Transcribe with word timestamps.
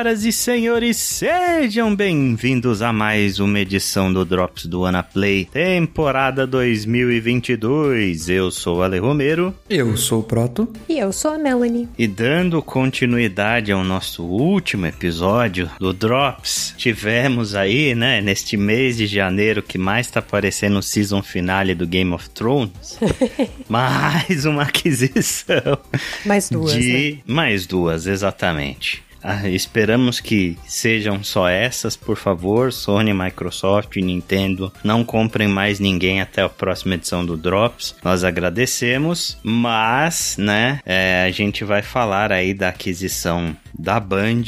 Senhoras 0.00 0.24
e 0.24 0.32
senhores, 0.32 0.96
sejam 0.96 1.94
bem-vindos 1.94 2.80
a 2.80 2.90
mais 2.90 3.38
uma 3.38 3.60
edição 3.60 4.10
do 4.10 4.24
Drops 4.24 4.64
do 4.64 4.86
Anaplay, 4.86 5.44
temporada 5.44 6.46
2022. 6.46 8.30
Eu 8.30 8.50
sou 8.50 8.78
o 8.78 8.82
Ale 8.82 8.98
Romero. 8.98 9.54
Eu 9.68 9.98
sou 9.98 10.20
o 10.20 10.22
Proto. 10.22 10.66
E 10.88 10.98
eu 10.98 11.12
sou 11.12 11.32
a 11.32 11.38
Melanie. 11.38 11.86
E 11.98 12.06
dando 12.06 12.62
continuidade 12.62 13.70
ao 13.70 13.84
nosso 13.84 14.24
último 14.24 14.86
episódio 14.86 15.70
do 15.78 15.92
Drops, 15.92 16.72
tivemos 16.78 17.54
aí, 17.54 17.94
né, 17.94 18.22
neste 18.22 18.56
mês 18.56 18.96
de 18.96 19.06
janeiro 19.06 19.62
que 19.62 19.76
mais 19.76 20.10
tá 20.10 20.22
parecendo 20.22 20.78
o 20.78 20.82
season 20.82 21.22
finale 21.22 21.74
do 21.74 21.86
Game 21.86 22.14
of 22.14 22.30
Thrones, 22.30 22.98
mais 23.68 24.46
uma 24.46 24.62
aquisição. 24.62 25.78
Mais 26.24 26.48
duas, 26.48 26.72
de... 26.72 27.12
né? 27.18 27.18
Mais 27.26 27.66
duas, 27.66 28.06
exatamente. 28.06 29.09
Ah, 29.22 29.48
esperamos 29.48 30.20
que 30.20 30.56
sejam 30.66 31.22
só 31.22 31.48
essas, 31.48 31.96
por 31.96 32.16
favor. 32.16 32.72
Sony, 32.72 33.12
Microsoft, 33.12 33.96
Nintendo, 33.96 34.72
não 34.82 35.04
comprem 35.04 35.48
mais 35.48 35.78
ninguém 35.78 36.20
até 36.20 36.42
a 36.42 36.48
próxima 36.48 36.94
edição 36.94 37.24
do 37.24 37.36
Drops. 37.36 37.94
Nós 38.02 38.24
agradecemos, 38.24 39.38
mas, 39.42 40.36
né, 40.38 40.80
é, 40.86 41.24
a 41.26 41.30
gente 41.30 41.64
vai 41.64 41.82
falar 41.82 42.32
aí 42.32 42.54
da 42.54 42.68
aquisição 42.70 43.56
da 43.78 44.00
Band 44.00 44.42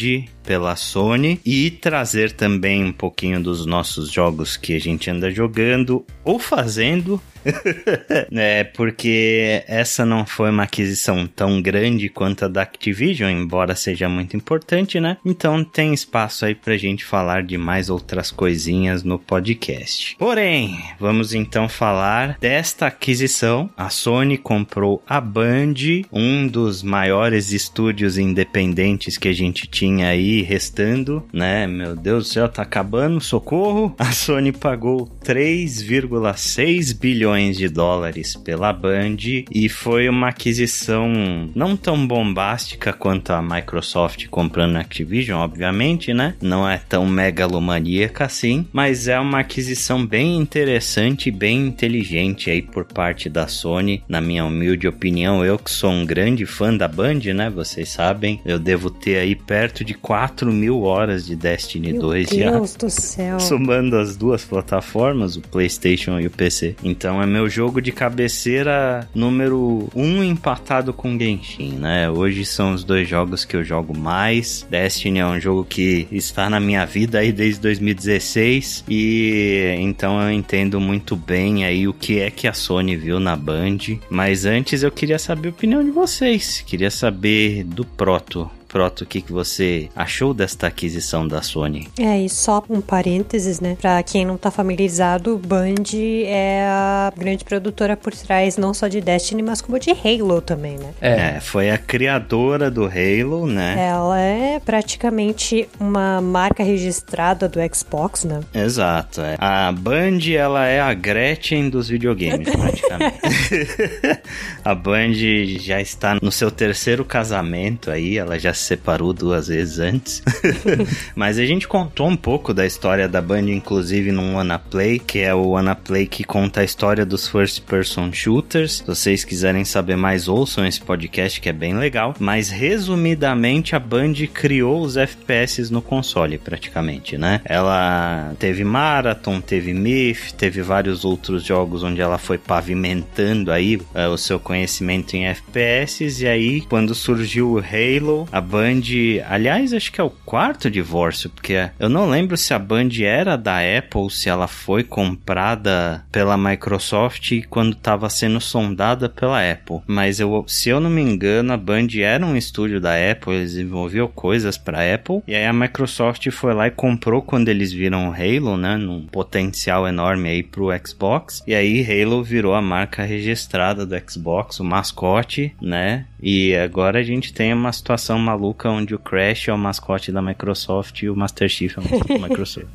pela 0.44 0.74
Sony 0.76 1.40
e 1.44 1.70
trazer 1.70 2.32
também 2.32 2.84
um 2.84 2.92
pouquinho 2.92 3.42
dos 3.42 3.64
nossos 3.64 4.10
jogos 4.10 4.56
que 4.56 4.74
a 4.74 4.80
gente 4.80 5.10
anda 5.10 5.30
jogando 5.30 6.04
ou 6.24 6.38
fazendo 6.38 7.20
é, 8.32 8.64
porque 8.64 9.62
essa 9.66 10.04
não 10.04 10.24
foi 10.24 10.50
uma 10.50 10.64
aquisição 10.64 11.26
tão 11.26 11.60
grande 11.60 12.08
quanto 12.08 12.44
a 12.44 12.48
da 12.48 12.62
Activision, 12.62 13.30
embora 13.30 13.74
seja 13.74 14.08
muito 14.08 14.36
importante, 14.36 15.00
né? 15.00 15.16
Então 15.24 15.64
tem 15.64 15.92
espaço 15.92 16.44
aí 16.44 16.54
pra 16.54 16.76
gente 16.76 17.04
falar 17.04 17.42
de 17.42 17.58
mais 17.58 17.90
outras 17.90 18.30
coisinhas 18.30 19.02
no 19.02 19.18
podcast. 19.18 20.16
Porém, 20.18 20.78
vamos 20.98 21.34
então 21.34 21.68
falar 21.68 22.36
desta 22.38 22.86
aquisição. 22.86 23.70
A 23.76 23.90
Sony 23.90 24.38
comprou 24.38 25.02
a 25.06 25.20
Band, 25.20 25.74
um 26.12 26.46
dos 26.46 26.82
maiores 26.82 27.52
estúdios 27.52 28.18
independentes 28.18 29.16
que 29.16 29.28
a 29.28 29.32
gente 29.32 29.66
tinha 29.66 30.08
aí 30.08 30.42
restando, 30.42 31.26
né? 31.32 31.66
Meu 31.66 31.96
Deus 31.96 32.24
do 32.24 32.32
céu, 32.32 32.48
tá 32.48 32.62
acabando, 32.62 33.20
socorro! 33.20 33.94
A 34.02 34.12
Sony 34.12 34.52
pagou 34.52 35.08
3,6 35.24 36.98
bilhões 36.98 37.31
de 37.32 37.68
dólares 37.68 38.36
pela 38.36 38.72
Band 38.72 39.16
e 39.50 39.68
foi 39.68 40.08
uma 40.08 40.28
aquisição 40.28 41.50
não 41.54 41.76
tão 41.76 42.06
bombástica 42.06 42.92
quanto 42.92 43.30
a 43.30 43.40
Microsoft 43.40 44.26
comprando 44.28 44.76
a 44.76 44.80
Activision, 44.80 45.40
obviamente, 45.40 46.12
né? 46.12 46.34
Não 46.40 46.68
é 46.68 46.78
tão 46.78 47.06
megalomaníaca 47.06 48.26
assim, 48.26 48.66
mas 48.72 49.08
é 49.08 49.18
uma 49.18 49.40
aquisição 49.40 50.04
bem 50.04 50.36
interessante 50.36 51.28
e 51.28 51.32
bem 51.32 51.66
inteligente 51.66 52.50
aí 52.50 52.60
por 52.60 52.84
parte 52.84 53.28
da 53.28 53.46
Sony, 53.46 54.02
na 54.06 54.20
minha 54.20 54.44
humilde 54.44 54.86
opinião. 54.86 55.44
Eu 55.44 55.58
que 55.58 55.70
sou 55.70 55.90
um 55.90 56.04
grande 56.04 56.44
fã 56.44 56.76
da 56.76 56.86
Band, 56.86 57.20
né? 57.34 57.48
Vocês 57.48 57.88
sabem, 57.88 58.40
eu 58.44 58.58
devo 58.58 58.90
ter 58.90 59.16
aí 59.16 59.34
perto 59.34 59.84
de 59.84 59.94
4 59.94 60.52
mil 60.52 60.82
horas 60.82 61.24
de 61.24 61.34
Destiny 61.34 61.92
Meu 61.92 62.02
2 62.02 62.28
Deus 62.28 62.72
já. 62.72 62.78
do 62.78 62.90
céu. 62.90 63.40
Somando 63.40 63.96
as 63.96 64.16
duas 64.16 64.44
plataformas, 64.44 65.36
o 65.36 65.40
PlayStation 65.40 66.20
e 66.20 66.26
o 66.26 66.30
PC. 66.30 66.74
Então 66.82 67.21
é 67.22 67.26
meu 67.26 67.48
jogo 67.48 67.80
de 67.80 67.92
cabeceira 67.92 69.08
número 69.14 69.88
um 69.94 70.22
empatado 70.22 70.92
com 70.92 71.18
Genshin, 71.18 71.72
né? 71.72 72.10
Hoje 72.10 72.44
são 72.44 72.74
os 72.74 72.84
dois 72.84 73.08
jogos 73.08 73.44
que 73.44 73.56
eu 73.56 73.64
jogo 73.64 73.96
mais. 73.96 74.66
Destiny 74.68 75.18
é 75.20 75.26
um 75.26 75.40
jogo 75.40 75.64
que 75.64 76.06
está 76.10 76.48
na 76.50 76.60
minha 76.60 76.84
vida 76.84 77.18
aí 77.18 77.32
desde 77.32 77.60
2016 77.60 78.84
e 78.88 79.76
então 79.78 80.20
eu 80.20 80.30
entendo 80.30 80.80
muito 80.80 81.16
bem 81.16 81.64
aí 81.64 81.86
o 81.88 81.94
que 81.94 82.20
é 82.20 82.30
que 82.30 82.48
a 82.48 82.52
Sony 82.52 82.96
viu 82.96 83.20
na 83.20 83.36
Band. 83.36 83.78
Mas 84.10 84.44
antes 84.44 84.82
eu 84.82 84.90
queria 84.90 85.18
saber 85.18 85.48
a 85.48 85.52
opinião 85.52 85.84
de 85.84 85.90
vocês. 85.90 86.62
Queria 86.66 86.90
saber 86.90 87.64
do 87.64 87.84
Proto. 87.84 88.50
Proto, 88.72 89.02
o 89.02 89.06
que, 89.06 89.20
que 89.20 89.30
você 89.30 89.90
achou 89.94 90.32
desta 90.32 90.66
aquisição 90.66 91.28
da 91.28 91.42
Sony? 91.42 91.88
É, 91.98 92.18
e 92.18 92.28
só 92.30 92.64
um 92.70 92.80
parênteses, 92.80 93.60
né? 93.60 93.76
Pra 93.78 94.02
quem 94.02 94.24
não 94.24 94.38
tá 94.38 94.50
familiarizado, 94.50 95.36
Band 95.36 95.94
é 96.24 96.62
a 96.66 97.12
grande 97.14 97.44
produtora 97.44 97.98
por 97.98 98.14
trás 98.14 98.56
não 98.56 98.72
só 98.72 98.88
de 98.88 99.02
Destiny, 99.02 99.42
mas 99.42 99.60
como 99.60 99.78
de 99.78 99.90
Halo 99.90 100.40
também, 100.40 100.78
né? 100.78 100.94
É, 101.02 101.38
foi 101.38 101.68
a 101.68 101.76
criadora 101.76 102.70
do 102.70 102.86
Halo, 102.86 103.46
né? 103.46 103.76
Ela 103.78 104.18
é 104.18 104.58
praticamente 104.58 105.68
uma 105.78 106.22
marca 106.22 106.62
registrada 106.62 107.50
do 107.50 107.58
Xbox, 107.74 108.24
né? 108.24 108.40
Exato. 108.54 109.20
É. 109.20 109.36
A 109.38 109.70
Band, 109.70 110.20
ela 110.34 110.66
é 110.66 110.80
a 110.80 110.94
Gretchen 110.94 111.68
dos 111.68 111.90
videogames, 111.90 112.48
praticamente. 112.56 113.20
a 114.64 114.74
Band 114.74 115.12
já 115.60 115.78
está 115.78 116.16
no 116.22 116.32
seu 116.32 116.50
terceiro 116.50 117.04
casamento 117.04 117.90
aí, 117.90 118.16
ela 118.16 118.38
já 118.38 118.54
se 118.62 118.68
separou 118.68 119.12
duas 119.12 119.48
vezes 119.48 119.78
antes. 119.78 120.22
Mas 121.14 121.38
a 121.38 121.44
gente 121.44 121.68
contou 121.68 122.08
um 122.08 122.16
pouco 122.16 122.54
da 122.54 122.64
história 122.64 123.08
da 123.08 123.20
Band, 123.20 123.50
inclusive 123.50 124.12
num 124.12 124.36
Wanna 124.36 124.58
Play, 124.58 124.98
que 124.98 125.18
é 125.18 125.34
o 125.34 125.50
Wanna 125.50 125.74
Play 125.74 126.06
que 126.06 126.24
conta 126.24 126.60
a 126.60 126.64
história 126.64 127.04
dos 127.04 127.28
first 127.28 127.62
person 127.62 128.12
shooters. 128.12 128.78
Se 128.78 128.86
vocês 128.86 129.24
quiserem 129.24 129.64
saber 129.64 129.96
mais, 129.96 130.28
ouçam 130.28 130.66
esse 130.66 130.80
podcast 130.80 131.40
que 131.40 131.48
é 131.48 131.52
bem 131.52 131.74
legal. 131.74 132.14
Mas 132.18 132.50
resumidamente, 132.50 133.74
a 133.74 133.78
Band 133.78 134.14
criou 134.32 134.80
os 134.82 134.96
FPS 134.96 135.70
no 135.70 135.82
console, 135.82 136.38
praticamente, 136.38 137.18
né? 137.18 137.40
Ela 137.44 138.34
teve 138.38 138.64
Marathon, 138.64 139.40
teve 139.40 139.74
Myth, 139.74 140.32
teve 140.36 140.62
vários 140.62 141.04
outros 141.04 141.42
jogos 141.44 141.82
onde 141.82 142.00
ela 142.00 142.18
foi 142.18 142.38
pavimentando 142.38 143.50
aí 143.50 143.76
uh, 143.76 144.08
o 144.12 144.18
seu 144.18 144.38
conhecimento 144.38 145.14
em 145.14 145.26
FPS. 145.26 146.22
E 146.22 146.26
aí, 146.26 146.60
quando 146.62 146.94
surgiu 146.94 147.52
o 147.52 147.58
Halo, 147.58 148.28
a 148.30 148.40
Band, 148.52 148.82
aliás, 149.30 149.72
acho 149.72 149.90
que 149.90 149.98
é 149.98 150.04
o 150.04 150.10
quarto 150.10 150.70
divórcio, 150.70 151.30
porque 151.30 151.70
eu 151.80 151.88
não 151.88 152.06
lembro 152.06 152.36
se 152.36 152.52
a 152.52 152.58
Band 152.58 152.90
era 153.02 153.34
da 153.34 153.60
Apple, 153.78 154.10
se 154.10 154.28
ela 154.28 154.46
foi 154.46 154.84
comprada 154.84 156.04
pela 156.12 156.36
Microsoft 156.36 157.32
quando 157.48 157.72
estava 157.72 158.10
sendo 158.10 158.42
sondada 158.42 159.08
pela 159.08 159.40
Apple. 159.50 159.80
Mas 159.86 160.20
eu, 160.20 160.44
se 160.46 160.68
eu 160.68 160.80
não 160.80 160.90
me 160.90 161.00
engano, 161.00 161.50
a 161.50 161.56
Band 161.56 161.86
era 161.98 162.26
um 162.26 162.36
estúdio 162.36 162.78
da 162.78 162.92
Apple, 162.92 163.32
eles 163.32 163.52
desenvolviam 163.52 164.06
coisas 164.06 164.58
para 164.58 164.94
Apple. 164.94 165.22
E 165.26 165.34
aí 165.34 165.46
a 165.46 165.52
Microsoft 165.54 166.30
foi 166.30 166.52
lá 166.52 166.66
e 166.66 166.72
comprou 166.72 167.22
quando 167.22 167.48
eles 167.48 167.72
viram 167.72 168.10
o 168.10 168.12
Halo, 168.12 168.58
né, 168.58 168.76
num 168.76 169.06
potencial 169.06 169.88
enorme 169.88 170.28
aí 170.28 170.42
pro 170.42 170.68
Xbox. 170.86 171.42
E 171.46 171.54
aí 171.54 171.82
Halo 171.82 172.22
virou 172.22 172.54
a 172.54 172.60
marca 172.60 173.02
registrada 173.02 173.86
do 173.86 173.96
Xbox, 174.06 174.60
o 174.60 174.64
mascote, 174.64 175.56
né? 175.58 176.04
E 176.22 176.54
agora 176.54 177.00
a 177.00 177.02
gente 177.02 177.32
tem 177.32 177.52
uma 177.52 177.72
situação 177.72 178.16
maluca 178.16 178.68
onde 178.70 178.94
o 178.94 178.98
Crash 178.98 179.48
é 179.48 179.52
o 179.52 179.58
mascote 179.58 180.12
da 180.12 180.22
Microsoft 180.22 181.02
e 181.02 181.10
o 181.10 181.16
Master 181.16 181.48
Chief 181.48 181.76
é 181.76 181.80
o 181.80 181.82
mascote 181.82 182.08
da 182.08 182.18
Microsoft. 182.28 182.66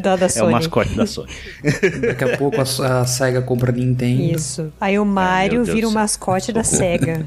Da, 0.00 0.16
da 0.16 0.24
é 0.24 0.28
o 0.28 0.30
Sony. 0.30 0.52
mascote 0.52 0.94
da 0.96 1.06
Sony. 1.06 1.28
Daqui 2.00 2.24
a 2.24 2.38
pouco 2.38 2.56
a, 2.58 2.62
a 3.02 3.04
SEGA 3.06 3.42
compra 3.42 3.70
a 3.70 3.74
Nintendo. 3.74 4.22
Isso. 4.34 4.72
Aí 4.80 4.98
o 4.98 5.04
Mario 5.04 5.64
Deus 5.64 5.74
vira 5.74 5.88
o 5.88 5.92
mascote 5.92 6.52
da 6.52 6.64
SEGA. 6.64 7.26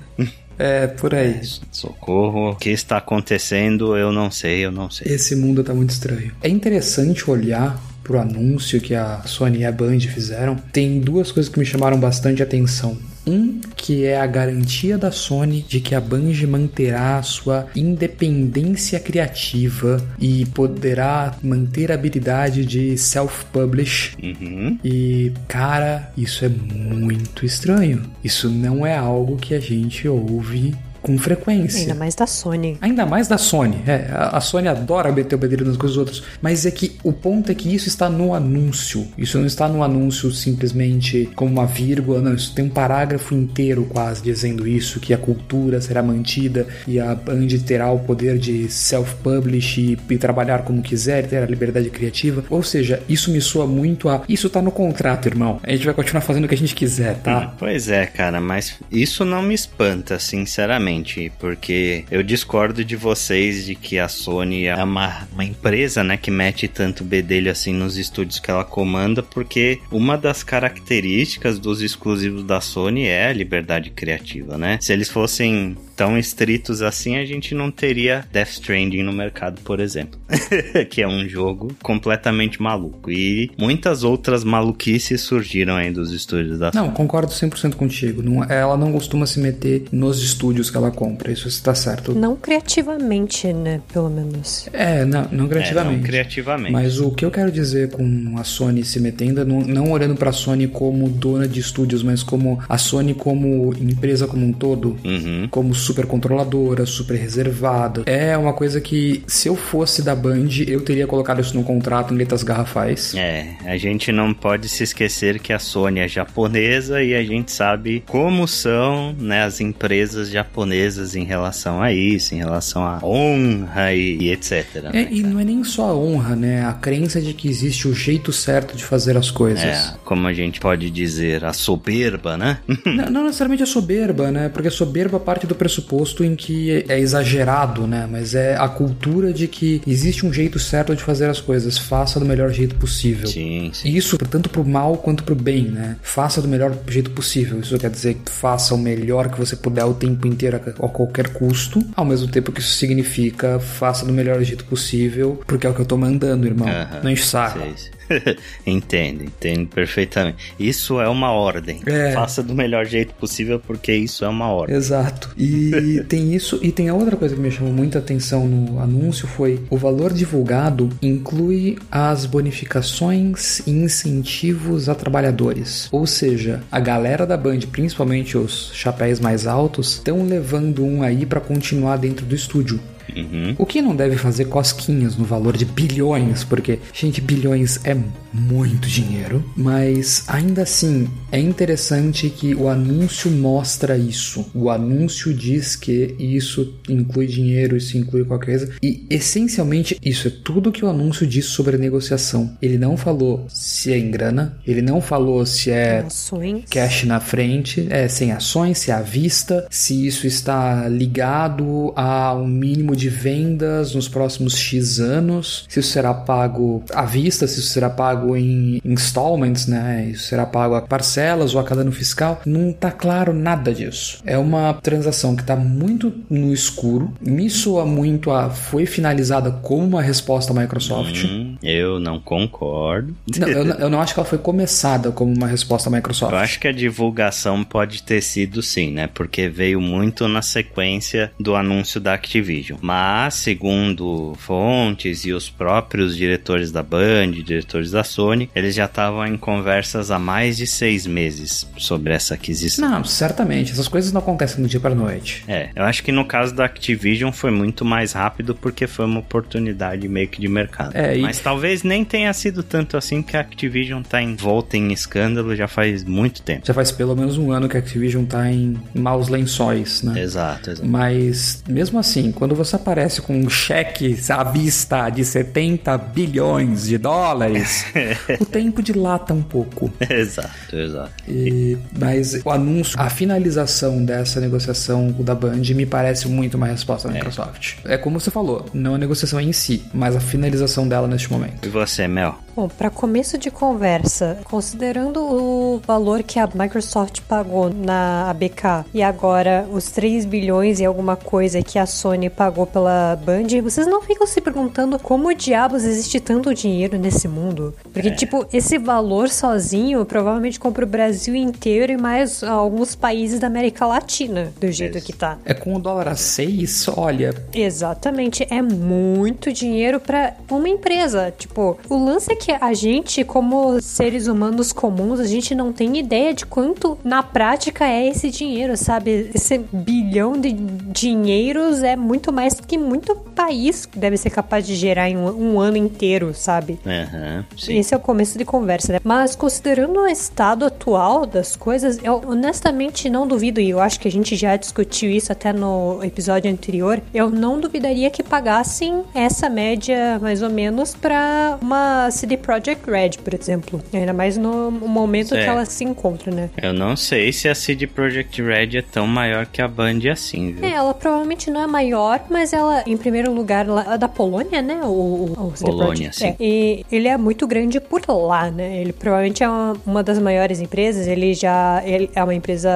É, 0.57 0.87
por 0.87 1.13
aí. 1.13 1.39
Socorro. 1.71 2.49
O 2.49 2.55
que 2.55 2.71
está 2.71 2.97
acontecendo? 2.97 3.95
Eu 3.95 4.11
não 4.11 4.31
sei, 4.31 4.65
eu 4.65 4.71
não 4.71 4.89
sei. 4.89 5.13
Esse 5.13 5.35
mundo 5.35 5.63
tá 5.63 5.73
muito 5.73 5.91
estranho. 5.91 6.33
É 6.41 6.49
interessante 6.49 7.29
olhar 7.29 7.79
pro 8.03 8.19
anúncio 8.19 8.81
que 8.81 8.95
a 8.95 9.21
Sony 9.23 9.59
e 9.59 9.65
a 9.65 9.71
Band 9.71 9.99
fizeram. 9.99 10.55
Tem 10.55 10.99
duas 10.99 11.31
coisas 11.31 11.51
que 11.51 11.59
me 11.59 11.65
chamaram 11.65 11.99
bastante 11.99 12.41
atenção. 12.41 12.97
Um, 13.29 13.61
que 13.75 14.05
é 14.05 14.19
a 14.19 14.25
garantia 14.25 14.97
da 14.97 15.11
Sony 15.11 15.63
de 15.67 15.79
que 15.79 15.93
a 15.93 16.01
Band 16.01 16.33
manterá 16.47 17.17
a 17.17 17.23
sua 17.23 17.67
independência 17.75 18.99
criativa 18.99 20.03
e 20.19 20.45
poderá 20.47 21.35
manter 21.43 21.91
a 21.91 21.95
habilidade 21.95 22.65
de 22.65 22.97
self-publish. 22.97 24.17
Uhum. 24.21 24.79
E, 24.83 25.31
cara, 25.47 26.11
isso 26.17 26.43
é 26.43 26.49
muito 26.49 27.45
estranho. 27.45 28.01
Isso 28.23 28.49
não 28.49 28.85
é 28.85 28.97
algo 28.97 29.37
que 29.37 29.53
a 29.53 29.59
gente 29.59 30.07
ouve 30.07 30.73
com 31.01 31.17
frequência. 31.17 31.81
Ainda 31.81 31.95
mais 31.95 32.15
da 32.15 32.27
Sony. 32.27 32.77
Ainda 32.81 33.05
mais 33.05 33.27
da 33.27 33.37
Sony. 33.37 33.81
É, 33.87 34.09
a 34.11 34.39
Sony 34.41 34.67
adora 34.67 35.11
meter 35.11 35.35
o 35.35 35.37
bedelho 35.37 35.65
nas 35.65 35.77
coisas 35.77 35.95
dos 35.95 35.97
outros. 35.97 36.23
Mas 36.41 36.65
é 36.65 36.71
que 36.71 36.97
o 37.03 37.13
ponto 37.13 37.51
é 37.51 37.55
que 37.55 37.73
isso 37.73 37.87
está 37.87 38.09
no 38.09 38.33
anúncio. 38.33 39.07
Isso 39.17 39.37
não 39.37 39.45
está 39.45 39.67
no 39.67 39.83
anúncio 39.83 40.31
simplesmente 40.31 41.29
como 41.35 41.51
uma 41.51 41.65
vírgula. 41.65 42.21
Não, 42.21 42.33
isso 42.33 42.53
tem 42.53 42.65
um 42.65 42.69
parágrafo 42.69 43.33
inteiro 43.33 43.85
quase 43.89 44.21
dizendo 44.21 44.67
isso: 44.67 44.99
que 44.99 45.13
a 45.13 45.17
cultura 45.17 45.81
será 45.81 46.01
mantida 46.03 46.67
e 46.87 46.99
a 46.99 47.15
Band 47.15 47.47
terá 47.65 47.91
o 47.91 47.99
poder 47.99 48.37
de 48.37 48.69
self-publish 48.69 49.97
e, 50.09 50.13
e 50.13 50.17
trabalhar 50.17 50.63
como 50.63 50.81
quiser, 50.81 51.27
ter 51.27 51.37
a 51.37 51.45
liberdade 51.45 51.89
criativa. 51.89 52.43
Ou 52.49 52.63
seja, 52.63 53.01
isso 53.07 53.31
me 53.31 53.41
soa 53.41 53.67
muito 53.67 54.09
a. 54.09 54.23
Isso 54.27 54.49
tá 54.49 54.61
no 54.61 54.71
contrato, 54.71 55.27
irmão. 55.27 55.59
A 55.63 55.71
gente 55.71 55.85
vai 55.85 55.93
continuar 55.93 56.21
fazendo 56.21 56.45
o 56.45 56.47
que 56.47 56.55
a 56.55 56.57
gente 56.57 56.75
quiser, 56.75 57.17
tá? 57.17 57.53
Pois 57.57 57.89
é, 57.89 58.05
cara, 58.05 58.39
mas 58.41 58.79
isso 58.91 59.25
não 59.25 59.41
me 59.41 59.53
espanta, 59.53 60.19
sinceramente. 60.19 60.88
Completamente, 60.89 61.31
porque 61.39 62.05
eu 62.09 62.23
discordo 62.23 62.83
de 62.83 62.95
vocês 62.95 63.65
de 63.65 63.75
que 63.75 63.99
a 63.99 64.07
Sony 64.07 64.65
é 64.65 64.83
uma, 64.83 65.27
uma 65.31 65.45
empresa, 65.45 66.03
né, 66.03 66.17
que 66.17 66.31
mete 66.31 66.67
tanto 66.67 67.03
bedelho 67.03 67.51
assim 67.51 67.73
nos 67.73 67.97
estúdios 67.97 68.39
que 68.39 68.49
ela 68.49 68.63
comanda, 68.63 69.21
porque 69.21 69.79
uma 69.91 70.17
das 70.17 70.43
características 70.43 71.59
dos 71.59 71.81
exclusivos 71.81 72.43
da 72.43 72.59
Sony 72.59 73.05
é 73.05 73.27
a 73.27 73.33
liberdade 73.33 73.91
criativa, 73.91 74.57
né? 74.57 74.77
Se 74.81 74.91
eles 74.91 75.09
fossem 75.09 75.77
tão 75.99 76.17
estritos 76.17 76.81
assim, 76.81 77.17
a 77.17 77.25
gente 77.25 77.53
não 77.53 77.69
teria 77.69 78.23
Death 78.31 78.51
Stranding 78.51 79.03
no 79.03 79.11
mercado, 79.11 79.59
por 79.65 79.81
exemplo. 79.81 80.17
que 80.89 81.01
é 81.01 81.07
um 81.07 81.27
jogo 81.27 81.75
completamente 81.83 82.61
maluco. 82.61 83.11
E 83.11 83.51
muitas 83.57 84.05
outras 84.05 84.45
maluquices 84.45 85.19
surgiram 85.19 85.75
aí 85.75 85.91
dos 85.91 86.13
estúdios 86.13 86.57
da 86.57 86.71
Não, 86.73 86.89
concordo 86.91 87.33
100% 87.33 87.75
contigo. 87.75 88.21
Não, 88.21 88.45
ela 88.45 88.77
não 88.77 88.93
costuma 88.93 89.25
se 89.25 89.41
meter 89.41 89.87
nos 89.91 90.23
estúdios 90.23 90.69
que 90.69 90.77
ela 90.77 90.89
compra. 90.89 91.33
Isso 91.33 91.49
está 91.49 91.75
certo. 91.75 92.15
Não 92.15 92.33
criativamente, 92.33 93.51
né? 93.51 93.81
Pelo 93.91 94.09
menos. 94.09 94.69
É, 94.71 95.03
não, 95.03 95.27
não 95.29 95.47
criativamente. 95.49 95.95
É, 95.95 95.97
não 95.97 96.03
criativamente. 96.03 96.71
Mas 96.71 97.01
o 97.01 97.11
que 97.11 97.25
eu 97.25 97.31
quero 97.31 97.51
dizer 97.51 97.89
com 97.89 98.35
a 98.37 98.45
Sony 98.45 98.85
se 98.85 99.01
metendo, 99.01 99.43
não, 99.43 99.59
não 99.59 99.91
olhando 99.91 100.15
pra 100.15 100.31
Sony 100.31 100.65
como 100.65 101.09
dona 101.09 101.45
de 101.45 101.59
estúdios, 101.59 102.01
mas 102.03 102.23
como 102.23 102.57
a 102.69 102.77
Sony 102.77 103.13
como 103.13 103.73
empresa 103.73 104.27
como 104.27 104.45
um 104.45 104.53
todo, 104.53 104.95
uhum. 105.03 105.47
como 105.51 105.75
super 105.89 106.05
controladora, 106.05 106.85
super 106.85 107.15
reservada. 107.15 108.03
É 108.05 108.37
uma 108.37 108.53
coisa 108.53 108.79
que, 108.79 109.23
se 109.25 109.47
eu 109.47 109.55
fosse 109.55 110.03
da 110.03 110.15
Band, 110.15 110.49
eu 110.67 110.81
teria 110.81 111.07
colocado 111.07 111.41
isso 111.41 111.57
no 111.57 111.63
contrato 111.63 112.13
em 112.13 112.17
letras 112.17 112.43
garrafais. 112.43 113.15
É, 113.15 113.55
a 113.65 113.75
gente 113.75 114.11
não 114.11 114.31
pode 114.31 114.69
se 114.69 114.83
esquecer 114.83 115.39
que 115.39 115.51
a 115.51 115.57
Sony 115.57 116.01
é 116.01 116.07
japonesa 116.07 117.01
e 117.01 117.15
a 117.15 117.23
gente 117.23 117.51
sabe 117.51 118.03
como 118.05 118.47
são 118.47 119.15
né, 119.17 119.43
as 119.43 119.59
empresas 119.59 120.29
japonesas 120.29 121.15
em 121.15 121.23
relação 121.23 121.81
a 121.81 121.91
isso, 121.91 122.35
em 122.35 122.37
relação 122.37 122.85
à 122.85 122.99
honra 123.03 123.91
e, 123.91 124.17
e 124.21 124.31
etc. 124.31 124.75
Né, 124.83 124.91
é, 124.93 125.07
e 125.11 125.23
não 125.23 125.39
é 125.39 125.43
nem 125.43 125.63
só 125.63 125.85
a 125.89 125.95
honra, 125.95 126.35
né? 126.35 126.65
A 126.65 126.73
crença 126.73 127.19
de 127.19 127.33
que 127.33 127.49
existe 127.49 127.87
o 127.87 127.95
jeito 127.95 128.31
certo 128.31 128.77
de 128.77 128.83
fazer 128.83 129.17
as 129.17 129.31
coisas. 129.31 129.63
É, 129.63 129.93
como 130.05 130.27
a 130.27 130.33
gente 130.33 130.59
pode 130.59 130.91
dizer, 130.91 131.43
a 131.43 131.51
soberba, 131.53 132.37
né? 132.37 132.59
não, 132.85 133.09
não 133.09 133.25
necessariamente 133.25 133.63
a 133.63 133.65
soberba, 133.65 134.29
né? 134.31 134.49
Porque 134.49 134.67
a 134.67 134.71
soberba 134.71 135.19
parte 135.19 135.47
do 135.47 135.55
pressuposto 135.55 135.78
pressuposto 135.79 136.23
em 136.23 136.35
que 136.35 136.83
é 136.87 136.99
exagerado, 136.99 137.87
né? 137.87 138.07
Mas 138.09 138.35
é 138.35 138.55
a 138.55 138.67
cultura 138.67 139.33
de 139.33 139.47
que 139.47 139.81
existe 139.87 140.25
um 140.25 140.33
jeito 140.33 140.59
certo 140.59 140.95
de 140.95 141.01
fazer 141.01 141.29
as 141.29 141.39
coisas, 141.39 141.77
faça 141.77 142.19
do 142.19 142.25
melhor 142.25 142.51
jeito 142.51 142.75
possível. 142.75 143.27
Sim, 143.27 143.71
sim. 143.73 143.89
Isso 143.89 144.17
tanto 144.17 144.49
pro 144.49 144.65
mal 144.65 144.97
quanto 144.97 145.23
pro 145.23 145.35
bem, 145.35 145.63
né? 145.63 145.97
Faça 146.01 146.41
do 146.41 146.47
melhor 146.47 146.75
jeito 146.87 147.11
possível. 147.11 147.59
Isso 147.59 147.77
quer 147.77 147.89
dizer 147.89 148.15
que 148.15 148.31
faça 148.31 148.75
o 148.75 148.77
melhor 148.77 149.29
que 149.29 149.37
você 149.37 149.55
puder 149.55 149.85
o 149.85 149.93
tempo 149.93 150.27
inteiro 150.27 150.57
a 150.57 150.87
qualquer 150.87 151.29
custo, 151.29 151.83
ao 151.95 152.05
mesmo 152.05 152.27
tempo 152.27 152.51
que 152.51 152.59
isso 152.59 152.73
significa 152.73 153.59
faça 153.59 154.05
do 154.05 154.13
melhor 154.13 154.41
jeito 154.43 154.65
possível, 154.65 155.41
porque 155.47 155.65
é 155.65 155.69
o 155.69 155.73
que 155.73 155.81
eu 155.81 155.85
tô 155.85 155.97
mandando, 155.97 156.45
irmão. 156.45 156.67
Uh 156.67 156.71
-huh. 156.71 157.03
Não 157.03 157.11
enche 157.11 157.25
saco. 157.25 157.59
Sei, 157.59 157.73
sei. 157.75 157.98
entendo, 158.65 159.23
entendo 159.23 159.67
perfeitamente. 159.67 160.53
Isso 160.59 160.99
é 160.99 161.07
uma 161.07 161.31
ordem. 161.31 161.81
É. 161.85 162.11
Faça 162.13 162.41
do 162.41 162.53
melhor 162.53 162.85
jeito 162.85 163.13
possível 163.15 163.59
porque 163.59 163.93
isso 163.93 164.25
é 164.25 164.27
uma 164.27 164.51
ordem. 164.51 164.75
Exato. 164.75 165.31
E 165.37 166.03
tem 166.07 166.33
isso 166.33 166.59
e 166.61 166.71
tem 166.71 166.89
a 166.89 166.93
outra 166.93 167.15
coisa 167.15 167.35
que 167.35 167.41
me 167.41 167.51
chamou 167.51 167.73
muita 167.73 167.99
atenção 167.99 168.47
no 168.47 168.79
anúncio 168.79 169.27
foi 169.27 169.59
o 169.69 169.77
valor 169.77 170.13
divulgado 170.13 170.89
inclui 171.01 171.77
as 171.91 172.25
bonificações 172.25 173.59
e 173.67 173.71
incentivos 173.71 174.89
a 174.89 174.95
trabalhadores. 174.95 175.87
Ou 175.91 176.05
seja, 176.05 176.61
a 176.71 176.79
galera 176.79 177.25
da 177.25 177.37
Band, 177.37 177.59
principalmente 177.71 178.37
os 178.37 178.71
chapéus 178.73 179.19
mais 179.19 179.47
altos, 179.47 179.93
estão 179.93 180.25
levando 180.25 180.83
um 180.83 181.03
aí 181.03 181.25
para 181.25 181.39
continuar 181.39 181.97
dentro 181.97 182.25
do 182.25 182.35
estúdio. 182.35 182.79
Uhum. 183.15 183.55
O 183.57 183.65
que 183.65 183.81
não 183.81 183.95
deve 183.95 184.17
fazer 184.17 184.45
cosquinhas 184.45 185.15
no 185.15 185.25
valor 185.25 185.55
de 185.55 185.65
bilhões, 185.65 186.43
porque, 186.43 186.79
gente, 186.93 187.21
bilhões 187.21 187.79
é 187.83 187.95
muito 188.31 188.87
dinheiro, 188.87 189.43
mas 189.55 190.23
ainda 190.27 190.61
assim 190.63 191.07
é 191.31 191.39
interessante 191.39 192.29
que 192.29 192.53
o 192.53 192.67
anúncio 192.67 193.31
mostra 193.31 193.97
isso. 193.97 194.45
O 194.53 194.69
anúncio 194.69 195.33
diz 195.33 195.75
que 195.75 196.15
isso 196.19 196.75
inclui 196.87 197.27
dinheiro, 197.27 197.75
isso 197.75 197.97
inclui 197.97 198.23
qualquer 198.23 198.59
coisa, 198.59 198.73
e 198.81 199.05
essencialmente 199.09 199.97
isso 200.03 200.27
é 200.27 200.31
tudo 200.43 200.71
que 200.71 200.83
o 200.83 200.89
anúncio 200.89 201.25
diz 201.25 201.45
sobre 201.45 201.75
a 201.75 201.79
negociação. 201.79 202.57
Ele 202.61 202.77
não 202.77 202.97
falou 202.97 203.45
se 203.49 203.91
é 203.91 203.97
em 203.97 204.11
grana, 204.11 204.57
ele 204.65 204.81
não 204.81 205.01
falou 205.01 205.45
se 205.45 205.71
é 205.71 205.99
ações. 205.99 206.63
cash 206.69 207.03
na 207.03 207.19
frente, 207.19 207.87
é 207.89 208.07
sem 208.07 208.31
ações, 208.31 208.79
se 208.79 208.91
é 208.91 208.93
à 208.93 209.01
vista, 209.01 209.67
se 209.69 210.05
isso 210.05 210.27
está 210.27 210.87
ligado 210.87 211.93
a 211.95 212.33
um 212.33 212.47
mínimo 212.47 212.95
de 212.99 213.09
vendas 213.09 213.95
nos 213.95 214.07
próximos 214.07 214.57
X 214.57 214.99
anos, 214.99 215.65
se 215.69 215.79
isso 215.79 215.91
será 215.91 216.13
pago 216.13 216.83
à 216.93 217.05
vista, 217.05 217.47
se 217.47 217.59
isso 217.59 217.69
será 217.69 217.89
pago 217.89 218.35
em 218.35 218.81
installments, 218.83 219.67
né? 219.67 220.09
Isso 220.11 220.27
será 220.27 220.45
pago 220.45 220.75
a 220.75 220.81
parcelas 220.81 221.55
ou 221.55 221.61
a 221.61 221.63
cada 221.63 221.81
ano 221.81 221.91
fiscal. 221.91 222.41
Não 222.45 222.73
tá 222.73 222.91
claro 222.91 223.33
nada 223.33 223.73
disso. 223.73 224.21
É 224.25 224.37
uma 224.37 224.73
transação 224.73 225.35
que 225.35 225.43
tá 225.43 225.55
muito 225.55 226.13
no 226.29 226.53
escuro. 226.53 227.13
Me 227.21 227.49
soa 227.49 227.85
muito 227.85 228.31
a 228.31 228.49
foi 228.49 228.85
finalizada 228.85 229.51
como 229.51 229.85
uma 229.85 230.01
resposta 230.01 230.51
à 230.51 230.61
Microsoft. 230.61 231.23
Hum, 231.25 231.55
eu 231.63 231.99
não 231.99 232.19
concordo. 232.19 233.15
Não, 233.37 233.47
eu, 233.47 233.65
eu, 233.65 233.89
não 233.89 234.01
acho 234.01 234.13
que 234.13 234.19
ela 234.19 234.27
foi 234.27 234.37
começada 234.37 235.11
como 235.11 235.33
uma 235.33 235.47
resposta 235.47 235.89
à 235.89 235.91
Microsoft. 235.91 236.33
Eu 236.33 236.39
acho 236.39 236.59
que 236.59 236.67
a 236.67 236.71
divulgação 236.71 237.63
pode 237.63 238.03
ter 238.03 238.21
sido 238.21 238.61
sim, 238.61 238.91
né? 238.91 239.07
Porque 239.07 239.47
veio 239.47 239.79
muito 239.79 240.27
na 240.27 240.41
sequência 240.41 241.31
do 241.39 241.55
anúncio 241.55 241.99
da 241.99 242.13
Activision. 242.13 242.78
Mas, 242.81 243.35
segundo 243.35 244.33
fontes 244.37 245.25
e 245.25 245.33
os 245.33 245.49
próprios 245.49 246.15
diretores 246.15 246.71
da 246.71 246.83
Band, 246.83 247.31
diretores 247.31 247.91
da 247.91 248.03
Sony, 248.03 248.49
eles 248.55 248.75
já 248.75 248.85
estavam 248.85 249.25
em 249.25 249.37
conversas 249.37 250.11
há 250.11 250.19
mais 250.19 250.57
de 250.57 250.67
seis 250.67 251.05
meses 251.05 251.67
sobre 251.77 252.13
essa 252.13 252.33
aquisição. 252.33 252.89
Não, 252.89 253.03
certamente. 253.03 253.71
Essas 253.71 253.87
coisas 253.87 254.11
não 254.11 254.19
acontecem 254.19 254.61
do 254.61 254.67
dia 254.67 254.79
para 254.79 254.95
noite. 254.95 255.43
É, 255.47 255.69
eu 255.75 255.83
acho 255.83 256.03
que 256.03 256.11
no 256.11 256.25
caso 256.25 256.53
da 256.53 256.65
Activision 256.65 257.31
foi 257.31 257.51
muito 257.51 257.83
mais 257.83 258.13
rápido 258.13 258.55
porque 258.55 258.87
foi 258.87 259.05
uma 259.05 259.19
oportunidade 259.19 260.07
meio 260.07 260.27
que 260.27 260.39
de 260.39 260.47
mercado. 260.47 260.95
É, 260.95 261.17
e... 261.17 261.21
Mas 261.21 261.39
talvez 261.39 261.83
nem 261.83 262.03
tenha 262.03 262.31
sido 262.33 262.63
tanto 262.63 262.97
assim 262.97 263.21
que 263.21 263.35
a 263.35 263.41
Activision 263.41 264.01
tá 264.01 264.21
envolta 264.21 264.77
em 264.77 264.91
escândalo 264.91 265.55
já 265.55 265.67
faz 265.67 266.03
muito 266.03 266.41
tempo. 266.41 266.65
Já 266.65 266.73
faz 266.73 266.91
pelo 266.91 267.15
menos 267.15 267.37
um 267.37 267.51
ano 267.51 267.67
que 267.67 267.77
a 267.77 267.79
Activision 267.79 268.25
tá 268.25 268.51
em 268.51 268.77
maus 268.93 269.29
lençóis, 269.29 270.03
né? 270.03 270.21
Exato, 270.21 270.71
exato. 270.71 270.87
Mas 270.87 271.63
mesmo 271.67 271.99
assim, 271.99 272.31
quando 272.31 272.55
você 272.55 272.68
aparece 272.75 273.21
com 273.21 273.37
um 273.37 273.49
cheque 273.49 274.17
à 274.29 274.43
vista 274.43 275.09
de 275.09 275.23
70 275.23 275.97
bilhões 275.97 276.87
de 276.87 276.97
dólares, 276.97 277.85
o 278.39 278.45
tempo 278.45 278.81
dilata 278.81 279.33
um 279.33 279.41
pouco. 279.41 279.91
exato, 280.09 280.75
exato. 280.75 281.11
E, 281.27 281.77
mas 281.97 282.41
o 282.43 282.49
anúncio, 282.49 282.99
a 282.99 283.09
finalização 283.09 284.03
dessa 284.03 284.39
negociação 284.39 285.11
da 285.11 285.35
Band 285.35 285.61
me 285.75 285.85
parece 285.85 286.27
muito 286.27 286.55
uma 286.55 286.67
resposta 286.67 287.07
da 287.07 287.13
é. 287.13 287.17
Microsoft. 287.17 287.77
É 287.85 287.97
como 287.97 288.19
você 288.19 288.31
falou, 288.31 288.65
não 288.73 288.95
a 288.95 288.97
negociação 288.97 289.39
em 289.39 289.53
si, 289.53 289.83
mas 289.93 290.15
a 290.15 290.19
finalização 290.19 290.87
dela 290.87 291.07
neste 291.07 291.31
momento. 291.31 291.65
E 291.65 291.69
você, 291.69 292.07
Mel? 292.07 292.37
Bom, 292.59 292.67
para 292.67 292.89
começo 292.89 293.37
de 293.37 293.49
conversa, 293.49 294.37
considerando 294.43 295.21
o 295.21 295.81
valor 295.87 296.21
que 296.21 296.37
a 296.37 296.49
Microsoft 296.53 297.21
pagou 297.21 297.73
na 297.73 298.29
ABK 298.29 298.85
e 298.93 299.01
agora 299.01 299.65
os 299.71 299.89
3 299.91 300.25
bilhões 300.25 300.81
e 300.81 300.85
alguma 300.85 301.15
coisa 301.15 301.63
que 301.63 301.79
a 301.79 301.85
Sony 301.85 302.29
pagou 302.29 302.67
pela 302.67 303.15
Band, 303.15 303.47
vocês 303.63 303.87
não 303.87 304.01
ficam 304.01 304.27
se 304.27 304.41
perguntando 304.41 304.99
como 304.99 305.33
diabos 305.33 305.85
existe 305.85 306.19
tanto 306.19 306.53
dinheiro 306.53 306.97
nesse 306.97 307.29
mundo? 307.29 307.73
Porque, 307.93 308.09
é. 308.09 308.15
tipo, 308.15 308.45
esse 308.51 308.77
valor 308.77 309.29
sozinho 309.29 310.03
provavelmente 310.03 310.59
compra 310.59 310.83
o 310.83 310.89
Brasil 310.89 311.35
inteiro 311.35 311.93
e 311.93 311.97
mais 311.97 312.43
alguns 312.43 312.93
países 312.93 313.39
da 313.39 313.47
América 313.47 313.85
Latina, 313.85 314.51
do 314.59 314.69
jeito 314.69 314.97
Isso. 314.97 315.07
que 315.07 315.13
tá. 315.13 315.37
É 315.45 315.53
com 315.53 315.75
o 315.75 315.79
dólar 315.79 316.09
a 316.09 316.15
6, 316.17 316.89
olha. 316.89 317.33
Exatamente, 317.53 318.45
é 318.49 318.61
muito 318.61 319.53
dinheiro 319.53 319.97
para 319.97 320.35
uma 320.51 320.67
empresa. 320.67 321.33
Tipo, 321.37 321.79
o 321.89 322.03
lance 322.03 322.33
é 322.33 322.35
que 322.35 322.48
a 322.59 322.73
gente, 322.73 323.23
como 323.23 323.81
seres 323.81 324.27
humanos 324.27 324.71
comuns, 324.71 325.19
a 325.19 325.25
gente 325.25 325.53
não 325.53 325.71
tem 325.71 325.97
ideia 325.97 326.33
de 326.33 326.45
quanto 326.45 326.97
na 327.03 327.21
prática 327.21 327.87
é 327.87 328.07
esse 328.07 328.29
dinheiro, 328.29 328.75
sabe? 328.77 329.31
Esse 329.33 329.57
bilhão 329.57 330.33
de 330.33 330.51
dinheiros 330.51 331.83
é 331.83 331.95
muito 331.95 332.31
mais 332.31 332.59
que 332.59 332.77
muito 332.77 333.15
país 333.15 333.87
deve 333.95 334.17
ser 334.17 334.29
capaz 334.29 334.65
de 334.65 334.75
gerar 334.75 335.09
em 335.09 335.17
um, 335.17 335.53
um 335.53 335.59
ano 335.59 335.77
inteiro, 335.77 336.33
sabe? 336.33 336.79
Uhum, 336.85 337.43
esse 337.69 337.93
é 337.93 337.97
o 337.97 337.99
começo 337.99 338.37
de 338.37 338.45
conversa, 338.45 338.93
né? 338.93 338.99
Mas 339.03 339.35
considerando 339.35 339.99
o 340.01 340.07
estado 340.07 340.65
atual 340.65 341.25
das 341.25 341.55
coisas, 341.55 341.99
eu 342.03 342.21
honestamente 342.27 343.09
não 343.09 343.27
duvido, 343.27 343.61
e 343.61 343.69
eu 343.69 343.79
acho 343.79 343.99
que 343.99 344.07
a 344.07 344.11
gente 344.11 344.35
já 344.35 344.55
discutiu 344.55 345.09
isso 345.09 345.31
até 345.31 345.53
no 345.53 346.03
episódio 346.03 346.51
anterior, 346.51 347.01
eu 347.13 347.29
não 347.29 347.59
duvidaria 347.59 348.09
que 348.09 348.23
pagassem 348.23 349.03
essa 349.13 349.49
média 349.49 350.19
mais 350.19 350.41
ou 350.41 350.49
menos 350.49 350.95
para 350.95 351.57
uma 351.61 352.09
CD 352.11 352.38
Projekt 352.39 352.89
Red, 352.89 353.11
por 353.23 353.33
exemplo. 353.33 353.81
Ainda 353.93 354.13
mais 354.13 354.37
no 354.37 354.71
momento 354.71 355.29
que 355.29 355.37
ela 355.37 355.65
se 355.65 355.83
encontra, 355.83 356.31
né? 356.31 356.49
Eu 356.61 356.73
não 356.73 356.95
sei 356.95 357.31
se 357.31 357.47
a 357.47 357.55
CD 357.55 357.87
Projekt 357.87 358.41
Red 358.41 358.77
é 358.77 358.81
tão 358.81 359.07
maior 359.07 359.45
que 359.45 359.61
a 359.61 359.67
Band 359.67 359.99
assim, 360.11 360.53
viu? 360.53 360.65
É, 360.65 360.73
ela 360.73 360.93
provavelmente 360.93 361.51
não 361.51 361.61
é 361.61 361.67
maior, 361.67 362.21
mas 362.29 362.53
ela, 362.53 362.83
em 362.85 362.97
primeiro 362.97 363.31
lugar, 363.31 363.67
ela 363.67 363.93
é 363.93 363.97
da 363.97 364.07
Polônia, 364.07 364.61
né? 364.61 364.81
O, 364.83 364.87
o, 364.87 365.33
o 365.47 365.53
Polônia, 365.59 366.11
sim. 366.11 366.27
É. 366.27 366.35
E 366.39 366.85
ele 366.91 367.07
é 367.07 367.17
muito 367.17 367.45
grande 367.47 367.79
por 367.79 368.01
lá, 368.07 368.49
né? 368.49 368.81
Ele 368.81 368.93
provavelmente 368.93 369.43
é 369.43 369.49
uma, 369.49 369.75
uma 369.85 370.03
das 370.03 370.19
maiores 370.19 370.59
empresas. 370.59 371.07
Ele 371.07 371.33
já 371.33 371.81
ele 371.85 372.09
é 372.15 372.23
uma 372.23 372.33
empresa, 372.33 372.69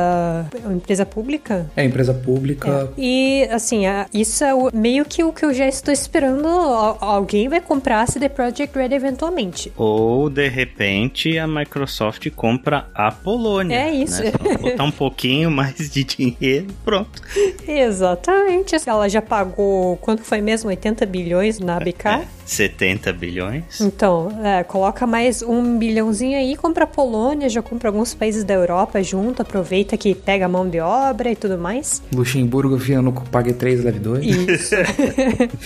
uma 0.64 0.74
empresa 0.74 1.06
pública. 1.06 1.66
É 1.76 1.84
empresa 1.84 2.14
pública. 2.14 2.90
É. 2.98 3.02
E 3.02 3.48
assim, 3.52 3.84
isso 4.14 4.44
é 4.44 4.54
o, 4.54 4.70
meio 4.74 5.06
que 5.06 5.24
o 5.24 5.32
que 5.32 5.46
eu 5.46 5.54
já 5.54 5.68
estou 5.68 5.94
esperando. 5.94 6.48
Alguém 6.48 7.48
vai 7.48 7.62
comprar 7.62 8.02
a 8.02 8.08
CD 8.08 8.30
Projekt 8.30 8.78
Red 8.78 8.94
eventualmente. 8.94 9.43
Ou 9.78 10.30
de 10.30 10.48
repente 10.48 11.38
a 11.38 11.48
Microsoft 11.48 12.30
compra 12.32 12.88
a 12.94 13.12
Polônia. 13.12 13.76
É 13.76 13.92
isso. 13.92 14.24
Né? 14.24 14.32
Botar 14.62 14.84
um 14.84 14.92
pouquinho 14.92 15.50
mais 15.52 15.90
de 15.90 16.04
dinheiro, 16.04 16.68
pronto. 16.84 17.22
Exatamente. 17.68 18.76
Ela 18.86 19.10
já 19.10 19.22
pagou 19.22 19.98
quanto 19.98 20.24
foi 20.24 20.42
mesmo? 20.42 20.70
80 20.70 21.06
bilhões 21.06 21.60
na 21.60 21.80
BK? 21.80 22.08
É, 22.08 22.28
70 22.46 23.14
bilhões. 23.14 23.80
Então, 23.80 24.30
é, 24.44 24.64
coloca 24.64 25.08
mais 25.08 25.42
um 25.42 25.78
bilhãozinho 25.78 26.38
aí, 26.38 26.56
compra 26.56 26.84
a 26.84 26.88
Polônia, 26.88 27.50
já 27.50 27.62
compra 27.62 27.90
alguns 27.90 28.14
países 28.14 28.44
da 28.44 28.54
Europa 28.54 29.02
junto, 29.02 29.42
aproveita 29.42 29.98
que 29.98 30.14
pega 30.14 30.46
a 30.46 30.50
mão 30.50 30.68
de 30.68 30.80
obra 30.80 31.32
e 31.32 31.36
tudo 31.36 31.58
mais. 31.58 32.02
Luxemburgo 32.14 32.76
via 32.78 33.02
no 33.02 33.14
Pague 33.14 33.54
3, 33.54 33.84
leve 33.84 34.00
2. 34.00 34.26
Isso. 34.26 34.76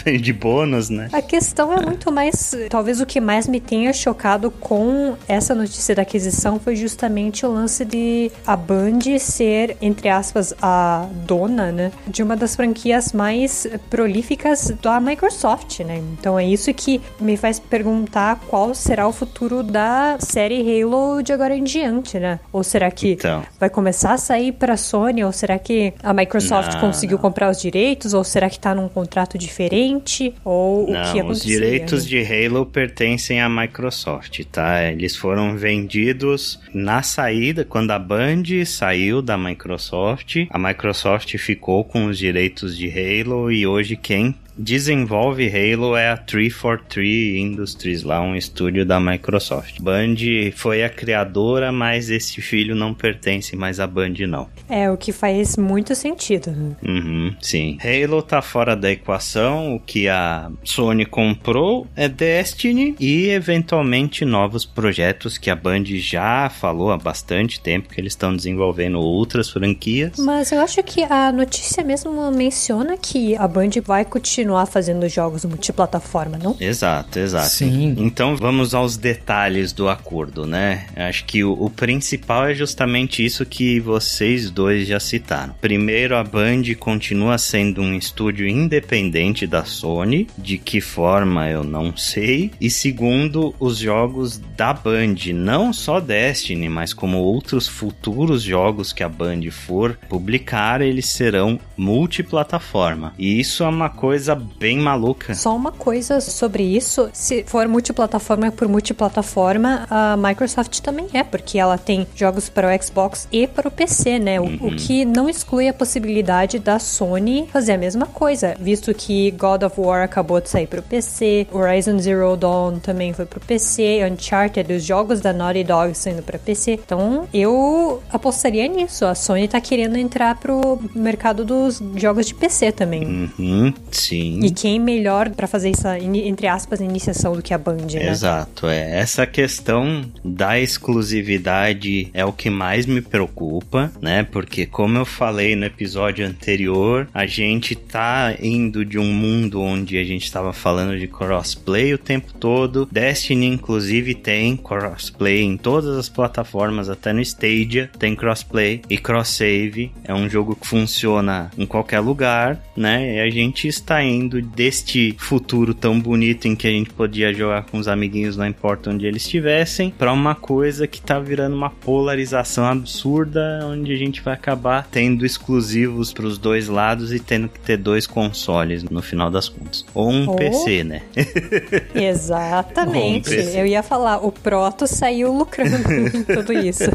de 0.21 0.33
bônus, 0.33 0.89
né? 0.89 1.09
A 1.11 1.21
questão 1.21 1.73
é 1.73 1.85
muito 1.85 2.11
mais. 2.11 2.55
Talvez 2.69 3.01
o 3.01 3.05
que 3.05 3.19
mais 3.19 3.47
me 3.47 3.59
tenha 3.67 3.91
chocado 3.91 4.49
com 4.49 5.15
essa 5.27 5.53
notícia 5.53 5.93
da 5.93 6.01
aquisição 6.03 6.57
foi 6.59 6.75
justamente 6.75 7.45
o 7.45 7.51
lance 7.51 7.83
de 7.83 8.31
a 8.45 8.55
Band 8.55 9.19
ser, 9.19 9.75
entre 9.81 10.07
aspas, 10.07 10.53
a 10.61 11.05
dona, 11.25 11.71
né? 11.71 11.91
De 12.07 12.23
uma 12.23 12.37
das 12.37 12.55
franquias 12.55 13.11
mais 13.11 13.67
prolíficas 13.89 14.73
da 14.81 14.99
Microsoft, 15.01 15.81
né? 15.81 16.01
Então 16.17 16.39
é 16.39 16.45
isso 16.45 16.73
que 16.73 17.01
me 17.19 17.35
faz 17.35 17.59
perguntar 17.59 18.39
qual 18.47 18.73
será 18.73 19.05
o 19.07 19.11
futuro 19.11 19.61
da 19.61 20.17
série 20.19 20.81
Halo 20.81 21.21
de 21.21 21.33
agora 21.33 21.55
em 21.55 21.63
diante, 21.63 22.17
né? 22.17 22.39
Ou 22.53 22.63
será 22.63 22.89
que 22.89 23.11
então. 23.13 23.43
vai 23.59 23.69
começar 23.69 24.13
a 24.13 24.17
sair 24.17 24.53
pra 24.53 24.77
Sony? 24.77 25.23
Ou 25.25 25.31
será 25.33 25.59
que 25.59 25.93
a 26.01 26.13
Microsoft 26.13 26.73
não, 26.75 26.81
conseguiu 26.81 27.17
não. 27.17 27.21
comprar 27.21 27.49
os 27.49 27.59
direitos? 27.59 28.13
Ou 28.13 28.23
será 28.23 28.49
que 28.49 28.59
tá 28.59 28.73
num 28.73 28.87
contrato 28.87 29.37
diferente? 29.37 30.33
Ou 30.45 30.89
não, 30.89 31.01
o 31.01 31.13
que 31.13 31.21
Os 31.21 31.41
direitos 31.41 32.03
né? 32.05 32.09
de 32.09 32.45
Halo 32.47 32.65
pertencem 32.65 33.41
à 33.41 33.49
Microsoft, 33.61 34.43
tá? 34.51 34.83
Eles 34.83 35.15
foram 35.15 35.57
vendidos 35.57 36.59
na 36.73 37.01
saída, 37.01 37.65
quando 37.65 37.91
a 37.91 37.99
Band 37.99 38.43
saiu 38.65 39.21
da 39.21 39.37
Microsoft. 39.37 40.45
A 40.49 40.59
Microsoft 40.59 41.35
ficou 41.37 41.83
com 41.83 42.05
os 42.05 42.17
direitos 42.17 42.77
de 42.77 42.87
Halo 42.89 43.51
e 43.51 43.65
hoje 43.65 43.95
quem 43.95 44.35
desenvolve 44.57 45.47
Halo 45.47 45.95
é 45.95 46.09
a 46.09 46.17
343 46.17 47.35
Industries, 47.35 48.03
lá 48.03 48.21
um 48.21 48.35
estúdio 48.35 48.85
da 48.85 48.99
Microsoft. 48.99 49.79
Band 49.79 50.15
foi 50.55 50.83
a 50.83 50.89
criadora, 50.89 51.71
mas 51.71 52.09
esse 52.09 52.41
filho 52.41 52.75
não 52.75 52.93
pertence 52.93 53.55
mais 53.55 53.79
à 53.79 53.85
Band 53.85 54.13
não. 54.27 54.47
É, 54.67 54.89
o 54.89 54.97
que 54.97 55.11
faz 55.11 55.55
muito 55.57 55.93
sentido. 55.95 56.51
Né? 56.51 56.75
Uhum, 56.83 57.35
sim. 57.41 57.77
Halo 57.81 58.21
tá 58.21 58.41
fora 58.41 58.75
da 58.75 58.91
equação, 58.91 59.75
o 59.75 59.79
que 59.79 60.07
a 60.09 60.49
Sony 60.63 61.05
comprou 61.05 61.87
é 61.95 62.07
Destiny 62.07 62.95
e 62.99 63.29
eventualmente 63.29 64.25
novos 64.25 64.65
projetos 64.65 65.37
que 65.37 65.49
a 65.49 65.55
Band 65.55 65.85
já 65.85 66.49
falou 66.49 66.91
há 66.91 66.97
bastante 66.97 67.59
tempo 67.61 67.89
que 67.89 68.01
eles 68.01 68.13
estão 68.13 68.35
desenvolvendo 68.35 68.99
outras 68.99 69.49
franquias. 69.49 70.13
Mas 70.17 70.51
eu 70.51 70.59
acho 70.61 70.81
que 70.83 71.03
a 71.03 71.31
notícia 71.31 71.83
mesmo 71.83 72.31
menciona 72.31 72.97
que 72.97 73.35
a 73.35 73.47
Band 73.47 73.69
vai 73.85 74.03
continuar 74.03 74.46
continuar 74.47 74.65
fazendo 74.65 75.07
jogos 75.09 75.43
multiplataforma, 75.43 76.37
não? 76.37 76.55
Exato, 76.59 77.19
exato. 77.19 77.49
Sim. 77.49 77.95
Então 77.97 78.35
vamos 78.37 78.73
aos 78.73 78.95
detalhes 78.95 79.73
do 79.73 79.89
acordo, 79.89 80.47
né? 80.47 80.85
Acho 80.95 81.25
que 81.25 81.43
o, 81.43 81.51
o 81.51 81.69
principal 81.69 82.47
é 82.47 82.53
justamente 82.53 83.23
isso 83.25 83.45
que 83.45 83.79
vocês 83.79 84.49
dois 84.49 84.87
já 84.87 84.99
citaram. 84.99 85.53
Primeiro, 85.59 86.15
a 86.15 86.23
Band 86.23 86.63
continua 86.79 87.37
sendo 87.37 87.81
um 87.81 87.93
estúdio 87.93 88.47
independente 88.47 89.45
da 89.45 89.65
Sony. 89.65 90.27
De 90.37 90.57
que 90.57 90.79
forma 90.79 91.49
eu 91.49 91.63
não 91.63 91.95
sei. 91.97 92.51
E 92.61 92.69
segundo, 92.69 93.53
os 93.59 93.77
jogos 93.77 94.37
da 94.55 94.73
Band, 94.73 95.15
não 95.33 95.73
só 95.73 95.99
Destiny, 95.99 96.69
mas 96.69 96.93
como 96.93 97.17
outros 97.17 97.67
futuros 97.67 98.43
jogos 98.43 98.93
que 98.93 99.03
a 99.03 99.09
Band 99.09 99.41
for 99.51 99.97
publicar, 100.07 100.81
eles 100.81 101.07
serão 101.07 101.59
multiplataforma. 101.75 103.13
E 103.17 103.39
isso 103.39 103.63
é 103.63 103.67
uma 103.67 103.89
coisa 103.89 104.36
bem 104.59 104.77
maluca. 104.79 105.33
Só 105.33 105.55
uma 105.55 105.71
coisa 105.71 106.21
sobre 106.21 106.63
isso: 106.63 107.09
se 107.13 107.43
for 107.43 107.67
multiplataforma 107.67 108.51
por 108.51 108.67
multiplataforma, 108.67 109.85
a 109.89 110.17
Microsoft 110.17 110.79
também 110.79 111.07
é, 111.13 111.23
porque 111.23 111.57
ela 111.57 111.77
tem 111.77 112.07
jogos 112.15 112.49
para 112.49 112.67
o 112.67 112.83
Xbox 112.83 113.27
e 113.31 113.47
para 113.47 113.67
o 113.67 113.71
PC, 113.71 114.19
né? 114.19 114.39
Uhum. 114.39 114.57
O, 114.61 114.67
o, 114.67 114.75
que 114.75 115.05
não 115.05 115.29
exclui 115.29 115.67
a 115.67 115.73
possibilidade 115.73 116.59
da 116.59 116.79
Sony 116.79 117.47
fazer 117.51 117.73
a 117.73 117.77
mesma 117.77 118.05
coisa, 118.05 118.55
visto 118.59 118.93
que 118.93 119.31
God 119.31 119.63
of 119.63 119.79
War 119.79 120.03
acabou 120.03 120.39
de 120.41 120.49
sair 120.49 120.67
para 120.67 120.79
o 120.79 120.83
PC, 120.83 121.47
Horizon 121.51 121.99
Zero 121.99 122.35
Dawn 122.35 122.79
também 122.79 123.13
foi 123.13 123.25
para 123.25 123.37
o 123.37 123.41
PC, 123.41 123.99
Uncharted, 124.11 124.71
os 124.73 124.83
jogos 124.83 125.19
da 125.21 125.33
Naughty 125.33 125.63
Dog 125.63 125.95
saindo 125.95 126.23
para 126.23 126.37
PC. 126.37 126.79
Então 126.85 127.27
eu 127.33 128.01
apostaria 128.09 128.67
nisso. 128.67 129.05
A 129.05 129.15
Sony 129.15 129.47
tá 129.47 129.59
querendo 129.59 129.97
entrar 129.97 130.35
pro 130.35 130.79
mercado 130.95 131.43
dos 131.43 131.81
jogos 131.95 132.25
de 132.25 132.35
PC 132.35 132.71
também. 132.71 133.05
Uhum, 133.05 133.73
sim. 133.91 134.26
Sim. 134.33 134.45
E 134.45 134.51
quem 134.51 134.79
melhor 134.79 135.29
para 135.29 135.47
fazer 135.47 135.69
essa, 135.69 135.97
entre 135.99 136.47
aspas, 136.47 136.79
iniciação 136.79 137.35
do 137.35 137.41
que 137.41 137.53
a 137.53 137.57
Band, 137.57 137.77
né? 137.93 138.09
Exato, 138.09 138.67
é. 138.67 138.99
Essa 138.99 139.25
questão 139.25 140.05
da 140.23 140.59
exclusividade 140.59 142.09
é 142.13 142.25
o 142.25 142.33
que 142.33 142.49
mais 142.49 142.85
me 142.85 143.01
preocupa, 143.01 143.91
né? 144.01 144.23
Porque, 144.23 144.65
como 144.65 144.97
eu 144.97 145.05
falei 145.05 145.55
no 145.55 145.65
episódio 145.65 146.25
anterior, 146.25 147.07
a 147.13 147.25
gente 147.25 147.75
tá 147.75 148.35
indo 148.41 148.85
de 148.85 148.97
um 148.97 149.13
mundo 149.13 149.61
onde 149.61 149.97
a 149.97 150.03
gente 150.03 150.23
estava 150.23 150.53
falando 150.53 150.97
de 150.97 151.07
crossplay 151.07 151.93
o 151.93 151.97
tempo 151.97 152.33
todo. 152.33 152.87
Destiny, 152.91 153.47
inclusive, 153.47 154.13
tem 154.15 154.55
crossplay 154.55 155.41
em 155.41 155.57
todas 155.57 155.97
as 155.97 156.09
plataformas, 156.09 156.89
até 156.89 157.13
no 157.13 157.21
Stadia 157.21 157.89
tem 157.97 158.15
crossplay 158.15 158.81
e 158.89 158.97
cross-save. 158.97 159.91
É 160.03 160.13
um 160.13 160.29
jogo 160.29 160.55
que 160.55 160.67
funciona 160.67 161.51
em 161.57 161.65
qualquer 161.65 161.99
lugar, 161.99 162.61
né? 162.75 163.15
E 163.15 163.19
a 163.19 163.29
gente 163.29 163.67
está 163.67 164.03
saindo 164.07 164.41
deste 164.41 165.15
futuro 165.19 165.73
tão 165.73 165.99
bonito 165.99 166.47
em 166.47 166.55
que 166.55 166.65
a 166.65 166.71
gente 166.71 166.91
podia 166.91 167.33
jogar 167.33 167.65
com 167.65 167.77
os 167.77 167.87
amiguinhos, 167.87 168.37
não 168.37 168.47
importa 168.47 168.89
onde 168.89 169.05
eles 169.05 169.23
estivessem, 169.23 169.91
para 169.91 170.13
uma 170.13 170.33
coisa 170.33 170.87
que 170.87 171.01
tá 171.01 171.19
virando 171.19 171.55
uma 171.55 171.69
polarização 171.69 172.65
absurda, 172.65 173.59
onde 173.65 173.91
a 173.91 173.97
gente 173.97 174.21
vai 174.21 174.33
acabar 174.33 174.87
tendo 174.89 175.25
exclusivos 175.25 176.13
para 176.13 176.25
os 176.25 176.37
dois 176.37 176.69
lados 176.69 177.11
e 177.11 177.19
tendo 177.19 177.49
que 177.49 177.59
ter 177.59 177.77
dois 177.77 178.07
consoles 178.07 178.83
no 178.83 179.01
final 179.01 179.29
das 179.29 179.49
contas. 179.49 179.85
Ou 179.93 180.09
um 180.09 180.29
oh. 180.29 180.35
PC, 180.35 180.83
né? 180.83 181.01
Exatamente. 181.93 183.29
Um 183.29 183.35
PC. 183.35 183.59
Eu 183.59 183.65
ia 183.65 183.83
falar, 183.83 184.25
o 184.25 184.31
Proto 184.31 184.87
saiu 184.87 185.33
lucrando 185.33 185.83
com 185.83 186.23
tudo 186.23 186.53
isso. 186.53 186.85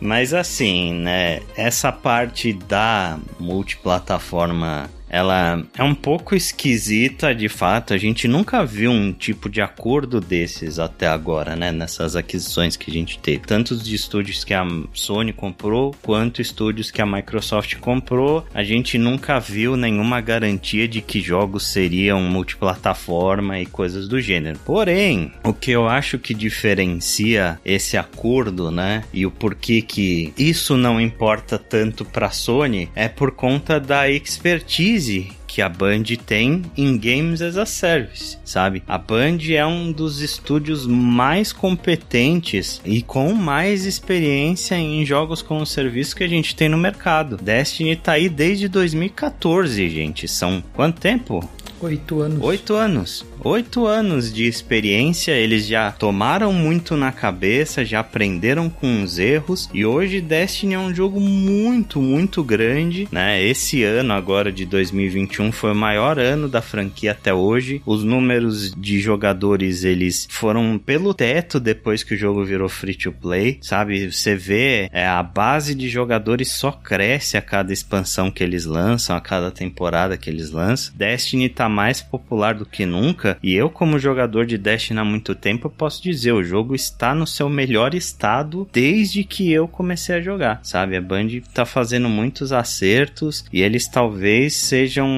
Mas 0.00 0.34
assim, 0.34 0.94
né? 0.94 1.40
Essa 1.56 1.92
parte 1.92 2.52
da 2.52 3.18
multiplataforma 3.38 4.90
ela 5.10 5.62
é 5.76 5.82
um 5.82 5.94
pouco 5.94 6.34
esquisita 6.36 7.34
de 7.34 7.48
fato. 7.48 7.92
A 7.92 7.98
gente 7.98 8.28
nunca 8.28 8.64
viu 8.64 8.90
um 8.92 9.12
tipo 9.12 9.50
de 9.50 9.60
acordo 9.60 10.20
desses 10.20 10.78
até 10.78 11.08
agora, 11.08 11.56
né? 11.56 11.72
Nessas 11.72 12.14
aquisições 12.14 12.76
que 12.76 12.90
a 12.90 12.94
gente 12.94 13.18
teve. 13.18 13.40
Tanto 13.40 13.76
de 13.76 13.94
estúdios 13.94 14.44
que 14.44 14.54
a 14.54 14.64
Sony 14.92 15.32
comprou, 15.32 15.94
quanto 16.00 16.40
estúdios 16.40 16.90
que 16.90 17.02
a 17.02 17.06
Microsoft 17.06 17.76
comprou. 17.76 18.46
A 18.54 18.62
gente 18.62 18.96
nunca 18.96 19.40
viu 19.40 19.76
nenhuma 19.76 20.20
garantia 20.20 20.86
de 20.86 21.00
que 21.00 21.20
jogos 21.20 21.66
seriam 21.66 22.20
multiplataforma 22.22 23.58
e 23.58 23.66
coisas 23.66 24.06
do 24.06 24.20
gênero. 24.20 24.58
Porém, 24.64 25.32
o 25.42 25.52
que 25.52 25.72
eu 25.72 25.88
acho 25.88 26.18
que 26.18 26.32
diferencia 26.32 27.58
esse 27.64 27.96
acordo, 27.96 28.70
né? 28.70 29.02
E 29.12 29.26
o 29.26 29.30
porquê 29.30 29.82
que 29.82 30.32
isso 30.38 30.76
não 30.76 31.00
importa 31.00 31.58
tanto 31.58 32.04
para 32.04 32.30
Sony 32.30 32.88
é 32.94 33.08
por 33.08 33.32
conta 33.32 33.80
da 33.80 34.08
expertise 34.08 34.99
que 35.46 35.60
a 35.60 35.68
Band 35.68 36.04
tem 36.26 36.62
em 36.76 36.96
Games 36.96 37.42
as 37.42 37.56
a 37.56 37.66
Service, 37.66 38.38
sabe? 38.44 38.82
A 38.86 38.96
Band 38.96 39.38
é 39.50 39.66
um 39.66 39.90
dos 39.90 40.20
estúdios 40.20 40.86
mais 40.86 41.52
competentes 41.52 42.80
e 42.84 43.02
com 43.02 43.34
mais 43.34 43.84
experiência 43.84 44.76
em 44.76 45.04
jogos 45.04 45.42
como 45.42 45.66
serviço 45.66 46.14
que 46.14 46.24
a 46.24 46.28
gente 46.28 46.54
tem 46.54 46.68
no 46.68 46.78
mercado. 46.78 47.36
Destiny 47.36 47.96
tá 47.96 48.12
aí 48.12 48.28
desde 48.28 48.68
2014, 48.68 49.88
gente. 49.88 50.28
São 50.28 50.62
quanto 50.72 51.00
tempo? 51.00 51.48
Oito 51.82 52.20
anos. 52.20 52.42
Oito 52.42 52.74
anos. 52.74 53.26
Oito 53.42 53.86
anos 53.86 54.30
de 54.30 54.46
experiência, 54.46 55.32
eles 55.32 55.66
já 55.66 55.90
tomaram 55.90 56.52
muito 56.52 56.94
na 56.94 57.10
cabeça, 57.10 57.86
já 57.86 58.00
aprenderam 58.00 58.68
com 58.68 59.02
os 59.02 59.18
erros 59.18 59.70
e 59.72 59.86
hoje 59.86 60.20
Destiny 60.20 60.74
é 60.74 60.78
um 60.78 60.94
jogo 60.94 61.18
muito, 61.18 62.02
muito 62.02 62.44
grande, 62.44 63.08
né? 63.10 63.42
Esse 63.42 63.82
ano 63.82 64.12
agora 64.12 64.52
de 64.52 64.66
2021 64.66 65.52
foi 65.52 65.72
o 65.72 65.74
maior 65.74 66.18
ano 66.18 66.50
da 66.50 66.60
franquia 66.60 67.12
até 67.12 67.32
hoje. 67.32 67.80
Os 67.86 68.04
números 68.04 68.74
de 68.76 69.00
jogadores 69.00 69.82
eles 69.82 70.28
foram 70.28 70.78
pelo 70.78 71.14
teto 71.14 71.58
depois 71.58 72.02
que 72.02 72.12
o 72.12 72.18
jogo 72.18 72.44
virou 72.44 72.68
free 72.68 72.94
to 72.94 73.10
play, 73.10 73.58
sabe? 73.62 74.12
Você 74.12 74.36
vê 74.36 74.90
é, 74.92 75.06
a 75.06 75.22
base 75.22 75.74
de 75.74 75.88
jogadores 75.88 76.52
só 76.52 76.72
cresce 76.72 77.38
a 77.38 77.42
cada 77.42 77.72
expansão 77.72 78.30
que 78.30 78.44
eles 78.44 78.66
lançam, 78.66 79.16
a 79.16 79.20
cada 79.20 79.50
temporada 79.50 80.18
que 80.18 80.28
eles 80.28 80.50
lançam. 80.50 80.92
Destiny 80.94 81.48
tá 81.48 81.69
mais 81.70 82.02
popular 82.02 82.54
do 82.54 82.66
que 82.66 82.84
nunca 82.84 83.38
e 83.42 83.54
eu 83.54 83.70
como 83.70 83.98
jogador 83.98 84.44
de 84.44 84.58
Destiny 84.58 85.00
há 85.00 85.04
muito 85.04 85.34
tempo 85.34 85.70
posso 85.70 86.02
dizer 86.02 86.32
o 86.32 86.44
jogo 86.44 86.74
está 86.74 87.14
no 87.14 87.26
seu 87.26 87.48
melhor 87.48 87.94
estado 87.94 88.68
desde 88.72 89.24
que 89.24 89.50
eu 89.50 89.66
comecei 89.66 90.16
a 90.16 90.20
jogar, 90.20 90.60
sabe? 90.62 90.96
A 90.96 91.00
Band 91.00 91.28
tá 91.54 91.64
fazendo 91.64 92.08
muitos 92.08 92.52
acertos 92.52 93.44
e 93.52 93.62
eles 93.62 93.88
talvez 93.88 94.54
sejam 94.54 95.08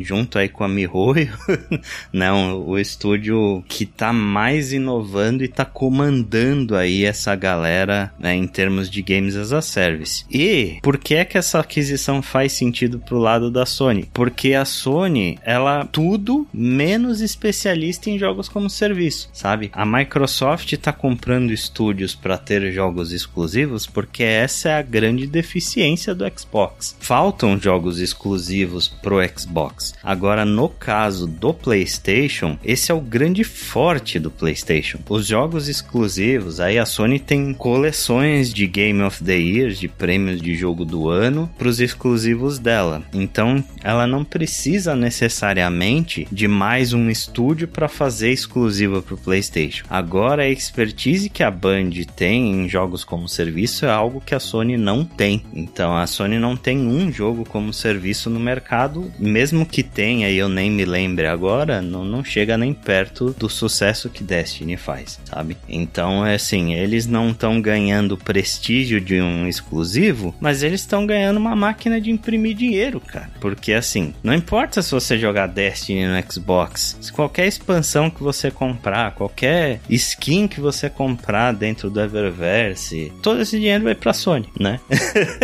junto 0.00 0.38
aí 0.38 0.48
com 0.48 0.64
a 0.64 0.68
MiHoYo, 0.68 1.32
né, 2.12 2.32
o, 2.32 2.78
estúdio 2.78 3.62
que 3.68 3.84
tá 3.84 4.12
mais 4.12 4.72
inovando 4.72 5.44
e 5.44 5.48
tá 5.48 5.64
comandando 5.64 6.74
aí 6.74 7.04
essa 7.04 7.34
galera 7.34 8.12
né, 8.18 8.34
em 8.34 8.46
termos 8.46 8.90
de 8.90 9.02
games 9.02 9.36
as 9.36 9.52
a 9.52 9.60
service. 9.60 10.24
E 10.30 10.78
por 10.82 10.98
que 10.98 11.14
é 11.14 11.24
que 11.24 11.38
essa 11.38 11.60
aquisição 11.60 12.22
faz 12.22 12.52
sentido 12.52 12.98
pro 12.98 13.18
lado 13.18 13.50
da 13.50 13.66
Sony? 13.66 14.08
Porque 14.12 14.54
a 14.54 14.64
Sony, 14.64 15.38
ela 15.44 15.84
tudo 16.00 16.46
menos 16.50 17.20
especialista 17.20 18.08
em 18.08 18.18
jogos 18.18 18.48
como 18.48 18.70
serviço, 18.70 19.28
sabe? 19.34 19.70
A 19.74 19.84
Microsoft 19.84 20.74
tá 20.78 20.94
comprando 20.94 21.50
estúdios 21.50 22.14
para 22.14 22.38
ter 22.38 22.72
jogos 22.72 23.12
exclusivos 23.12 23.86
porque 23.86 24.22
essa 24.22 24.70
é 24.70 24.78
a 24.78 24.82
grande 24.82 25.26
deficiência 25.26 26.14
do 26.14 26.24
Xbox. 26.34 26.96
Faltam 26.98 27.60
jogos 27.60 28.00
exclusivos 28.00 28.88
pro 28.88 29.20
Xbox. 29.28 29.92
Agora, 30.02 30.46
no 30.46 30.70
caso 30.70 31.26
do 31.26 31.52
PlayStation, 31.52 32.58
esse 32.64 32.90
é 32.90 32.94
o 32.94 33.00
grande 33.02 33.44
forte 33.44 34.18
do 34.18 34.30
PlayStation. 34.30 35.00
Os 35.06 35.26
jogos 35.26 35.68
exclusivos, 35.68 36.60
aí 36.60 36.78
a 36.78 36.86
Sony 36.86 37.18
tem 37.18 37.52
coleções 37.52 38.54
de 38.54 38.66
Game 38.66 39.02
of 39.02 39.22
the 39.22 39.36
Year, 39.36 39.72
de 39.72 39.86
prêmios 39.86 40.40
de 40.40 40.54
jogo 40.54 40.86
do 40.86 41.10
ano, 41.10 41.50
para 41.58 41.68
os 41.68 41.78
exclusivos 41.78 42.58
dela. 42.58 43.02
Então, 43.12 43.62
ela 43.84 44.06
não 44.06 44.24
precisa 44.24 44.96
necessariamente 44.96 45.89
de 46.30 46.46
mais 46.46 46.92
um 46.92 47.10
estúdio 47.10 47.66
para 47.66 47.88
fazer 47.88 48.30
exclusiva 48.30 49.02
para 49.02 49.14
o 49.14 49.18
PlayStation. 49.18 49.84
Agora, 49.90 50.44
a 50.44 50.48
expertise 50.48 51.28
que 51.28 51.42
a 51.42 51.50
Band 51.50 51.90
tem 52.14 52.52
em 52.52 52.68
jogos 52.68 53.02
como 53.02 53.28
serviço 53.28 53.84
é 53.84 53.90
algo 53.90 54.22
que 54.24 54.32
a 54.32 54.38
Sony 54.38 54.76
não 54.76 55.04
tem. 55.04 55.42
Então, 55.52 55.96
a 55.96 56.06
Sony 56.06 56.38
não 56.38 56.56
tem 56.56 56.78
um 56.78 57.10
jogo 57.10 57.44
como 57.44 57.72
serviço 57.72 58.30
no 58.30 58.38
mercado, 58.38 59.10
mesmo 59.18 59.66
que 59.66 59.82
tenha, 59.82 60.30
e 60.30 60.38
eu 60.38 60.48
nem 60.48 60.70
me 60.70 60.84
lembre 60.84 61.26
agora, 61.26 61.82
não, 61.82 62.04
não 62.04 62.22
chega 62.22 62.56
nem 62.56 62.72
perto 62.72 63.34
do 63.36 63.48
sucesso 63.48 64.08
que 64.08 64.22
Destiny 64.22 64.76
faz, 64.76 65.18
sabe? 65.24 65.56
Então, 65.68 66.24
é 66.24 66.36
assim, 66.36 66.72
eles 66.72 67.06
não 67.06 67.30
estão 67.30 67.60
ganhando 67.60 68.16
prestígio 68.16 69.00
de 69.00 69.20
um 69.20 69.48
exclusivo, 69.48 70.32
mas 70.40 70.62
eles 70.62 70.82
estão 70.82 71.04
ganhando 71.04 71.38
uma 71.38 71.56
máquina 71.56 72.00
de 72.00 72.12
imprimir 72.12 72.54
dinheiro, 72.54 73.00
cara. 73.00 73.28
Porque 73.40 73.72
assim, 73.72 74.14
não 74.22 74.32
importa 74.32 74.80
se 74.82 74.92
você 74.92 75.18
jogar 75.18 75.48
Destiny 75.48 75.79
no 75.88 76.32
Xbox, 76.32 76.96
se 77.00 77.12
qualquer 77.12 77.46
expansão 77.46 78.10
que 78.10 78.22
você 78.22 78.50
comprar, 78.50 79.14
qualquer 79.14 79.80
skin 79.88 80.46
que 80.48 80.60
você 80.60 80.90
comprar 80.90 81.52
dentro 81.52 81.90
do 81.90 82.00
Eververse, 82.00 83.12
todo 83.22 83.40
esse 83.40 83.58
dinheiro 83.58 83.84
vai 83.84 83.94
pra 83.94 84.12
Sony, 84.12 84.48
né? 84.58 84.80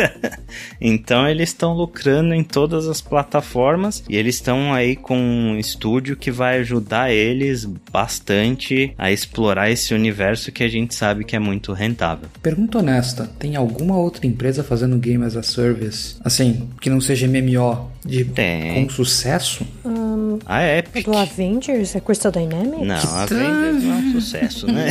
então 0.80 1.28
eles 1.28 1.50
estão 1.50 1.72
lucrando 1.72 2.34
em 2.34 2.42
todas 2.42 2.86
as 2.86 3.00
plataformas 3.00 4.02
e 4.08 4.16
eles 4.16 4.36
estão 4.36 4.72
aí 4.72 4.96
com 4.96 5.16
um 5.16 5.58
estúdio 5.58 6.16
que 6.16 6.30
vai 6.30 6.58
ajudar 6.58 7.10
eles 7.10 7.64
bastante 7.92 8.94
a 8.98 9.10
explorar 9.10 9.70
esse 9.70 9.94
universo 9.94 10.52
que 10.52 10.64
a 10.64 10.68
gente 10.68 10.94
sabe 10.94 11.24
que 11.24 11.36
é 11.36 11.38
muito 11.38 11.72
rentável. 11.72 12.28
Pergunta 12.42 12.78
honesta, 12.78 13.30
tem 13.38 13.56
alguma 13.56 13.96
outra 13.96 14.26
empresa 14.26 14.62
fazendo 14.62 14.98
game 14.98 15.24
as 15.24 15.36
a 15.36 15.42
service, 15.42 16.16
assim, 16.24 16.68
que 16.80 16.90
não 16.90 17.00
seja 17.00 17.26
MMO, 17.28 17.90
de 18.06 18.24
Tem. 18.24 18.84
com 18.86 18.90
sucesso? 18.90 19.66
Um, 19.84 20.38
A 20.46 20.62
Epic. 20.66 21.04
do 21.04 21.16
Avengers? 21.16 21.94
É 21.96 22.00
Crystal 22.00 22.30
Dynamics? 22.32 22.86
Não, 22.86 22.94
a 22.94 23.22
Avengers 23.22 23.82
não 23.84 23.92
é 23.94 23.96
um 23.98 24.12
sucesso, 24.12 24.66
né? 24.66 24.86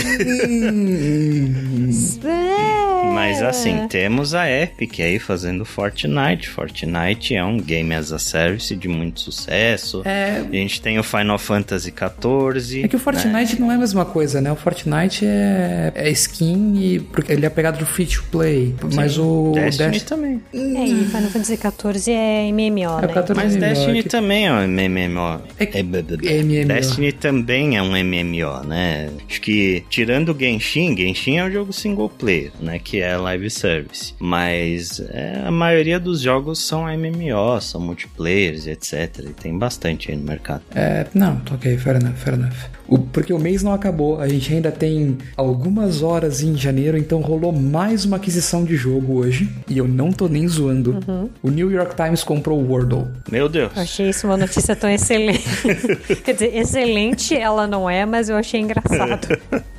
Mas 3.14 3.42
assim, 3.42 3.88
temos 3.88 4.34
a 4.34 4.50
Epic 4.50 5.00
aí 5.00 5.20
fazendo 5.20 5.64
Fortnite. 5.66 6.50
Fortnite 6.50 7.36
é 7.36 7.44
um 7.44 7.58
game 7.58 7.94
as 7.94 8.12
a 8.12 8.20
service 8.20 8.76
de 8.76 8.88
muito 8.88 9.20
sucesso. 9.22 10.02
É. 10.06 10.42
A 10.48 10.52
gente 10.56 10.82
tem 10.82 11.00
o 11.00 11.04
Final 11.04 11.38
Fantasy 11.38 11.94
XIV. 11.94 12.84
É 12.84 12.88
que 12.88 12.96
o 12.96 13.00
Fortnite 13.00 13.60
não 13.60 13.72
é 13.72 13.76
a 13.76 13.78
mesma 13.78 14.06
coisa, 14.06 14.42
né? 14.42 14.52
O 14.52 14.56
Fortnite 14.56 15.26
é, 15.26 15.92
é 15.96 16.10
skin 16.12 16.74
e 16.78 17.00
porque 17.00 17.32
ele 17.32 17.46
é 17.46 17.50
pegado 17.50 17.78
do 17.80 17.86
free 17.86 18.06
to 18.06 18.24
play. 18.32 18.76
Mas 18.94 19.18
o 19.18 19.52
Destiny 19.54 19.92
Dest- 19.92 20.08
também. 20.08 20.42
É, 20.54 20.58
e 20.86 21.06
Final 21.06 21.30
Fantasy 21.30 21.58
XIV 21.58 22.12
é 22.12 22.52
MMO, 22.52 23.00
É, 23.02 23.05
o 23.05 23.05
né? 23.08 23.14
14 23.14 23.42
Mas 23.42 23.56
Destiny 23.56 24.00
é 24.00 24.04
que- 24.04 24.10
também 24.10 24.48
é 24.48 24.52
um 24.54 24.64
MMO. 24.68 25.42
É- 25.60 25.80
É, 25.80 25.84
b- 25.84 26.04
é 26.28 26.38
MMO. 26.42 26.68
Destiny 26.68 27.12
também 27.12 27.78
é 27.78 27.82
um 27.82 27.96
MMO, 27.96 28.64
né? 28.68 29.10
Acho 29.30 29.42
que 29.42 29.84
tirando 29.90 30.30
o 30.30 30.38
Genshin, 30.40 30.96
Genshin 30.96 31.38
é 31.38 31.46
um 31.46 31.52
jogo 31.52 31.74
single 31.74 32.10
player, 32.10 32.52
né? 32.62 32.80
Que 32.80 33.02
é 33.02 33.16
live 33.18 33.50
service. 33.50 34.14
Mas 34.20 35.00
é, 35.10 35.42
a 35.46 35.52
maioria 35.52 36.00
dos 36.00 36.22
jogos 36.22 36.60
são 36.60 36.86
MMO, 36.88 37.60
são 37.62 37.82
multiplayers, 37.82 38.68
etc. 38.68 39.20
E 39.20 39.34
tem 39.34 39.58
bastante 39.58 40.12
aí 40.12 40.18
no 40.18 40.24
mercado. 40.24 40.62
É, 40.74 41.06
não, 41.14 41.38
tá 41.38 41.56
ok, 41.56 41.78
fair 41.78 41.96
enough, 41.98 42.16
fair 42.16 42.34
enough. 42.36 42.54
O- 42.88 43.00
porque 43.00 43.34
o 43.34 43.40
mês 43.40 43.64
não 43.64 43.74
acabou, 43.74 44.22
a 44.22 44.28
gente 44.28 44.54
ainda 44.54 44.72
tem 44.72 45.18
algumas 45.36 46.04
horas 46.04 46.42
em 46.44 46.56
janeiro, 46.56 46.96
então 46.98 47.20
rolou 47.20 47.52
mais 47.52 48.06
uma 48.06 48.18
aquisição 48.18 48.64
de 48.64 48.76
jogo 48.76 49.16
hoje, 49.16 49.50
e 49.68 49.78
eu 49.78 49.88
não 49.88 50.12
tô 50.12 50.28
nem 50.28 50.48
zoando. 50.48 51.00
O 51.42 51.50
New 51.50 51.72
York 51.72 51.96
Times 51.96 52.24
comprou 52.24 52.60
o 52.62 52.68
Wordle. 52.72 52.95
Meu 53.32 53.50
Deus. 53.50 53.72
Eu 53.76 53.82
achei 53.82 54.10
isso 54.10 54.28
uma 54.28 54.38
notícia 54.38 54.76
tão 54.76 54.90
excelente. 54.90 55.44
Quer 56.24 56.34
dizer, 56.34 56.56
excelente 56.56 57.36
ela 57.36 57.68
não 57.68 57.90
é, 57.90 58.06
mas 58.06 58.30
eu 58.30 58.36
achei 58.36 58.60
engraçado. 58.60 59.28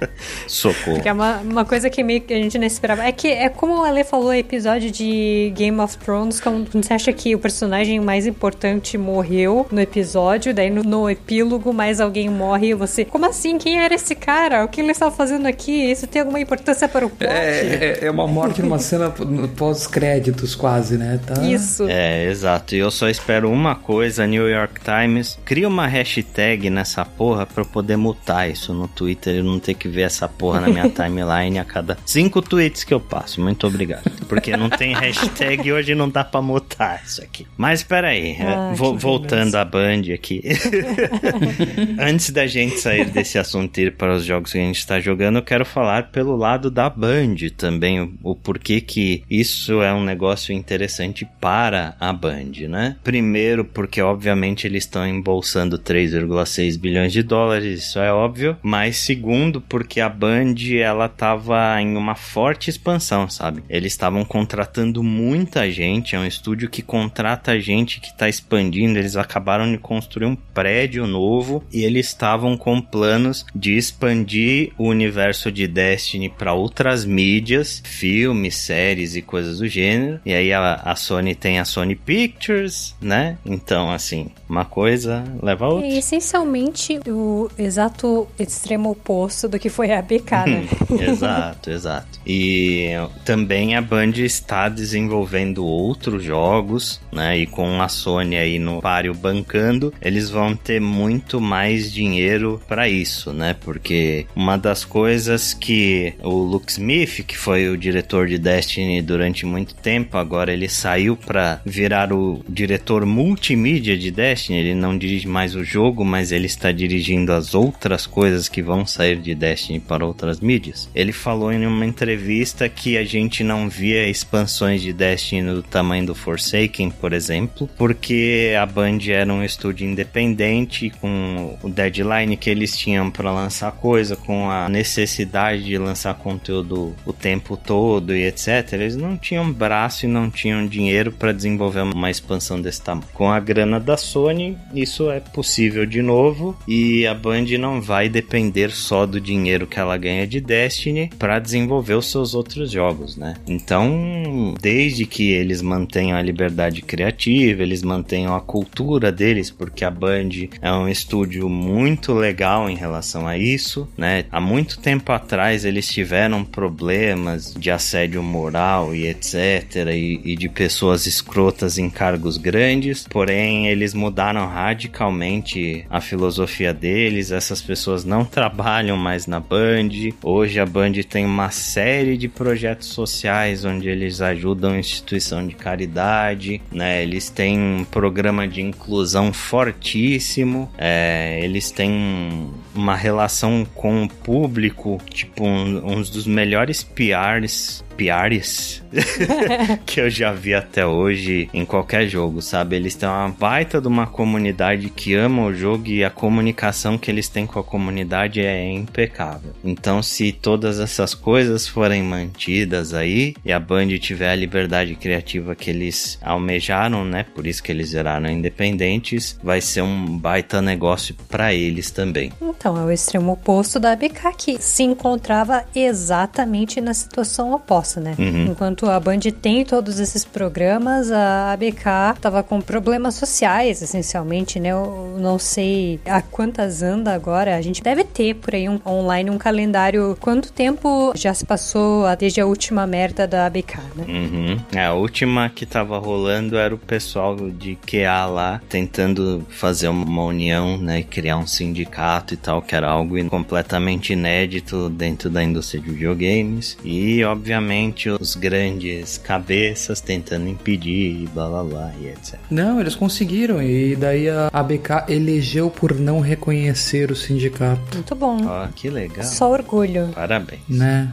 Socorro. 0.47 0.95
Porque 0.95 1.09
é 1.09 1.13
uma, 1.13 1.39
uma 1.39 1.65
coisa 1.65 1.89
que 1.89 2.03
meio 2.03 2.21
que 2.21 2.35
a 2.35 2.37
gente 2.37 2.59
não 2.59 2.67
esperava. 2.67 3.05
É 3.05 3.13
que 3.13 3.29
é 3.29 3.49
como 3.49 3.79
o 3.79 3.83
Ale 3.83 4.05
falou, 4.05 4.33
episódio 4.35 4.91
de 4.91 5.53
Game 5.55 5.79
of 5.81 5.97
Thrones, 5.99 6.41
quando 6.41 6.71
você 6.73 6.95
acha 6.95 7.13
que 7.13 7.35
o 7.35 7.39
personagem 7.39 8.01
mais 8.01 8.27
importante 8.27 8.99
morreu 8.99 9.67
no 9.71 9.81
episódio, 9.81 10.53
daí 10.55 10.71
no, 10.71 10.83
no 10.83 11.09
epílogo 11.09 11.73
mais 11.73 12.01
alguém 12.01 12.29
morre 12.29 12.69
e 12.69 12.75
você. 12.75 13.05
Como 13.05 13.27
assim? 13.27 13.59
Quem 13.59 13.79
era 13.79 13.95
esse 13.95 14.15
cara? 14.15 14.65
O 14.65 14.69
que 14.69 14.81
ele 14.81 14.93
estava 14.93 15.15
fazendo 15.15 15.47
aqui? 15.47 15.91
Isso 15.91 16.07
tem 16.07 16.21
alguma 16.21 16.41
importância 16.41 16.89
para 16.89 17.07
o 17.07 17.11
plot? 17.11 17.33
É, 17.33 17.99
é, 18.01 18.07
é 18.07 18.11
uma 18.11 18.27
morte 18.27 18.63
numa 18.63 18.79
cena 18.79 19.13
pós-créditos, 19.57 20.55
quase, 20.55 20.97
né? 20.97 21.21
Tá? 21.27 21.43
Isso. 21.43 21.87
É, 21.89 22.25
exato. 22.25 22.75
E 22.75 22.79
eu 22.79 22.91
só 22.91 23.06
espero 23.09 23.51
uma 23.51 23.75
coisa, 23.75 24.27
New 24.27 24.49
York 24.49 24.81
Times, 24.81 25.39
cria 25.45 25.69
uma 25.69 25.87
hashtag 25.87 26.69
nessa 26.71 27.05
porra 27.05 27.47
pra 27.47 27.63
eu 27.63 27.67
poder 27.67 27.97
mutar 27.97 28.49
isso 28.51 28.73
no 28.75 28.89
Twitter 28.89 29.37
e 29.37 29.43
não 29.43 29.59
ter 29.59 29.75
que 29.75 29.89
ver 29.89 30.03
essa 30.03 30.29
porra 30.29 30.61
na 30.61 30.69
minha 30.69 30.89
timeline 30.91 31.59
a 31.59 31.65
cada 31.65 31.97
cinco 32.05 32.41
tweets 32.43 32.85
que 32.85 32.93
eu 32.95 33.01
passo. 33.01 33.41
Muito 33.41 33.67
obrigado. 33.67 34.11
Porque 34.29 34.57
não 34.57 34.69
tem 34.71 34.95
hashtag 34.95 35.67
e 35.69 35.73
hoje 35.73 35.95
não 35.95 36.09
dá 36.09 36.25
pra 36.25 36.41
mutar 36.43 37.03
isso 37.05 37.23
aqui. 37.23 37.47
Mas 37.57 37.83
peraí, 37.83 38.37
Ah, 38.41 38.73
vo- 38.75 38.97
voltando 38.97 39.55
à 39.57 39.65
Band 39.65 40.03
aqui. 40.15 40.43
Antes 41.99 42.31
da 42.31 42.47
gente 42.47 42.79
sair 42.79 43.07
desse 43.07 43.39
assunto 43.39 43.79
e 43.79 43.85
ir 43.85 43.97
para 43.97 44.15
os 44.15 44.25
jogos 44.25 44.53
que 44.53 44.59
a 44.59 44.63
gente 44.63 44.79
está 44.79 45.01
jogando, 45.01 45.37
eu 45.37 45.43
quero 45.43 45.65
falar 45.65 46.05
pelo 46.11 46.37
lado 46.37 46.71
da 46.71 46.89
Band 46.89 47.37
também, 47.57 48.01
o, 48.01 48.13
o 48.23 48.35
porquê 48.35 48.81
que 48.81 49.23
isso 49.31 49.83
é 49.83 49.93
um 49.93 50.05
negócio 50.05 50.53
interessante 50.55 51.27
para 51.41 51.95
a 52.01 52.13
Band, 52.13 52.53
né? 52.69 52.96
Primeiro, 53.03 53.65
porque 53.65 54.01
obviamente 54.03 54.67
eles 54.67 54.85
estão 54.85 55.07
embolsando 55.07 55.79
3,6 55.79 56.79
bilhões 56.79 57.13
de 57.13 57.23
dólares, 57.23 57.85
isso 57.85 57.99
é 57.99 58.13
óbvio. 58.13 58.57
Mas 58.63 58.97
segundo, 58.97 59.61
porque 59.61 60.01
a 60.01 60.09
Band 60.09 60.55
ela 60.81 61.07
estava 61.07 61.81
em 61.81 61.97
uma 61.97 62.15
forte 62.15 62.71
expansão, 62.71 63.29
sabe? 63.29 63.63
Eles 63.69 63.93
estavam 63.93 64.25
contratando 64.25 65.03
muita 65.03 65.71
gente, 65.71 66.15
é 66.15 66.19
um 66.19 66.27
estúdio 66.27 66.69
que 66.69 66.83
contrata 66.83 67.59
gente 67.61 68.01
que 68.01 68.17
tá 68.17 68.29
expandindo, 68.29 68.99
eles 68.99 69.17
acabaram 69.17 69.71
de 69.71 69.79
construir 69.79 70.27
um 70.27 70.37
prédio 70.37 71.07
novo 71.07 71.65
e 71.73 71.85
eles 71.85 72.07
estavam 72.07 72.57
com 72.57 72.81
planos 72.81 73.45
de 73.55 73.77
expandir 73.77 74.73
o 74.79 74.89
universo 74.89 75.51
de 75.51 75.67
Destiny 75.67 76.29
para 76.29 76.53
outras 76.53 77.05
mídias, 77.05 77.83
filmes, 77.85 78.57
séries 78.57 79.17
e 79.17 79.23
coisas 79.23 79.59
do 79.59 79.69
gênero. 79.69 80.21
E 80.25 80.33
aí 80.33 80.53
a, 80.53 80.75
a 80.75 80.97
Sony 80.97 81.35
tem 81.35 81.59
a 81.59 81.65
Sony 81.65 81.95
Pictures, 81.95 82.75
né? 83.01 83.39
Então, 83.45 83.91
assim, 83.91 84.31
uma 84.49 84.65
coisa 84.65 85.25
leva 85.43 85.67
a 85.67 85.69
outra. 85.69 85.87
É 85.87 85.99
essencialmente 85.99 87.01
o 87.07 87.51
exato 87.59 88.27
extremo 88.39 88.91
oposto 88.91 89.49
do 89.49 89.59
que 89.59 89.69
foi 89.69 89.93
a 89.93 90.03
BK, 90.03 90.31
né? 90.47 90.69
exato, 91.09 91.71
exato. 91.71 92.21
E 92.27 92.91
também 93.25 93.77
a 93.77 93.81
Band 93.81 94.13
está 94.17 94.69
desenvolvendo 94.69 95.65
outros 95.65 96.23
jogos, 96.23 97.01
né? 97.13 97.39
E 97.39 97.47
com 97.47 97.81
a 97.81 97.89
Sony 97.89 98.37
aí 98.37 98.59
no 98.59 98.81
páreo 98.81 99.15
bancando, 99.15 99.93
eles 100.01 100.31
vão 100.31 100.55
ter 100.55 100.81
muito 100.81 101.41
mais 101.41 101.93
dinheiro 101.93 102.61
para 102.69 102.89
isso, 102.89 103.33
né? 103.33 103.55
Porque 103.61 104.27
uma 104.35 104.57
das 104.57 104.85
coisas 104.85 105.55
que 105.55 106.15
o 106.23 106.31
Luke 106.31 106.71
Smith, 106.71 107.25
que 107.27 107.37
foi 107.37 107.69
o 107.69 107.77
diretor 107.77 108.27
de 108.27 108.39
Destiny 108.39 109.03
durante 109.03 109.47
muito 109.47 109.75
tempo, 109.75 110.17
agora 110.17 110.53
ele 110.53 110.69
saiu 110.69 111.17
para 111.17 111.61
virar 111.65 112.13
o 112.13 112.45
diretor 112.67 113.07
multimídia 113.07 113.97
de 113.97 114.11
Destiny. 114.11 114.59
Ele 114.59 114.75
não 114.75 114.99
dirige 114.99 115.29
mais 115.29 115.55
o 115.55 115.63
jogo, 115.63 116.05
mas 116.05 116.33
ele 116.33 116.47
está 116.47 116.73
dirigindo 116.73 117.33
as 117.33 117.55
outras 117.55 118.07
coisas 118.07 118.49
que 118.49 118.61
vão 118.61 118.85
sair 118.85 119.17
de 119.17 119.35
Destiny 119.37 119.79
para 119.79 120.05
outras 120.05 120.41
mídias. 120.41 120.91
Ele 120.93 121.13
falou 121.13 121.53
em 121.53 121.65
uma 121.65 121.87
entrevista 121.87 122.69
que 122.69 122.99
a 122.99 123.05
gente 123.05 123.45
não 123.45 123.69
via 123.69 124.09
expansões 124.09 124.83
de 124.83 124.93
Destiny 124.93 125.49
do 125.55 125.63
tamanho 125.63 126.07
do 126.07 126.15
Forsaken, 126.15 126.91
por 126.91 127.13
exemplo, 127.13 127.71
porque 127.79 128.53
a 128.61 128.67
Band 128.67 128.99
era 129.09 129.33
um 129.33 129.45
estúdio 129.45 129.89
independente 129.89 130.91
com 131.01 131.57
o 131.63 131.69
deadline 131.69 132.37
que 132.37 132.51
eles 132.51 132.77
tinham 132.77 133.11
para 133.11 133.31
lançar 133.31 133.71
coisa, 133.71 134.17
com 134.17 134.51
a 134.51 134.69
necessidade 134.69 135.63
de 135.65 135.79
lançar 135.79 136.15
conteúdo 136.15 136.97
o 137.05 137.13
tempo 137.13 137.57
todo 137.57 138.15
e 138.15 138.25
etc. 138.25 138.73
Eles 138.73 138.97
não 138.97 139.17
tinham 139.17 139.53
braço 139.53 140.05
e 140.05 140.09
não 140.09 140.29
tinham 140.29 140.67
dinheiro 140.67 141.13
para 141.13 141.33
desenvolver 141.33 141.83
uma 141.83 142.11
expansão 142.11 142.56
desse 142.61 142.83
tamanho. 142.83 143.07
Com 143.13 143.31
a 143.31 143.41
grana 143.41 143.79
da 143.79 143.97
Sony, 143.97 144.57
isso 144.75 145.11
é 145.11 145.21
possível 145.21 145.87
de 145.87 146.03
novo 146.03 146.57
e 146.67 147.07
a 147.07 147.15
Band 147.15 147.47
não 147.59 147.81
vai 147.81 148.09
depender 148.09 148.71
só 148.71 149.07
do 149.07 149.21
dinheiro 149.21 149.67
que 149.67 149.79
ela 149.79 149.97
ganha 149.97 150.27
de 150.27 150.41
Destiny 150.41 151.11
para 151.19 151.39
desenvolver 151.39 151.95
os 151.95 152.11
seus 152.11 152.35
outros 152.35 152.71
jogos, 152.71 153.17
né? 153.17 153.35
Então, 153.47 154.55
desde 154.61 155.07
que 155.07 155.31
eles 155.31 155.63
mantenham 155.63 156.17
a 156.17 156.23
liberdade 156.23 156.83
criativa, 156.83 157.63
eles 157.63 157.83
mantenham 157.83 158.35
a 158.35 158.41
cultura 158.41 159.11
deles, 159.13 159.51
porque 159.51 159.85
a 159.85 159.91
Band 159.91 160.31
é 160.61 160.73
um 160.73 160.89
estúdio 160.89 161.49
muito 161.49 162.13
legal 162.13 162.69
em 162.69 162.77
relação 162.77 163.27
a 163.27 163.37
isso, 163.37 163.89
né? 163.97 164.25
Há 164.31 164.41
muito 164.41 164.79
tempo 164.79 165.13
atrás 165.13 165.65
eles 165.65 165.89
tiveram 165.89 166.45
problemas 166.45 167.55
de 167.55 167.71
assédio 167.71 168.23
moral 168.23 168.95
e 168.95 169.07
etc. 169.07 169.89
e, 169.93 170.21
e 170.25 170.37
de 170.37 170.49
pessoas 170.49 171.07
escrotas 171.07 171.79
em 171.79 171.89
cargos 171.89 172.37
grandes, 172.47 173.09
porém 173.09 173.67
eles 173.67 173.93
mudaram 173.93 174.47
radicalmente 174.47 175.85
a 175.91 176.01
filosofia 176.01 176.73
deles. 176.73 177.33
Essas 177.33 177.61
pessoas 177.61 178.05
não 178.05 178.23
trabalham 178.25 178.97
mais 178.97 179.27
na 179.27 179.41
Band. 179.41 179.89
Hoje 180.23 180.61
a 180.61 180.65
Band 180.65 180.93
tem 181.09 181.27
uma 181.27 181.51
série 181.51 182.17
de 182.17 182.29
projetos 182.29 182.87
sociais 182.87 183.65
onde 183.65 183.89
eles 183.89 184.21
ajudam 184.21 184.79
instituição 184.79 185.45
de 185.45 185.57
caridade, 185.57 186.63
né? 186.71 187.03
Eles 187.03 187.29
têm 187.31 187.59
um 187.59 187.85
programa 187.85 188.47
de 188.47 188.61
inclusão 188.61 189.33
fortíssimo. 189.33 190.71
É, 190.79 191.41
eles 191.43 191.73
têm 191.73 192.49
uma 192.73 192.95
relação 192.95 193.67
com 193.75 194.05
o 194.05 194.09
público, 194.09 195.01
tipo 195.11 195.45
um, 195.45 195.95
um 195.95 196.01
dos 196.01 196.29
melhores 196.29 196.85
PRs 196.85 197.85
PRs 197.97 198.83
que 199.85 200.01
eu 200.01 200.11
já 200.11 200.33
vi 200.33 200.55
até 200.55 200.87
hoje 200.87 201.49
em 201.53 201.65
qualquer 201.65 202.09
jogo, 202.09 202.41
sabe? 202.41 202.77
Eles 202.77 202.95
têm 202.95 203.09
uma 203.09 203.29
baita 203.29 203.81
de 203.81 203.89
uma 203.89 204.07
comunidade 204.07 204.89
que 204.91 205.15
ama 205.15 205.45
o 205.45 205.55
jogo 205.55 205.89
e 205.89 206.05
a 206.05 206.11
comunicação 206.11 206.99
que 206.99 207.11
eles 207.11 207.29
têm 207.29 207.47
com 207.47 207.59
a 207.59 207.65
comunidade 207.65 208.41
é 208.41 208.71
impecável. 208.71 209.53
Então, 209.65 210.03
se 210.03 210.33
todas 210.33 210.81
essas 210.81 211.15
coisas 211.15 211.67
forem 211.67 212.03
mantidas 212.03 212.95
aí 212.95 213.35
e 213.45 213.53
a 213.53 213.61
Band 213.61 213.89
tiver 213.99 214.31
a 214.31 214.35
liberdade 214.35 214.95
criativa 214.95 215.55
que 215.55 215.71
eles 215.71 216.19
almejaram, 216.23 217.05
né? 217.05 217.25
Por 217.35 217.47
isso 217.47 217.63
que 217.63 217.73
eles 217.73 217.93
viraram 217.93 218.31
independentes, 218.31 219.39
vai 219.43 219.61
ser 219.61 219.83
um 219.83 220.19
baita 220.19 220.63
negócio 220.63 221.15
para 221.29 221.53
eles 221.55 221.91
também. 221.91 222.33
Então, 222.41 222.77
é 222.77 222.85
o 222.85 222.91
extremo 222.91 223.33
oposto 223.33 223.79
da 223.79 223.93
ABK 223.93 224.33
que 224.37 224.63
se 224.63 224.83
encontrava 224.83 225.65
exatamente 225.75 226.81
na 226.81 226.95
situação 226.95 227.53
oposta, 227.53 227.86
né? 227.95 228.15
Uhum. 228.19 228.47
Enquanto 228.47 228.87
a 228.87 228.99
Band 228.99 229.21
tem 229.41 229.65
todos 229.65 230.01
esses 230.01 230.25
programas, 230.25 231.11
a 231.13 231.53
ABK 231.53 232.19
tava 232.21 232.43
com 232.43 232.61
problemas 232.61 233.15
sociais, 233.15 233.83
essencialmente, 233.83 234.59
né? 234.59 234.71
Eu 234.71 235.17
não 235.19 235.39
sei 235.39 236.01
a 236.07 236.21
quantas 236.21 236.83
anda 236.83 237.13
agora. 237.15 237.57
A 237.57 237.63
gente 237.63 237.83
deve 237.83 238.05
ter 238.05 238.35
por 238.35 238.55
aí 238.55 238.69
um 238.69 238.81
online 238.85 239.31
um 239.31 239.39
calendário. 239.39 240.17
Quanto 240.21 240.53
tempo 240.53 241.13
já 241.15 241.33
se 241.33 241.45
passou 241.45 242.05
desde 242.19 242.41
a 242.41 242.47
última 242.47 242.87
merda 242.87 243.27
da 243.27 243.47
ABK, 243.47 243.79
né? 243.95 244.05
Uhum. 244.09 244.61
É, 244.75 244.87
a 244.87 244.95
última 244.95 245.49
que 245.49 245.65
tava 245.65 245.99
rolando 245.99 246.57
era 246.57 246.75
o 246.75 246.79
pessoal 246.79 247.37
de 247.37 247.77
QA 247.77 248.27
lá 248.27 248.61
tentando 248.69 249.47
fazer 249.49 249.89
uma 249.89 250.25
união, 250.25 250.79
né? 250.79 251.01
E 251.01 251.05
criar 251.05 251.37
um 251.37 251.47
sindicato 251.47 252.35
e 252.35 252.37
tal, 252.37 252.63
que 252.63 252.75
era 252.75 252.89
algo 252.89 253.17
completamente 253.29 254.13
inédito 254.13 254.89
dentro 254.89 255.31
da 255.31 255.43
indústria 255.43 255.81
de 255.81 255.91
videogames. 255.91 256.77
E, 256.85 257.23
obviamente, 257.25 257.76
os 258.21 258.35
grandes 258.35 259.19
cabeças 259.19 260.01
tentando 260.01 260.49
impedir 260.49 261.23
e 261.23 261.29
blá 261.33 261.49
blá 261.49 261.65
blá 261.65 261.93
e 262.01 262.07
etc. 262.09 262.39
Não, 262.51 262.81
eles 262.81 262.95
conseguiram. 262.95 263.63
E 263.63 263.95
daí 263.97 264.29
a 264.29 264.49
ABK 264.53 265.05
elegeu 265.09 265.71
por 265.71 265.95
não 265.95 266.21
reconhecer 266.21 267.11
o 267.11 267.17
sindicato. 267.17 267.81
Muito 267.95 268.15
bom. 268.15 268.39
Ó, 268.47 268.67
que 268.69 268.89
legal. 268.89 269.25
Só 269.25 269.51
orgulho. 269.51 270.09
Parabéns. 270.15 270.61
Né? 270.69 271.09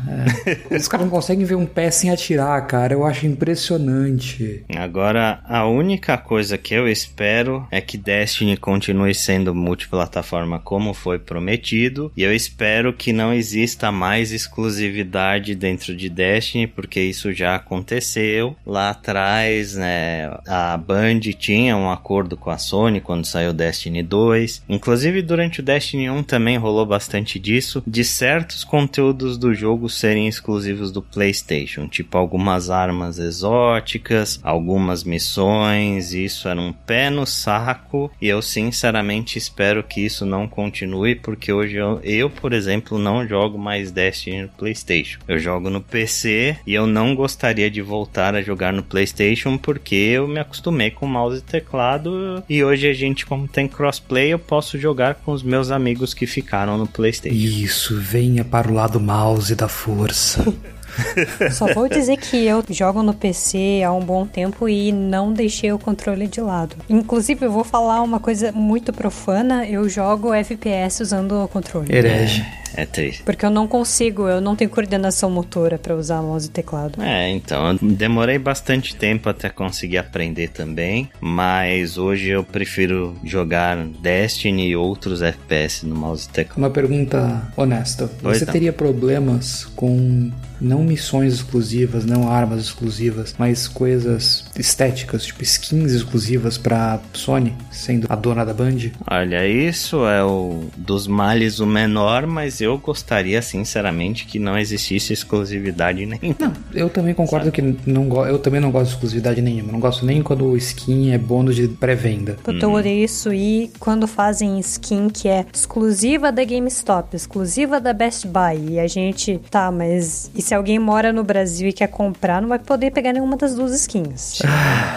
É. 0.70 0.76
Os 0.76 0.88
caras 0.88 1.06
não 1.06 1.12
conseguem 1.12 1.46
ver 1.46 1.56
um 1.56 1.66
pé 1.66 1.92
sem 1.92 2.10
atirar, 2.10 2.66
cara. 2.68 2.94
Eu 2.94 3.06
acho 3.06 3.26
impressionante. 3.26 4.64
Agora, 4.76 5.42
a 5.46 5.68
única 5.68 6.18
coisa 6.18 6.58
que 6.58 6.74
eu 6.74 6.88
espero 6.88 7.68
é 7.72 7.82
que 7.82 7.98
Destiny 7.98 8.58
continue 8.58 9.14
sendo 9.14 9.54
multiplataforma 9.54 10.60
como 10.60 10.94
foi 10.94 11.20
prometido. 11.20 12.12
E 12.16 12.24
eu 12.24 12.34
espero 12.34 12.94
que 12.94 13.12
não 13.12 13.34
exista 13.34 13.92
mais 13.92 14.32
exclusividade 14.32 15.56
dentro 15.56 15.96
de 15.96 16.10
Destiny, 16.10 16.53
porque 16.68 17.02
isso 17.02 17.34
já 17.34 17.56
aconteceu 17.56 18.56
lá 18.66 18.92
atrás, 18.92 19.76
né? 19.76 20.32
A 20.48 20.78
Band 20.78 21.20
tinha 21.38 21.76
um 21.76 21.90
acordo 21.90 22.38
com 22.38 22.50
a 22.50 22.58
Sony 22.58 23.02
quando 23.02 23.26
saiu 23.26 23.52
Destiny 23.52 24.04
2. 24.04 24.64
Inclusive, 24.70 25.22
durante 25.22 25.60
o 25.60 25.64
Destiny 25.64 26.10
1 26.10 26.24
também 26.24 26.58
rolou 26.58 26.86
bastante 26.86 27.40
disso, 27.40 27.84
de 27.86 28.04
certos 28.04 28.64
conteúdos 28.64 29.38
do 29.38 29.54
jogo 29.54 29.90
serem 29.90 30.28
exclusivos 30.28 30.92
do 30.92 31.02
PlayStation, 31.02 31.88
tipo 31.88 32.18
algumas 32.18 32.70
armas 32.70 33.18
exóticas, 33.18 34.40
algumas 34.44 35.04
missões. 35.04 36.14
Isso 36.14 36.48
era 36.48 36.60
um 36.60 36.72
pé 36.72 37.10
no 37.10 37.26
saco 37.26 38.12
e 38.22 38.28
eu 38.28 38.42
sinceramente 38.42 39.38
espero 39.38 39.84
que 39.84 40.02
isso 40.02 40.26
não 40.26 40.48
continue, 40.48 41.16
porque 41.16 41.52
hoje 41.52 41.78
eu, 41.78 42.00
eu 42.04 42.30
por 42.30 42.54
exemplo, 42.54 42.98
não 42.98 43.28
jogo 43.28 43.58
mais 43.58 43.92
Destiny 43.92 44.44
no 44.44 44.50
PlayStation. 44.50 45.20
Eu 45.28 45.40
jogo 45.40 45.70
no 45.70 45.82
PC 45.82 46.43
e 46.66 46.74
eu 46.74 46.86
não 46.86 47.16
gostaria 47.16 47.70
de 47.70 47.82
voltar 47.82 48.36
a 48.36 48.42
jogar 48.42 48.74
no 48.74 48.84
PlayStation 48.84 49.58
porque 49.58 49.96
eu 49.96 50.28
me 50.28 50.40
acostumei 50.40 50.92
com 50.92 51.06
mouse 51.06 51.40
e 51.40 51.42
teclado 51.42 52.44
e 52.50 52.64
hoje 52.64 52.88
a 52.88 52.94
gente, 52.94 53.26
como 53.26 53.48
tem 53.48 53.68
crossplay, 53.68 54.34
eu 54.34 54.40
posso 54.40 54.78
jogar 54.78 55.16
com 55.16 55.32
os 55.32 55.44
meus 55.44 55.72
amigos 55.72 56.14
que 56.14 56.26
ficaram 56.26 56.78
no 56.78 56.88
PlayStation. 56.88 57.36
Isso, 57.36 58.00
venha 58.00 58.44
para 58.44 58.70
o 58.70 58.74
lado 58.74 59.00
mouse 59.00 59.56
da 59.56 59.68
força. 59.68 60.44
Só 61.52 61.74
vou 61.74 61.90
dizer 61.90 62.18
que 62.18 62.46
eu 62.46 62.64
jogo 62.70 63.02
no 63.02 63.14
PC 63.14 63.82
há 63.86 63.92
um 63.92 64.00
bom 64.00 64.26
tempo 64.26 64.70
e 64.70 64.92
não 64.92 65.34
deixei 65.34 65.72
o 65.72 65.80
controle 65.80 66.28
de 66.28 66.42
lado. 66.42 66.76
Inclusive, 66.90 67.46
eu 67.46 67.52
vou 67.52 67.64
falar 67.64 68.02
uma 68.02 68.20
coisa 68.20 68.52
muito 68.52 68.94
profana: 68.94 69.66
eu 69.66 69.88
jogo 69.90 70.34
FPS 70.34 71.02
usando 71.02 71.44
o 71.44 71.48
controle. 71.48 71.94
Herege. 71.94 72.46
É 72.76 72.86
triste. 72.86 73.24
Porque 73.24 73.46
eu 73.46 73.50
não 73.50 73.68
consigo, 73.68 74.28
eu 74.28 74.42
não 74.42 74.56
tenho 74.56 74.70
coordenação 74.70 75.30
motora 75.30 75.78
para 75.78 75.96
usar 75.96 76.22
mouse 76.22 76.48
e 76.48 76.52
teclado. 76.52 77.02
É, 77.02 77.30
então, 77.30 77.72
eu 77.72 77.78
demorei 77.82 78.38
bastante 78.38 78.96
tempo 78.96 79.30
até 79.30 79.50
conseguir 79.50 79.98
aprender 79.98 80.50
também, 80.50 81.10
mas 81.20 81.98
hoje 81.98 82.30
eu 82.30 82.44
prefiro 82.44 83.16
jogar 83.24 83.78
Destiny 83.86 84.70
e 84.70 84.76
outros 84.76 85.22
FPS 85.22 85.86
no 85.86 85.96
mouse 85.96 86.28
e 86.28 86.30
teclado. 86.30 86.58
Uma 86.58 86.70
pergunta 86.70 87.52
honesta. 87.56 88.10
Oi, 88.24 88.34
Você 88.34 88.44
então. 88.44 88.54
teria 88.54 88.74
problemas 88.74 89.66
com 89.76 90.32
não 90.64 90.84
missões 90.84 91.34
exclusivas, 91.34 92.06
não 92.06 92.32
armas 92.32 92.64
exclusivas, 92.64 93.36
mas 93.38 93.68
coisas 93.68 94.46
estéticas, 94.58 95.26
tipo 95.26 95.44
skins 95.44 95.92
exclusivas 95.92 96.58
pra 96.58 97.00
Sony, 97.12 97.54
sendo 97.70 98.08
a 98.10 98.16
dona 98.16 98.46
da 98.46 98.54
Band? 98.54 98.78
Olha, 99.10 99.46
isso 99.46 100.06
é 100.06 100.24
o 100.24 100.66
dos 100.78 101.06
males 101.06 101.60
o 101.60 101.66
menor, 101.66 102.26
mas 102.26 102.62
eu 102.64 102.78
gostaria 102.78 103.42
sinceramente 103.42 104.26
que 104.26 104.40
não 104.40 104.58
existisse 104.58 105.14
exclusividade 105.14 106.06
nenhuma. 106.06 106.36
Não, 106.40 106.54
eu 106.74 106.90
também 106.90 107.14
concordo 107.14 107.52
que 107.52 107.62
não 107.86 108.04
eu 108.26 108.40
também 108.40 108.60
não 108.60 108.72
gosto 108.72 108.90
de 108.90 108.94
exclusividade 108.96 109.42
nenhuma. 109.42 109.72
Não 109.72 109.80
gosto 109.80 110.06
nem 110.06 110.22
quando 110.22 110.46
o 110.46 110.58
skin 110.58 111.12
é 111.12 111.18
bônus 111.18 111.56
de 111.56 111.68
pré-venda. 111.68 112.38
Puta, 112.44 112.66
eu 112.66 112.72
odeio 112.72 113.04
isso 113.04 113.34
e 113.34 113.72
quando 113.80 114.08
fazem 114.08 114.60
skin 114.60 115.10
que 115.10 115.28
é 115.28 115.46
exclusiva 115.54 116.32
da 116.32 116.44
GameStop, 116.44 117.16
exclusiva 117.16 117.80
da 117.80 117.94
Best 117.94 118.28
Buy, 118.28 118.74
e 118.74 118.80
a 118.80 118.88
gente, 118.88 119.40
tá, 119.50 119.72
mas 119.72 120.32
e 120.36 120.42
se 120.42 120.54
alguém 120.54 120.80
mora 120.80 121.12
no 121.12 121.24
Brasil 121.24 121.70
e 121.70 121.74
quer 121.74 121.88
comprar, 121.88 122.42
não 122.42 122.50
vai 122.50 122.60
poder 122.60 122.92
pegar 122.92 123.14
nenhuma 123.14 123.38
das 123.38 123.56
duas 123.56 123.74
skins. 123.74 124.40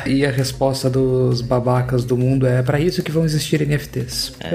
E 0.06 0.24
a 0.24 0.30
resposta 0.30 0.88
dos 0.88 1.40
babacas 1.40 2.04
do 2.04 2.16
mundo 2.16 2.46
é 2.46 2.62
pra 2.62 2.78
isso 2.80 3.02
que 3.02 3.10
vão 3.10 3.24
existir 3.24 3.66
NFTs. 3.66 4.34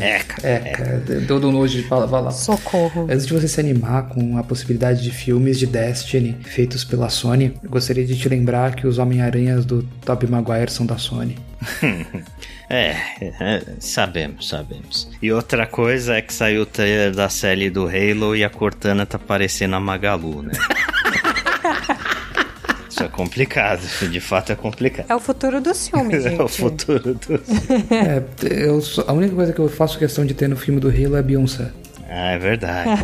É, 0.00 0.18
cara. 0.18 0.48
É, 0.48 0.58
cara, 0.58 0.98
deu 0.98 1.40
do 1.40 1.50
nojo 1.50 1.78
falar. 2.08 2.30
Socorro. 2.30 3.06
Antes 3.10 3.26
de 3.26 3.32
você 3.32 3.48
se 3.48 3.60
animar 3.60 4.08
com 4.08 4.36
a 4.38 4.42
possibilidade 4.42 5.02
de 5.02 5.10
filmes 5.10 5.58
de 5.58 5.66
Destiny 5.66 6.36
feitos 6.44 6.84
pela 6.84 7.08
Sony, 7.08 7.54
eu 7.62 7.70
gostaria 7.70 8.04
de 8.04 8.16
te 8.16 8.28
lembrar 8.28 8.74
que 8.74 8.86
os 8.86 8.98
Homem-Aranhas 8.98 9.64
do 9.64 9.82
Tobey 10.04 10.28
Maguire 10.28 10.70
são 10.70 10.86
da 10.86 10.98
Sony. 10.98 11.36
É, 12.70 12.96
é, 13.20 13.62
sabemos, 13.78 14.48
sabemos. 14.48 15.08
E 15.20 15.30
outra 15.30 15.66
coisa 15.66 16.14
é 16.14 16.22
que 16.22 16.32
saiu 16.32 16.62
o 16.62 16.66
trailer 16.66 17.14
da 17.14 17.28
série 17.28 17.68
do 17.68 17.86
Halo 17.86 18.34
e 18.34 18.42
a 18.42 18.48
Cortana 18.48 19.04
tá 19.04 19.18
parecendo 19.18 19.76
a 19.76 19.80
Magalu, 19.80 20.42
né? 20.42 20.52
Isso 22.94 23.02
é 23.02 23.08
complicado, 23.08 23.82
isso 23.82 24.06
de 24.06 24.20
fato 24.20 24.52
é 24.52 24.54
complicado. 24.54 25.06
É 25.10 25.16
o 25.16 25.18
futuro 25.18 25.60
dos 25.60 25.88
filmes, 25.88 26.22
gente. 26.22 26.38
É 26.40 26.44
o 26.44 26.46
futuro 26.46 27.14
do. 27.14 27.34
É, 27.92 28.22
eu 28.42 28.80
a 29.08 29.12
única 29.12 29.34
coisa 29.34 29.52
que 29.52 29.58
eu 29.58 29.68
faço 29.68 29.98
questão 29.98 30.24
de 30.24 30.32
ter 30.32 30.48
no 30.48 30.56
filme 30.56 30.78
do 30.78 30.88
Halo 30.88 31.16
é 31.16 31.18
a 31.18 31.22
Beyoncé. 31.22 31.72
Ah, 32.08 32.32
é 32.32 32.38
verdade. 32.38 32.90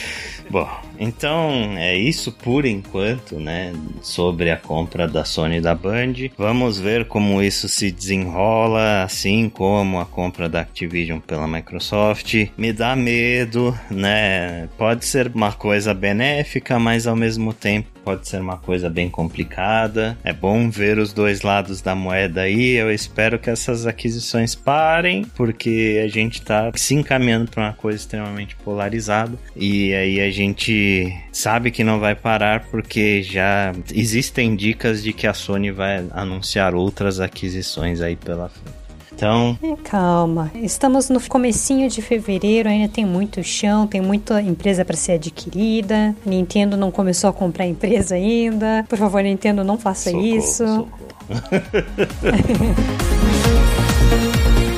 Bom, 0.50 0.68
então 1.00 1.78
é 1.78 1.96
isso 1.96 2.30
por 2.30 2.66
enquanto, 2.66 3.40
né? 3.40 3.72
Sobre 4.02 4.50
a 4.50 4.56
compra 4.56 5.08
da 5.08 5.24
Sony 5.24 5.60
da 5.60 5.74
Band. 5.74 6.12
Vamos 6.36 6.78
ver 6.78 7.06
como 7.06 7.42
isso 7.42 7.68
se 7.68 7.90
desenrola, 7.90 9.02
assim 9.02 9.48
como 9.48 9.98
a 9.98 10.04
compra 10.04 10.48
da 10.48 10.60
Activision 10.60 11.18
pela 11.18 11.48
Microsoft. 11.48 12.34
Me 12.56 12.72
dá 12.72 12.94
medo, 12.94 13.76
né? 13.90 14.68
Pode 14.76 15.06
ser 15.06 15.32
uma 15.34 15.52
coisa 15.52 15.94
benéfica, 15.94 16.78
mas 16.78 17.06
ao 17.06 17.16
mesmo 17.16 17.54
tempo 17.54 17.88
pode 18.04 18.28
ser 18.28 18.40
uma 18.40 18.56
coisa 18.56 18.90
bem 18.90 19.08
complicada. 19.08 20.18
É 20.24 20.32
bom 20.32 20.68
ver 20.68 20.98
os 20.98 21.12
dois 21.12 21.42
lados 21.42 21.80
da 21.80 21.94
moeda 21.94 22.42
aí. 22.42 22.72
Eu 22.72 22.92
espero 22.92 23.38
que 23.38 23.48
essas 23.50 23.86
aquisições 23.86 24.54
parem, 24.54 25.24
porque 25.36 26.00
a 26.04 26.08
gente 26.08 26.42
tá 26.42 26.70
se 26.74 26.94
encaminhando 26.94 27.50
para 27.50 27.64
uma 27.64 27.72
coisa 27.72 27.98
extremamente 27.98 28.56
polarizada. 28.56 29.38
E 29.54 29.94
aí 29.94 30.20
a 30.20 30.30
gente 30.30 30.89
sabe 31.32 31.70
que 31.70 31.84
não 31.84 31.98
vai 31.98 32.14
parar, 32.14 32.66
porque 32.70 33.22
já 33.22 33.72
existem 33.92 34.54
dicas 34.56 35.02
de 35.02 35.12
que 35.12 35.26
a 35.26 35.34
Sony 35.34 35.70
vai 35.70 36.06
anunciar 36.10 36.74
outras 36.74 37.20
aquisições 37.20 38.00
aí 38.00 38.16
pela 38.16 38.48
frente. 38.48 38.80
Então, 39.12 39.58
Calma, 39.84 40.50
estamos 40.54 41.10
no 41.10 41.20
comecinho 41.20 41.90
de 41.90 42.00
fevereiro, 42.00 42.70
ainda 42.70 42.88
tem 42.88 43.04
muito 43.04 43.44
chão, 43.44 43.86
tem 43.86 44.00
muita 44.00 44.40
empresa 44.40 44.82
para 44.82 44.96
ser 44.96 45.12
adquirida. 45.12 46.16
A 46.24 46.28
Nintendo 46.28 46.74
não 46.74 46.90
começou 46.90 47.28
a 47.28 47.32
comprar 47.32 47.66
empresa 47.66 48.14
ainda. 48.14 48.82
Por 48.88 48.96
favor, 48.96 49.22
Nintendo, 49.22 49.62
não 49.62 49.76
faça 49.76 50.10
socorro, 50.10 50.26
isso. 50.26 50.66
socorro. 50.66 50.90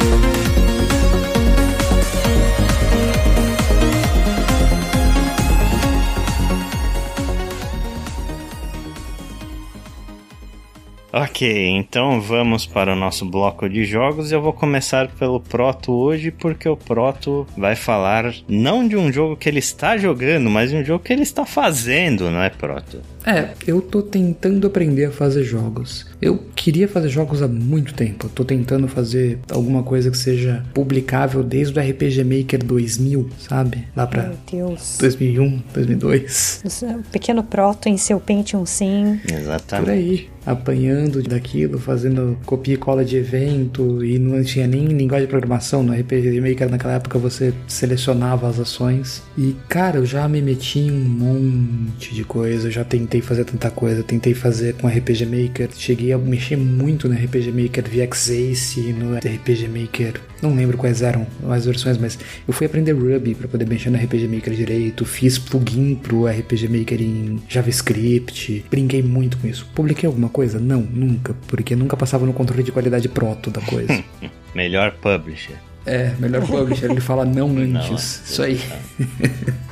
Ok, 11.15 11.69
então 11.69 12.23
vamos 12.23 12.65
para 12.65 12.95
o 12.95 12.97
nosso 12.97 13.27
bloco 13.27 13.69
de 13.69 13.85
jogos. 13.85 14.33
Eu 14.33 14.41
vou 14.41 14.55
começar 14.55 15.09
pelo 15.09 15.39
Proto 15.39 15.93
hoje, 15.93 16.31
porque 16.31 16.67
o 16.67 16.75
Proto 16.75 17.47
vai 17.55 17.77
falar 17.77 18.33
não 18.49 18.89
de 18.89 18.97
um 18.97 19.13
jogo 19.13 19.37
que 19.37 19.47
ele 19.47 19.59
está 19.59 19.99
jogando, 19.99 20.49
mas 20.49 20.71
de 20.71 20.77
um 20.77 20.83
jogo 20.83 21.05
que 21.05 21.13
ele 21.13 21.21
está 21.21 21.45
fazendo, 21.45 22.31
não 22.31 22.43
é, 22.43 22.49
Proto? 22.49 23.03
É, 23.25 23.51
eu 23.67 23.81
tô 23.81 24.03
tentando 24.03 24.67
aprender 24.67 25.07
a 25.07 25.11
fazer 25.11 25.45
jogos. 25.45 26.07
Eu 26.21 26.39
queria 26.55 26.89
fazer 26.89 27.09
jogos 27.09 27.43
há 27.43 27.49
muito 27.49 27.95
tempo. 27.95 28.27
Eu 28.27 28.31
tô 28.31 28.45
tentando 28.45 28.89
fazer 28.89 29.39
alguma 29.51 29.83
coisa 29.83 30.11
que 30.11 30.17
seja 30.17 30.65
publicável 30.75 31.43
desde 31.43 31.79
o 31.79 31.83
RPG 31.83 32.25
Maker 32.25 32.65
2000, 32.65 33.29
sabe? 33.39 33.87
Lá 33.95 34.07
pra 34.07 34.25
Meu 34.25 34.39
Deus. 34.51 34.99
2001, 34.99 35.63
2002. 35.73 36.63
O 36.83 37.03
pequeno 37.11 37.43
proto 37.43 37.89
em 37.89 37.97
seu 37.97 38.19
Pentium 38.21 38.67
sim. 38.67 39.21
Por 39.27 39.35
Exatamente. 39.35 39.91
aí, 39.91 40.29
apanhando 40.45 41.23
daquilo, 41.23 41.79
fazendo 41.79 42.39
copia 42.45 42.75
e 42.75 42.77
cola 42.77 43.05
de 43.05 43.17
evento 43.17 44.05
e 44.05 44.19
não 44.19 44.43
tinha 44.43 44.67
nem 44.67 44.87
linguagem 44.87 45.27
de 45.27 45.31
programação 45.31 45.83
no 45.83 45.93
RPG 45.93 46.41
Maker 46.41 46.71
naquela 46.71 46.95
época 46.95 47.19
você 47.19 47.53
selecionava 47.67 48.49
as 48.49 48.59
ações. 48.59 49.23
E 49.37 49.55
cara, 49.69 49.99
eu 49.99 50.07
já 50.07 50.29
me 50.29 50.41
meti 50.41 50.81
em 50.81 50.91
um 50.91 51.05
monte 51.05 52.15
de 52.15 52.25
coisa, 52.25 52.69
eu 52.69 52.73
já 52.73 52.85
tentei 52.85 53.12
fazer 53.21 53.45
tanta 53.45 53.71
coisa, 53.71 54.03
tentei 54.03 54.35
fazer 54.35 54.75
com 54.75 54.89
RPG 54.89 55.27
Maker, 55.27 55.69
cheguei 55.77 56.13
a 56.13 56.19
mexer 56.19 56.57
muito 56.57 57.09
no 57.09 57.15
RPG 57.15 57.53
Maker 57.53 57.85
VX 57.85 58.31
Ace, 58.31 58.93
no 58.93 59.17
RPG 59.17 59.69
Maker, 59.69 60.21
não 60.41 60.55
lembro 60.55 60.77
quais 60.77 61.03
eram 61.03 61.27
as 61.51 61.65
versões, 61.65 61.97
mas 61.99 62.19
eu 62.47 62.53
fui 62.53 62.67
aprender 62.67 62.93
Ruby 62.93 63.35
para 63.35 63.49
poder 63.49 63.67
mexer 63.67 63.91
no 63.91 63.99
RPG 63.99 64.29
Maker 64.29 64.55
direito, 64.55 65.05
fiz 65.05 65.39
plugin 65.39 65.95
pro 65.95 66.27
RPG 66.27 66.69
Maker 66.69 67.01
em 67.01 67.43
JavaScript, 67.49 68.65
brinquei 68.71 69.03
muito 69.03 69.39
com 69.39 69.47
isso. 69.47 69.69
Publiquei 69.75 70.07
alguma 70.07 70.29
coisa? 70.29 70.59
Não, 70.59 70.81
nunca, 70.81 71.35
porque 71.47 71.77
nunca 71.77 71.97
passava 71.97 72.27
no 72.27 72.33
controle 72.33 72.63
de 72.63 72.73
qualidade 72.73 73.09
proto 73.09 73.51
da 73.51 73.61
coisa. 73.61 74.03
Melhor 74.55 74.93
publisher. 75.01 75.57
É, 75.85 76.13
melhor 76.21 76.47
publisher, 76.47 76.91
ele 76.91 77.01
fala 77.01 77.25
não 77.25 77.51
antes. 77.59 77.73
Não, 77.73 77.93
é. 77.93 77.95
isso 77.95 78.43
aí. 78.43 78.61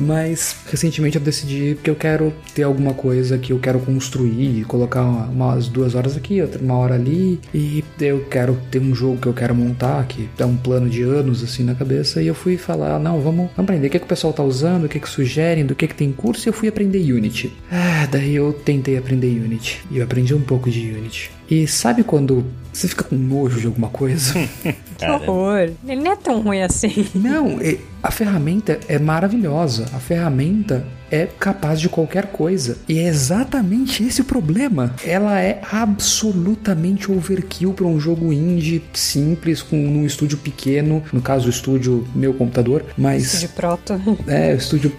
Mas 0.00 0.56
recentemente 0.70 1.16
eu 1.16 1.22
decidi 1.22 1.76
que 1.82 1.88
eu 1.90 1.94
quero 1.94 2.32
ter 2.54 2.62
alguma 2.62 2.94
coisa 2.94 3.38
que 3.38 3.52
eu 3.52 3.58
quero 3.58 3.78
construir, 3.80 4.64
colocar 4.64 5.02
uma- 5.02 5.26
umas 5.26 5.68
duas 5.68 5.94
horas 5.94 6.16
aqui, 6.16 6.40
outra 6.42 6.62
uma 6.62 6.76
hora 6.76 6.94
ali, 6.94 7.40
e 7.54 7.82
eu 8.00 8.24
quero 8.30 8.58
ter 8.70 8.78
um 8.80 8.94
jogo 8.94 9.18
que 9.18 9.26
eu 9.26 9.32
quero 9.32 9.54
montar, 9.54 10.06
que 10.06 10.28
é 10.38 10.44
um 10.44 10.56
plano 10.56 10.88
de 10.88 11.02
anos 11.02 11.42
assim 11.42 11.64
na 11.64 11.74
cabeça, 11.74 12.22
e 12.22 12.26
eu 12.26 12.34
fui 12.34 12.56
falar, 12.56 12.98
não, 12.98 13.20
vamos, 13.20 13.50
aprender 13.56 13.86
o 13.86 13.90
que, 13.90 13.98
que 13.98 14.04
o 14.04 14.08
pessoal 14.08 14.32
tá 14.32 14.42
usando, 14.42 14.84
o 14.84 14.88
que, 14.88 15.00
que 15.00 15.08
sugerem, 15.08 15.64
do 15.64 15.74
que, 15.74 15.86
que 15.86 15.94
tem 15.94 16.12
curso, 16.12 16.46
e 16.46 16.50
eu 16.50 16.52
fui 16.52 16.68
aprender 16.68 16.98
Unity. 17.12 17.52
Ah, 17.70 18.06
daí 18.10 18.34
eu 18.34 18.52
tentei 18.52 18.96
aprender 18.96 19.28
Unity, 19.28 19.82
e 19.90 19.98
eu 19.98 20.04
aprendi 20.04 20.34
um 20.34 20.40
pouco 20.40 20.70
de 20.70 20.90
Unity. 20.90 21.30
E 21.50 21.66
sabe 21.66 22.02
quando 22.02 22.44
você 22.72 22.88
fica 22.88 23.04
com 23.04 23.16
nojo 23.16 23.60
de 23.60 23.66
alguma 23.66 23.88
coisa? 23.88 24.34
Que 24.96 25.04
horror. 25.04 25.72
Ele 25.86 26.00
não 26.00 26.12
é 26.12 26.16
tão 26.16 26.40
ruim 26.40 26.62
assim. 26.62 27.06
Não, 27.14 27.58
a 28.02 28.10
ferramenta 28.10 28.80
é 28.88 28.98
maravilhosa. 28.98 29.84
A 29.92 29.98
ferramenta 29.98 30.86
é 31.10 31.26
capaz 31.26 31.80
de 31.80 31.88
qualquer 31.88 32.26
coisa. 32.26 32.78
E 32.88 32.98
é 32.98 33.06
exatamente 33.06 34.02
esse 34.02 34.20
o 34.20 34.24
problema. 34.24 34.94
Ela 35.04 35.40
é 35.40 35.60
absolutamente 35.70 37.10
overkill 37.10 37.72
para 37.72 37.86
um 37.86 37.98
jogo 38.00 38.32
indie 38.32 38.82
simples, 38.92 39.62
com 39.62 39.76
num 39.76 40.04
estúdio 40.04 40.38
pequeno. 40.38 41.02
No 41.12 41.20
caso, 41.20 41.46
o 41.46 41.50
estúdio 41.50 42.06
meu 42.14 42.34
computador. 42.34 42.84
Mas. 42.96 43.40
De 43.40 43.48
proto. 43.48 43.94
É, 44.26 44.52
o 44.54 44.56
estúdio, 44.56 44.92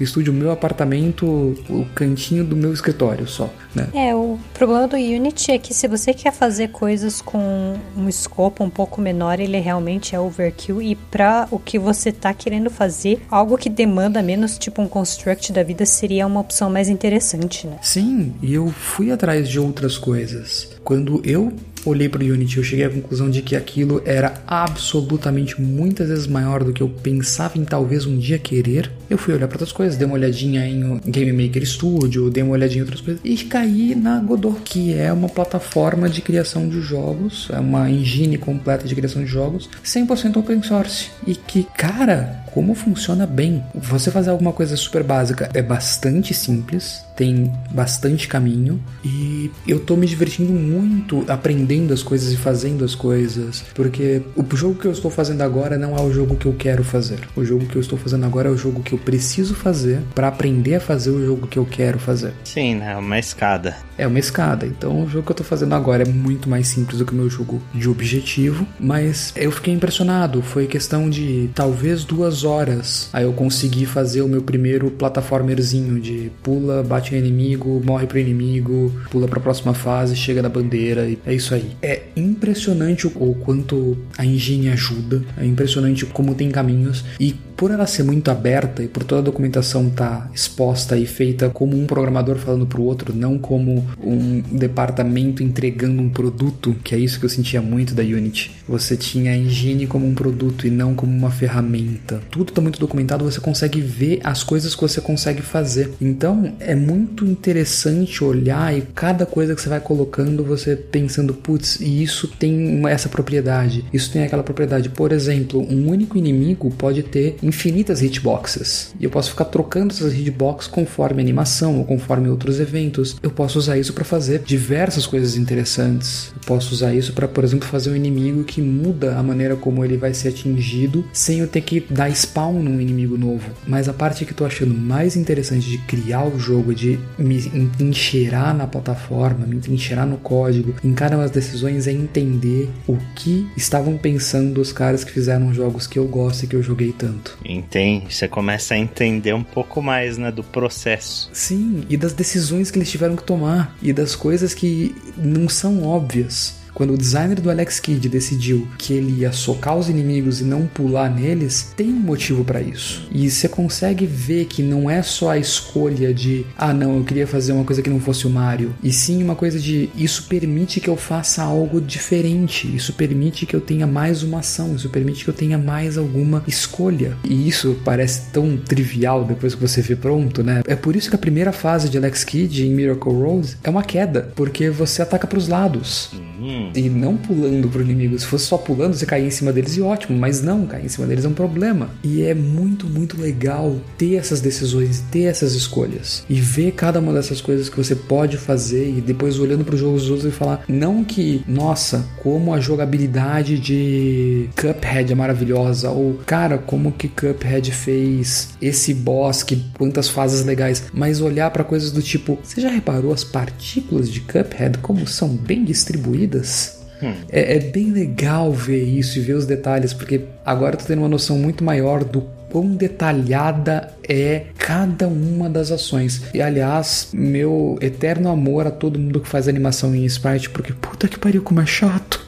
estúdio 0.00 0.32
meu 0.32 0.50
apartamento, 0.50 1.26
o 1.68 1.86
cantinho 1.94 2.44
do 2.44 2.54
meu 2.54 2.72
escritório 2.72 3.26
só, 3.26 3.52
né? 3.74 3.88
É, 3.92 4.14
o 4.14 4.38
problema 4.54 4.86
do 4.86 4.96
Unity 4.96 5.52
é 5.52 5.58
que 5.58 5.74
se 5.80 5.88
você 5.88 6.12
quer 6.12 6.30
fazer 6.30 6.68
coisas 6.68 7.22
com 7.22 7.74
um 7.96 8.06
escopo 8.06 8.62
um 8.62 8.68
pouco 8.68 9.00
menor, 9.00 9.40
ele 9.40 9.58
realmente 9.58 10.14
é 10.14 10.20
overkill. 10.20 10.82
E 10.82 10.94
pra 10.94 11.48
o 11.50 11.58
que 11.58 11.78
você 11.78 12.12
tá 12.12 12.34
querendo 12.34 12.68
fazer, 12.68 13.22
algo 13.30 13.56
que 13.56 13.70
demanda 13.70 14.22
menos, 14.22 14.58
tipo 14.58 14.82
um 14.82 14.86
construct 14.86 15.50
da 15.54 15.62
vida, 15.62 15.86
seria 15.86 16.26
uma 16.26 16.40
opção 16.40 16.68
mais 16.68 16.90
interessante, 16.90 17.66
né? 17.66 17.78
Sim, 17.80 18.34
e 18.42 18.52
eu 18.52 18.68
fui 18.68 19.10
atrás 19.10 19.48
de 19.48 19.58
outras 19.58 19.96
coisas. 19.96 20.68
Quando 20.84 21.22
eu 21.24 21.50
olhei 21.84 22.08
pro 22.08 22.24
Unity, 22.24 22.58
eu 22.58 22.64
cheguei 22.64 22.84
à 22.84 22.90
conclusão 22.90 23.30
de 23.30 23.42
que 23.42 23.56
aquilo 23.56 24.02
era 24.04 24.34
absolutamente 24.46 25.60
muitas 25.60 26.08
vezes 26.08 26.26
maior 26.26 26.64
do 26.64 26.72
que 26.72 26.82
eu 26.82 26.88
pensava 26.88 27.58
em 27.58 27.64
talvez 27.64 28.06
um 28.06 28.18
dia 28.18 28.38
querer. 28.38 28.90
Eu 29.08 29.18
fui 29.18 29.34
olhar 29.34 29.48
para 29.48 29.56
outras 29.56 29.72
coisas, 29.72 29.96
dei 29.96 30.06
uma 30.06 30.14
olhadinha 30.14 30.66
em 30.66 30.98
Game 31.06 31.32
Maker 31.32 31.66
Studio, 31.66 32.30
dei 32.30 32.42
uma 32.42 32.52
olhadinha 32.52 32.80
em 32.80 32.82
outras 32.82 33.00
coisas 33.00 33.20
e 33.24 33.36
caí 33.44 33.94
na 33.94 34.18
Godot, 34.20 34.60
que 34.64 34.94
é 34.94 35.12
uma 35.12 35.28
plataforma 35.28 36.08
de 36.08 36.20
criação 36.20 36.68
de 36.68 36.80
jogos, 36.80 37.48
é 37.52 37.58
uma 37.58 37.90
engine 37.90 38.38
completa 38.38 38.86
de 38.86 38.94
criação 38.94 39.22
de 39.22 39.28
jogos, 39.28 39.68
100% 39.84 40.36
open 40.36 40.62
source. 40.62 41.10
E 41.26 41.34
que, 41.34 41.66
cara, 41.76 42.44
como 42.52 42.74
funciona 42.74 43.26
bem. 43.26 43.62
Você 43.74 44.10
fazer 44.10 44.30
alguma 44.30 44.52
coisa 44.52 44.76
super 44.76 45.02
básica 45.02 45.48
é 45.54 45.62
bastante 45.62 46.34
simples, 46.34 47.04
tem 47.20 47.52
bastante 47.70 48.26
caminho 48.26 48.80
e 49.04 49.50
eu 49.68 49.78
tô 49.78 49.94
me 49.94 50.06
divertindo 50.06 50.54
muito 50.54 51.22
aprendendo 51.28 51.92
as 51.92 52.02
coisas 52.02 52.32
e 52.32 52.36
fazendo 52.38 52.82
as 52.82 52.94
coisas, 52.94 53.62
porque 53.74 54.22
o 54.34 54.56
jogo 54.56 54.76
que 54.76 54.86
eu 54.86 54.92
estou 54.92 55.10
fazendo 55.10 55.42
agora 55.42 55.76
não 55.76 55.94
é 55.94 56.00
o 56.00 56.10
jogo 56.10 56.34
que 56.34 56.46
eu 56.46 56.54
quero 56.54 56.82
fazer. 56.82 57.18
O 57.36 57.44
jogo 57.44 57.66
que 57.66 57.76
eu 57.76 57.80
estou 57.82 57.98
fazendo 57.98 58.24
agora 58.24 58.48
é 58.48 58.50
o 58.50 58.56
jogo 58.56 58.82
que 58.82 58.94
eu 58.94 58.98
preciso 58.98 59.54
fazer 59.54 60.00
para 60.14 60.28
aprender 60.28 60.76
a 60.76 60.80
fazer 60.80 61.10
o 61.10 61.22
jogo 61.22 61.46
que 61.46 61.58
eu 61.58 61.66
quero 61.66 61.98
fazer. 61.98 62.32
Sim, 62.42 62.76
né? 62.76 62.96
Uma 62.96 63.18
escada. 63.18 63.76
É 63.98 64.06
uma 64.06 64.18
escada. 64.18 64.64
Então 64.64 65.04
o 65.04 65.08
jogo 65.08 65.26
que 65.26 65.32
eu 65.32 65.36
tô 65.36 65.44
fazendo 65.44 65.74
agora 65.74 66.04
é 66.04 66.10
muito 66.10 66.48
mais 66.48 66.68
simples 66.68 67.00
do 67.00 67.04
que 67.04 67.12
o 67.12 67.16
meu 67.16 67.28
jogo 67.28 67.60
de 67.74 67.86
objetivo, 67.86 68.66
mas 68.78 69.34
eu 69.36 69.52
fiquei 69.52 69.74
impressionado. 69.74 70.40
Foi 70.40 70.66
questão 70.66 71.10
de 71.10 71.50
talvez 71.54 72.02
duas 72.02 72.44
horas 72.44 73.10
aí 73.12 73.24
eu 73.24 73.32
consegui 73.34 73.84
fazer 73.84 74.22
o 74.22 74.28
meu 74.28 74.40
primeiro 74.40 74.90
plataformerzinho 74.90 76.00
de 76.00 76.32
pula, 76.42 76.82
bate 76.82 77.09
bate 77.10 77.16
inimigo, 77.16 77.82
morre 77.84 78.06
pro 78.06 78.18
inimigo, 78.18 78.92
pula 79.10 79.26
pra 79.26 79.40
próxima 79.40 79.74
fase, 79.74 80.14
chega 80.14 80.40
na 80.40 80.48
bandeira 80.48 81.08
e 81.08 81.18
é 81.26 81.34
isso 81.34 81.54
aí. 81.54 81.70
É 81.82 82.04
impressionante 82.16 83.06
o, 83.06 83.10
o 83.10 83.34
quanto 83.34 83.98
a 84.16 84.24
engine 84.24 84.68
ajuda, 84.68 85.22
é 85.36 85.44
impressionante 85.44 86.06
como 86.06 86.34
tem 86.34 86.50
caminhos 86.50 87.04
e 87.18 87.34
por 87.60 87.70
ela 87.70 87.86
ser 87.86 88.04
muito 88.04 88.30
aberta 88.30 88.82
e 88.82 88.88
por 88.88 89.04
toda 89.04 89.20
a 89.20 89.24
documentação 89.24 89.88
estar 89.88 90.22
tá 90.22 90.30
exposta 90.34 90.96
e 90.96 91.04
feita 91.04 91.50
como 91.50 91.76
um 91.76 91.84
programador 91.84 92.36
falando 92.36 92.64
para 92.64 92.80
o 92.80 92.84
outro, 92.84 93.14
não 93.14 93.36
como 93.36 93.86
um 94.02 94.40
departamento 94.40 95.42
entregando 95.42 96.00
um 96.00 96.08
produto, 96.08 96.74
que 96.82 96.94
é 96.94 96.98
isso 96.98 97.20
que 97.20 97.26
eu 97.26 97.28
sentia 97.28 97.60
muito 97.60 97.92
da 97.94 98.02
Unity. 98.02 98.50
Você 98.66 98.96
tinha 98.96 99.32
a 99.32 99.36
engine 99.36 99.86
como 99.86 100.06
um 100.06 100.14
produto 100.14 100.66
e 100.66 100.70
não 100.70 100.94
como 100.94 101.12
uma 101.12 101.30
ferramenta. 101.30 102.22
Tudo 102.30 102.48
está 102.48 102.62
muito 102.62 102.80
documentado, 102.80 103.30
você 103.30 103.40
consegue 103.40 103.82
ver 103.82 104.20
as 104.24 104.42
coisas 104.42 104.74
que 104.74 104.80
você 104.80 105.02
consegue 105.02 105.42
fazer. 105.42 105.90
Então 106.00 106.54
é 106.60 106.74
muito 106.74 107.26
interessante 107.26 108.24
olhar 108.24 108.74
e 108.74 108.80
cada 108.94 109.26
coisa 109.26 109.54
que 109.54 109.60
você 109.60 109.68
vai 109.68 109.80
colocando, 109.80 110.42
você 110.42 110.76
pensando, 110.76 111.34
putz, 111.34 111.78
e 111.78 112.02
isso 112.02 112.26
tem 112.26 112.80
essa 112.88 113.10
propriedade, 113.10 113.84
isso 113.92 114.10
tem 114.10 114.22
aquela 114.22 114.42
propriedade. 114.42 114.88
Por 114.88 115.12
exemplo, 115.12 115.60
um 115.60 115.90
único 115.90 116.16
inimigo 116.16 116.70
pode 116.70 117.02
ter 117.02 117.36
infinitas 117.50 118.00
hitboxes. 118.00 118.94
E 118.98 119.04
eu 119.04 119.10
posso 119.10 119.30
ficar 119.30 119.46
trocando 119.46 119.92
essas 119.92 120.14
hitboxes 120.14 120.70
conforme 120.70 121.20
animação 121.20 121.78
ou 121.78 121.84
conforme 121.84 122.28
outros 122.28 122.60
eventos. 122.60 123.16
Eu 123.22 123.30
posso 123.30 123.58
usar 123.58 123.76
isso 123.76 123.92
para 123.92 124.04
fazer 124.04 124.40
diversas 124.40 125.06
coisas 125.06 125.36
interessantes. 125.36 126.32
Eu 126.34 126.40
posso 126.46 126.72
usar 126.72 126.94
isso 126.94 127.12
para, 127.12 127.28
por 127.28 127.44
exemplo, 127.44 127.68
fazer 127.68 127.90
um 127.90 127.96
inimigo 127.96 128.44
que 128.44 128.62
muda 128.62 129.18
a 129.18 129.22
maneira 129.22 129.56
como 129.56 129.84
ele 129.84 129.96
vai 129.96 130.14
ser 130.14 130.28
atingido 130.28 131.04
sem 131.12 131.40
eu 131.40 131.48
ter 131.48 131.60
que 131.60 131.80
dar 131.90 132.10
spawn 132.14 132.62
num 132.62 132.80
inimigo 132.80 133.18
novo. 133.18 133.50
Mas 133.66 133.88
a 133.88 133.92
parte 133.92 134.24
que 134.24 134.32
eu 134.32 134.36
tô 134.36 134.44
achando 134.44 134.74
mais 134.74 135.16
interessante 135.16 135.68
de 135.68 135.78
criar 135.78 136.24
o 136.24 136.38
jogo, 136.38 136.74
de 136.74 136.98
me 137.18 137.50
enxerar 137.80 138.54
na 138.54 138.66
plataforma, 138.66 139.46
me 139.46 139.60
enxerar 139.68 140.06
no 140.06 140.16
código, 140.16 140.74
em 140.84 140.94
cada 140.94 141.16
uma 141.16 141.24
das 141.24 141.32
decisões 141.32 141.86
é 141.86 141.92
entender 141.92 142.70
o 142.86 142.96
que 143.16 143.48
estavam 143.56 143.96
pensando 143.96 144.60
os 144.60 144.72
caras 144.72 145.02
que 145.02 145.12
fizeram 145.12 145.52
jogos 145.52 145.86
que 145.86 145.98
eu 145.98 146.06
gosto 146.06 146.44
e 146.44 146.46
que 146.46 146.56
eu 146.56 146.62
joguei 146.62 146.92
tanto. 146.92 147.38
Entende? 147.44 148.14
Você 148.14 148.28
começa 148.28 148.74
a 148.74 148.78
entender 148.78 149.34
um 149.34 149.42
pouco 149.42 149.82
mais, 149.82 150.18
né, 150.18 150.30
do 150.30 150.44
processo. 150.44 151.30
Sim, 151.32 151.84
e 151.88 151.96
das 151.96 152.12
decisões 152.12 152.70
que 152.70 152.78
eles 152.78 152.90
tiveram 152.90 153.16
que 153.16 153.24
tomar 153.24 153.74
e 153.82 153.92
das 153.92 154.14
coisas 154.14 154.54
que 154.54 154.94
não 155.16 155.48
são 155.48 155.82
óbvias. 155.82 156.59
Quando 156.80 156.94
o 156.94 156.96
designer 156.96 157.38
do 157.38 157.50
Alex 157.50 157.78
Kidd 157.78 158.08
decidiu 158.08 158.66
que 158.78 158.94
ele 158.94 159.20
ia 159.20 159.32
socar 159.32 159.76
os 159.76 159.90
inimigos 159.90 160.40
e 160.40 160.44
não 160.44 160.66
pular 160.66 161.14
neles, 161.14 161.74
tem 161.76 161.88
um 161.90 162.00
motivo 162.00 162.42
para 162.42 162.62
isso. 162.62 163.06
E 163.12 163.30
você 163.30 163.50
consegue 163.50 164.06
ver 164.06 164.46
que 164.46 164.62
não 164.62 164.88
é 164.88 165.02
só 165.02 165.28
a 165.28 165.36
escolha 165.36 166.14
de, 166.14 166.46
ah, 166.56 166.72
não, 166.72 166.96
eu 166.96 167.04
queria 167.04 167.26
fazer 167.26 167.52
uma 167.52 167.64
coisa 167.64 167.82
que 167.82 167.90
não 167.90 168.00
fosse 168.00 168.26
o 168.26 168.30
Mario, 168.30 168.74
e 168.82 168.90
sim 168.94 169.22
uma 169.22 169.34
coisa 169.36 169.60
de, 169.60 169.90
isso 169.94 170.22
permite 170.26 170.80
que 170.80 170.88
eu 170.88 170.96
faça 170.96 171.42
algo 171.42 171.82
diferente, 171.82 172.74
isso 172.74 172.94
permite 172.94 173.44
que 173.44 173.54
eu 173.54 173.60
tenha 173.60 173.86
mais 173.86 174.22
uma 174.22 174.38
ação, 174.38 174.74
isso 174.74 174.88
permite 174.88 175.22
que 175.22 175.28
eu 175.28 175.34
tenha 175.34 175.58
mais 175.58 175.98
alguma 175.98 176.42
escolha. 176.46 177.14
E 177.22 177.46
isso 177.46 177.76
parece 177.84 178.30
tão 178.32 178.56
trivial 178.56 179.22
depois 179.22 179.54
que 179.54 179.60
você 179.60 179.82
vê 179.82 179.96
pronto, 179.96 180.42
né? 180.42 180.62
É 180.66 180.74
por 180.74 180.96
isso 180.96 181.10
que 181.10 181.16
a 181.16 181.18
primeira 181.18 181.52
fase 181.52 181.90
de 181.90 181.98
Alex 181.98 182.24
Kidd 182.24 182.66
em 182.66 182.70
Miracle 182.70 183.12
Rose 183.12 183.58
é 183.62 183.68
uma 183.68 183.82
queda, 183.82 184.32
porque 184.34 184.70
você 184.70 185.02
ataca 185.02 185.26
para 185.26 185.38
os 185.38 185.46
lados. 185.46 186.08
Hum. 186.40 186.69
E 186.74 186.88
não 186.88 187.16
pulando 187.16 187.68
pro 187.68 187.82
inimigo. 187.82 188.18
Se 188.18 188.26
fosse 188.26 188.46
só 188.46 188.56
pulando, 188.56 188.94
você 188.94 189.06
cair 189.06 189.26
em 189.26 189.30
cima 189.30 189.52
deles 189.52 189.76
e 189.76 189.82
ótimo. 189.82 190.18
Mas 190.18 190.42
não, 190.42 190.66
cair 190.66 190.84
em 190.84 190.88
cima 190.88 191.06
deles 191.06 191.24
é 191.24 191.28
um 191.28 191.34
problema. 191.34 191.90
E 192.02 192.22
é 192.22 192.34
muito, 192.34 192.86
muito 192.86 193.20
legal 193.20 193.76
ter 193.98 194.14
essas 194.16 194.40
decisões, 194.40 195.02
ter 195.10 195.24
essas 195.24 195.54
escolhas. 195.54 196.24
E 196.28 196.40
ver 196.40 196.72
cada 196.72 197.00
uma 197.00 197.12
dessas 197.12 197.40
coisas 197.40 197.68
que 197.68 197.76
você 197.76 197.94
pode 197.94 198.36
fazer. 198.36 198.88
E 198.88 199.00
depois 199.00 199.38
olhando 199.38 199.64
pro 199.64 199.76
jogo 199.76 199.96
dos 199.96 200.10
outros 200.10 200.32
e 200.32 200.36
falar: 200.36 200.64
não 200.68 201.04
que, 201.04 201.42
nossa, 201.46 202.06
como 202.22 202.54
a 202.54 202.60
jogabilidade 202.60 203.58
de 203.58 204.48
Cuphead 204.56 205.12
é 205.12 205.14
maravilhosa. 205.14 205.90
Ou, 205.90 206.20
cara, 206.26 206.58
como 206.58 206.92
que 206.92 207.08
Cuphead 207.08 207.72
fez 207.72 208.50
esse 208.60 208.94
boss, 208.94 209.42
que 209.42 209.64
quantas 209.76 210.08
fases 210.08 210.44
legais. 210.44 210.84
Mas 210.92 211.20
olhar 211.20 211.50
para 211.50 211.64
coisas 211.64 211.90
do 211.90 212.02
tipo: 212.02 212.38
você 212.42 212.60
já 212.60 212.70
reparou 212.70 213.12
as 213.12 213.24
partículas 213.24 214.10
de 214.10 214.20
Cuphead 214.20 214.78
como 214.78 215.06
são 215.06 215.28
bem 215.28 215.64
distribuídas? 215.64 216.59
Hum. 217.02 217.14
É, 217.30 217.56
é, 217.56 217.60
bem 217.60 217.90
legal 217.90 218.52
ver 218.52 218.82
isso 218.82 219.18
e 219.18 219.22
ver 219.22 219.34
os 219.34 219.46
detalhes, 219.46 219.92
porque 219.92 220.22
agora 220.44 220.76
tô 220.76 220.84
tendo 220.84 221.00
uma 221.00 221.08
noção 221.08 221.38
muito 221.38 221.64
maior 221.64 222.04
do 222.04 222.22
quão 222.50 222.74
detalhada 222.74 223.92
é 224.06 224.46
cada 224.58 225.06
uma 225.06 225.48
das 225.48 225.70
ações. 225.70 226.22
E 226.34 226.42
aliás, 226.42 227.08
meu 227.12 227.78
eterno 227.80 228.28
amor 228.28 228.66
a 228.66 228.70
todo 228.70 228.98
mundo 228.98 229.20
que 229.20 229.28
faz 229.28 229.48
animação 229.48 229.94
em 229.94 230.04
sprite, 230.04 230.50
porque 230.50 230.72
puta 230.72 231.08
que 231.08 231.18
pariu, 231.18 231.42
como 231.42 231.60
é 231.60 231.66
chato. 231.66 232.19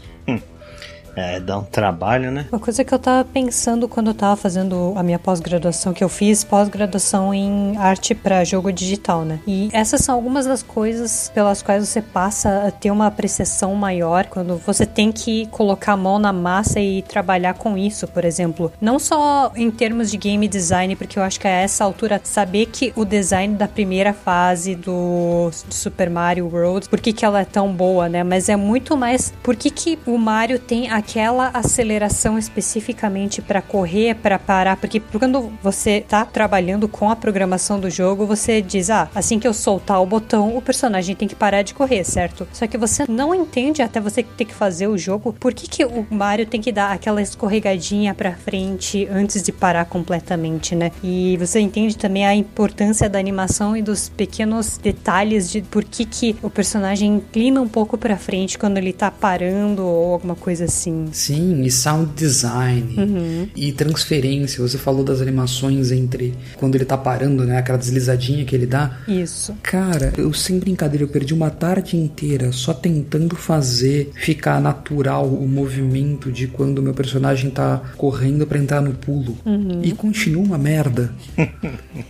É, 1.16 1.40
dá 1.40 1.58
um 1.58 1.64
trabalho, 1.64 2.30
né? 2.30 2.46
Uma 2.50 2.58
coisa 2.58 2.84
que 2.84 2.92
eu 2.92 2.98
tava 2.98 3.24
pensando 3.24 3.88
quando 3.88 4.08
eu 4.08 4.14
tava 4.14 4.36
fazendo 4.36 4.92
a 4.96 5.02
minha 5.02 5.18
pós-graduação, 5.18 5.92
que 5.92 6.02
eu 6.02 6.08
fiz 6.08 6.42
pós-graduação 6.44 7.32
em 7.34 7.76
arte 7.76 8.14
para 8.14 8.44
jogo 8.44 8.72
digital, 8.72 9.24
né? 9.24 9.40
E 9.46 9.68
essas 9.72 10.00
são 10.00 10.14
algumas 10.14 10.46
das 10.46 10.62
coisas 10.62 11.30
pelas 11.34 11.62
quais 11.62 11.86
você 11.86 12.00
passa 12.00 12.66
a 12.68 12.70
ter 12.70 12.90
uma 12.90 13.06
apreciação 13.06 13.74
maior 13.74 14.26
quando 14.26 14.56
você 14.58 14.86
tem 14.86 15.12
que 15.12 15.46
colocar 15.46 15.92
a 15.92 15.96
mão 15.96 16.18
na 16.18 16.32
massa 16.32 16.80
e 16.80 17.02
trabalhar 17.02 17.54
com 17.54 17.76
isso, 17.76 18.06
por 18.08 18.24
exemplo. 18.24 18.72
Não 18.80 18.98
só 18.98 19.52
em 19.54 19.70
termos 19.70 20.10
de 20.10 20.16
game 20.16 20.48
design, 20.48 20.96
porque 20.96 21.18
eu 21.18 21.22
acho 21.22 21.38
que 21.38 21.46
a 21.46 21.50
essa 21.50 21.84
altura 21.84 22.20
saber 22.24 22.66
que 22.66 22.92
o 22.96 23.04
design 23.04 23.54
da 23.56 23.68
primeira 23.68 24.12
fase 24.12 24.74
do 24.74 25.50
Super 25.68 26.08
Mario 26.08 26.48
World, 26.52 26.88
por 26.88 27.00
que, 27.00 27.12
que 27.12 27.24
ela 27.24 27.40
é 27.40 27.44
tão 27.44 27.72
boa, 27.72 28.08
né? 28.08 28.22
Mas 28.22 28.48
é 28.48 28.56
muito 28.56 28.96
mais 28.96 29.32
por 29.42 29.56
que, 29.56 29.70
que 29.70 29.98
o 30.06 30.16
Mario 30.16 30.58
tem 30.58 30.90
a 30.90 31.01
aquela 31.02 31.48
aceleração 31.48 32.38
especificamente 32.38 33.42
para 33.42 33.60
correr, 33.60 34.14
para 34.14 34.38
parar, 34.38 34.76
porque 34.76 35.00
quando 35.00 35.52
você 35.60 36.00
tá 36.00 36.24
trabalhando 36.24 36.86
com 36.86 37.10
a 37.10 37.16
programação 37.16 37.80
do 37.80 37.90
jogo, 37.90 38.24
você 38.24 38.62
diz: 38.62 38.88
"Ah, 38.88 39.08
assim 39.14 39.38
que 39.38 39.46
eu 39.46 39.52
soltar 39.52 40.00
o 40.00 40.06
botão, 40.06 40.56
o 40.56 40.62
personagem 40.62 41.16
tem 41.16 41.26
que 41.26 41.34
parar 41.34 41.62
de 41.62 41.74
correr", 41.74 42.04
certo? 42.04 42.46
Só 42.52 42.66
que 42.66 42.78
você 42.78 43.04
não 43.08 43.34
entende 43.34 43.82
até 43.82 44.00
você 44.00 44.22
ter 44.22 44.44
que 44.44 44.54
fazer 44.54 44.86
o 44.86 44.96
jogo, 44.96 45.32
por 45.32 45.52
que 45.52 45.68
que 45.68 45.84
o 45.84 46.06
Mario 46.08 46.46
tem 46.46 46.60
que 46.60 46.70
dar 46.70 46.92
aquela 46.92 47.20
escorregadinha 47.20 48.14
para 48.14 48.32
frente 48.32 49.08
antes 49.10 49.42
de 49.42 49.50
parar 49.50 49.86
completamente, 49.86 50.76
né? 50.76 50.92
E 51.02 51.36
você 51.38 51.58
entende 51.58 51.96
também 51.96 52.24
a 52.24 52.34
importância 52.34 53.10
da 53.10 53.18
animação 53.18 53.76
e 53.76 53.82
dos 53.82 54.08
pequenos 54.08 54.78
detalhes 54.78 55.50
de 55.50 55.62
por 55.62 55.82
que 55.82 56.04
que 56.04 56.36
o 56.42 56.48
personagem 56.48 57.16
inclina 57.16 57.60
um 57.60 57.68
pouco 57.68 57.98
para 57.98 58.16
frente 58.16 58.56
quando 58.56 58.78
ele 58.78 58.92
tá 58.92 59.10
parando 59.10 59.84
ou 59.84 60.12
alguma 60.12 60.36
coisa 60.36 60.64
assim 60.66 60.91
assim. 61.10 61.32
Sim, 61.32 61.62
e 61.62 61.70
sound 61.70 62.12
design 62.14 62.94
Uhum. 62.96 63.48
e 63.56 63.72
transferência. 63.72 64.60
Você 64.60 64.76
falou 64.78 65.04
das 65.04 65.20
animações 65.20 65.90
entre 65.92 66.34
quando 66.56 66.74
ele 66.74 66.84
tá 66.84 66.96
parando, 66.96 67.44
né? 67.44 67.58
Aquela 67.58 67.78
deslizadinha 67.78 68.44
que 68.44 68.54
ele 68.54 68.66
dá. 68.66 68.98
Isso. 69.08 69.54
Cara, 69.62 70.12
eu 70.16 70.32
sem 70.32 70.58
brincadeira, 70.58 71.04
eu 71.04 71.08
perdi 71.08 71.32
uma 71.34 71.50
tarde 71.50 71.96
inteira 71.96 72.52
só 72.52 72.72
tentando 72.74 73.36
fazer 73.36 74.10
ficar 74.14 74.60
natural 74.60 75.26
o 75.26 75.46
movimento 75.48 76.30
de 76.30 76.46
quando 76.46 76.78
o 76.78 76.82
meu 76.82 76.94
personagem 76.94 77.50
tá 77.50 77.80
correndo 77.96 78.46
pra 78.46 78.58
entrar 78.58 78.80
no 78.80 78.92
pulo. 78.94 79.36
E 79.82 79.92
continua 79.92 80.42
uma 80.44 80.58
merda. 80.58 81.12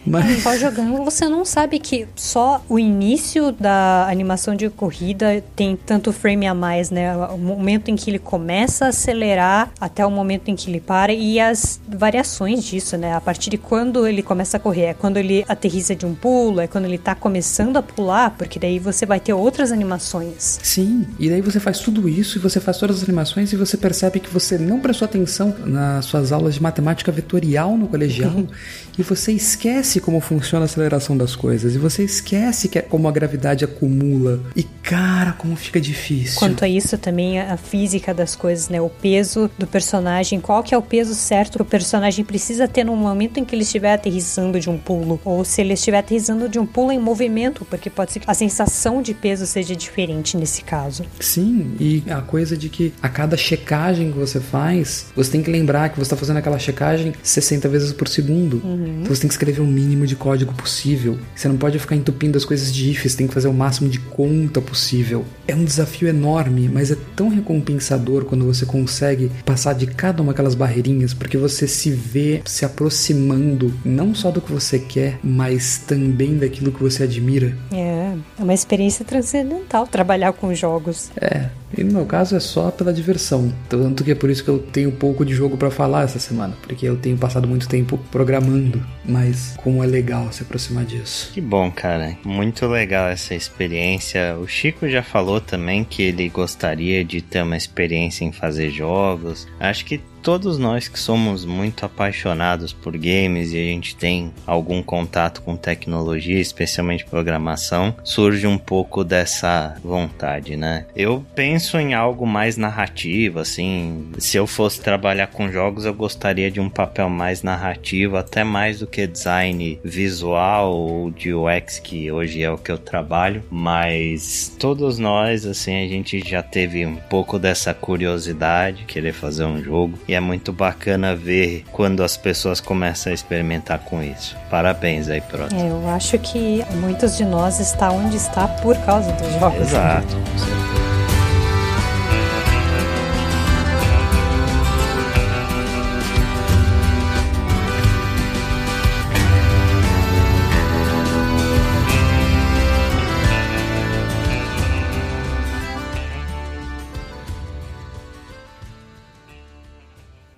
Mas. 0.06 0.42
Só 0.42 0.56
jogando, 0.56 1.04
você 1.04 1.28
não 1.28 1.44
sabe 1.44 1.78
que 1.78 2.06
só 2.16 2.64
o 2.68 2.78
início 2.78 3.52
da 3.52 4.06
animação 4.08 4.54
de 4.54 4.68
corrida 4.68 5.42
tem 5.54 5.76
tanto 5.76 6.12
frame 6.12 6.46
a 6.46 6.54
mais, 6.54 6.90
né? 6.90 7.14
O 7.16 7.38
momento 7.38 7.90
em 7.90 7.96
que 7.96 8.10
ele 8.10 8.18
começa 8.18 8.71
a 8.80 8.88
acelerar 8.88 9.70
até 9.80 10.06
o 10.06 10.10
momento 10.10 10.48
em 10.48 10.56
que 10.56 10.70
ele 10.70 10.80
para 10.80 11.12
e 11.12 11.40
as 11.40 11.80
variações 11.88 12.64
disso, 12.64 12.96
né? 12.96 13.14
A 13.14 13.20
partir 13.20 13.50
de 13.50 13.58
quando 13.58 14.06
ele 14.06 14.22
começa 14.22 14.56
a 14.56 14.60
correr, 14.60 14.82
é 14.82 14.94
quando 14.94 15.16
ele 15.16 15.44
aterriza 15.48 15.94
de 15.94 16.06
um 16.06 16.14
pulo, 16.14 16.60
é 16.60 16.66
quando 16.66 16.84
ele 16.84 16.98
tá 16.98 17.14
começando 17.14 17.76
a 17.76 17.82
pular, 17.82 18.30
porque 18.38 18.58
daí 18.58 18.78
você 18.78 19.04
vai 19.04 19.20
ter 19.20 19.32
outras 19.32 19.72
animações. 19.72 20.58
Sim, 20.62 21.06
e 21.18 21.28
daí 21.28 21.40
você 21.40 21.58
faz 21.58 21.80
tudo 21.80 22.08
isso 22.08 22.38
e 22.38 22.40
você 22.40 22.60
faz 22.60 22.78
todas 22.78 22.98
as 22.98 23.02
animações 23.02 23.52
e 23.52 23.56
você 23.56 23.76
percebe 23.76 24.20
que 24.20 24.30
você 24.30 24.56
não 24.56 24.80
prestou 24.80 25.06
atenção 25.06 25.54
nas 25.66 26.04
suas 26.04 26.32
aulas 26.32 26.54
de 26.54 26.62
matemática 26.62 27.10
vetorial 27.10 27.76
no 27.76 27.88
colegial 27.88 28.46
e 28.98 29.02
você 29.02 29.32
esquece 29.32 30.00
como 30.00 30.20
funciona 30.20 30.64
a 30.64 30.66
aceleração 30.66 31.16
das 31.16 31.34
coisas 31.34 31.74
e 31.74 31.78
você 31.78 32.04
esquece 32.04 32.68
que 32.68 32.78
é 32.78 32.82
como 32.82 33.08
a 33.08 33.12
gravidade 33.12 33.64
acumula 33.64 34.40
e 34.54 34.62
cara, 34.62 35.32
como 35.32 35.56
fica 35.56 35.80
difícil. 35.80 36.38
Quanto 36.38 36.64
a 36.64 36.68
isso 36.68 36.98
também 36.98 37.40
a 37.40 37.56
física 37.56 38.12
das 38.12 38.36
coisas, 38.36 38.61
né? 38.68 38.80
O 38.80 38.88
peso 38.88 39.50
do 39.58 39.66
personagem, 39.66 40.40
qual 40.40 40.62
que 40.62 40.74
é 40.74 40.78
o 40.78 40.82
peso 40.82 41.14
certo 41.14 41.56
que 41.56 41.62
o 41.62 41.64
personagem 41.64 42.24
precisa 42.24 42.66
ter 42.66 42.84
no 42.84 42.96
momento 42.96 43.38
em 43.38 43.44
que 43.44 43.54
ele 43.54 43.62
estiver 43.62 43.94
aterrissando 43.94 44.58
de 44.58 44.70
um 44.70 44.78
pulo, 44.78 45.20
ou 45.24 45.44
se 45.44 45.60
ele 45.60 45.74
estiver 45.74 45.98
aterrissando 45.98 46.48
de 46.48 46.58
um 46.58 46.66
pulo 46.66 46.92
em 46.92 46.98
movimento, 46.98 47.64
porque 47.64 47.90
pode 47.90 48.12
ser 48.12 48.20
que 48.20 48.30
a 48.30 48.34
sensação 48.34 49.02
de 49.02 49.14
peso 49.14 49.46
seja 49.46 49.74
diferente 49.74 50.36
nesse 50.36 50.62
caso. 50.62 51.04
Sim, 51.20 51.74
e 51.78 52.02
a 52.10 52.20
coisa 52.20 52.56
de 52.56 52.68
que 52.68 52.92
a 53.02 53.08
cada 53.08 53.36
checagem 53.36 54.12
que 54.12 54.18
você 54.18 54.40
faz, 54.40 55.06
você 55.14 55.30
tem 55.30 55.42
que 55.42 55.50
lembrar 55.50 55.88
que 55.88 55.96
você 55.96 56.02
está 56.02 56.16
fazendo 56.16 56.36
aquela 56.38 56.58
checagem 56.58 57.12
60 57.22 57.68
vezes 57.68 57.92
por 57.92 58.08
segundo. 58.08 58.62
Então 58.64 59.14
você 59.14 59.22
tem 59.22 59.28
que 59.28 59.34
escrever 59.34 59.60
o 59.60 59.66
mínimo 59.66 60.06
de 60.06 60.16
código 60.16 60.52
possível. 60.52 61.18
Você 61.34 61.48
não 61.48 61.56
pode 61.56 61.78
ficar 61.78 61.96
entupindo 61.96 62.36
as 62.36 62.44
coisas 62.44 62.72
de 62.72 62.90
if, 62.90 63.04
você 63.04 63.16
tem 63.16 63.26
que 63.26 63.34
fazer 63.34 63.48
o 63.48 63.52
máximo 63.52 63.88
de 63.88 63.98
conta 63.98 64.60
possível. 64.60 65.24
É 65.46 65.54
um 65.54 65.64
desafio 65.64 66.08
enorme, 66.08 66.68
mas 66.68 66.90
é 66.90 66.96
tão 67.16 67.28
recompensador 67.28 68.24
quando 68.24 68.44
você 68.44 68.51
consegue 68.66 69.30
passar 69.44 69.72
de 69.72 69.86
cada 69.86 70.22
uma 70.22 70.32
daquelas 70.32 70.54
barreirinhas, 70.54 71.14
porque 71.14 71.36
você 71.36 71.66
se 71.66 71.90
vê 71.90 72.42
se 72.44 72.64
aproximando 72.64 73.72
não 73.84 74.14
só 74.14 74.30
do 74.30 74.40
que 74.40 74.52
você 74.52 74.78
quer, 74.78 75.18
mas 75.22 75.78
também 75.78 76.36
daquilo 76.36 76.72
que 76.72 76.82
você 76.82 77.04
admira. 77.04 77.56
É, 77.72 78.14
é 78.38 78.42
uma 78.42 78.54
experiência 78.54 79.04
transcendental 79.04 79.86
trabalhar 79.86 80.32
com 80.32 80.54
jogos. 80.54 81.10
É, 81.20 81.48
e 81.76 81.82
no 81.84 81.92
meu 81.92 82.06
caso 82.06 82.36
é 82.36 82.40
só 82.40 82.70
pela 82.70 82.92
diversão. 82.92 83.52
Tanto 83.68 84.04
que 84.04 84.12
é 84.12 84.14
por 84.14 84.30
isso 84.30 84.44
que 84.44 84.50
eu 84.50 84.58
tenho 84.58 84.92
pouco 84.92 85.24
de 85.24 85.34
jogo 85.34 85.56
pra 85.56 85.70
falar 85.70 86.04
essa 86.04 86.18
semana, 86.18 86.56
porque 86.62 86.86
eu 86.86 86.96
tenho 86.96 87.16
passado 87.16 87.48
muito 87.48 87.68
tempo 87.68 87.98
programando. 88.10 88.84
Mas 89.04 89.54
como 89.62 89.82
é 89.82 89.86
legal 89.86 90.32
se 90.32 90.42
aproximar 90.42 90.84
disso. 90.84 91.30
Que 91.32 91.40
bom, 91.40 91.70
cara. 91.70 92.16
Muito 92.24 92.66
legal 92.66 93.08
essa 93.08 93.34
experiência. 93.34 94.36
O 94.36 94.46
Chico 94.46 94.88
já 94.88 95.02
falou 95.02 95.40
também 95.40 95.84
que 95.84 96.02
ele 96.02 96.28
gostaria 96.28 97.04
de 97.04 97.20
ter 97.20 97.42
uma 97.42 97.56
experiência 97.56 98.24
em 98.24 98.32
fazer 98.32 98.70
jogos. 98.70 99.46
Acho 99.58 99.84
que 99.84 100.00
todos 100.22 100.56
nós 100.56 100.86
que 100.86 100.98
somos 100.98 101.44
muito 101.44 101.84
apaixonados 101.84 102.72
por 102.72 102.96
games 102.96 103.52
e 103.52 103.56
a 103.56 103.64
gente 103.64 103.96
tem 103.96 104.32
algum 104.46 104.82
contato 104.82 105.42
com 105.42 105.56
tecnologia, 105.56 106.38
especialmente 106.38 107.04
programação, 107.04 107.94
surge 108.04 108.46
um 108.46 108.56
pouco 108.56 109.02
dessa 109.02 109.76
vontade, 109.82 110.56
né? 110.56 110.86
Eu 110.94 111.24
penso 111.34 111.76
em 111.76 111.92
algo 111.92 112.26
mais 112.26 112.56
narrativo, 112.56 113.40
assim. 113.40 114.10
Se 114.18 114.36
eu 114.36 114.46
fosse 114.46 114.80
trabalhar 114.80 115.26
com 115.26 115.50
jogos, 115.50 115.84
eu 115.84 115.94
gostaria 115.94 116.50
de 116.50 116.60
um 116.60 116.70
papel 116.70 117.08
mais 117.08 117.42
narrativo, 117.42 118.16
até 118.16 118.44
mais 118.44 118.78
do 118.78 118.86
que 118.86 119.06
design 119.06 119.80
visual 119.82 120.72
ou 120.72 121.10
de 121.10 121.34
UX, 121.34 121.80
que 121.80 122.12
hoje 122.12 122.42
é 122.42 122.50
o 122.50 122.58
que 122.58 122.70
eu 122.70 122.78
trabalho. 122.78 123.42
Mas 123.50 124.54
todos 124.58 124.98
nós, 124.98 125.44
assim, 125.44 125.84
a 125.84 125.88
gente 125.88 126.20
já 126.20 126.42
teve 126.42 126.86
um 126.86 126.96
pouco 126.96 127.38
dessa 127.38 127.74
curiosidade, 127.74 128.84
querer 128.84 129.12
fazer 129.12 129.44
um 129.44 129.62
jogo. 129.62 129.98
E 130.12 130.14
é 130.14 130.20
muito 130.20 130.52
bacana 130.52 131.16
ver 131.16 131.64
quando 131.72 132.04
as 132.04 132.18
pessoas 132.18 132.60
começam 132.60 133.10
a 133.10 133.14
experimentar 133.14 133.78
com 133.78 134.02
isso. 134.02 134.36
Parabéns 134.50 135.08
aí, 135.08 135.22
pronto. 135.22 135.54
É, 135.54 135.70
eu 135.70 135.88
acho 135.88 136.18
que 136.18 136.62
muitos 136.82 137.16
de 137.16 137.24
nós 137.24 137.58
está 137.60 137.90
onde 137.90 138.18
está 138.18 138.46
por 138.46 138.76
causa 138.84 139.10
dos 139.12 139.32
jogos. 139.40 139.68
Exato, 139.68 140.14
com 140.14 140.38
certeza. 140.38 140.91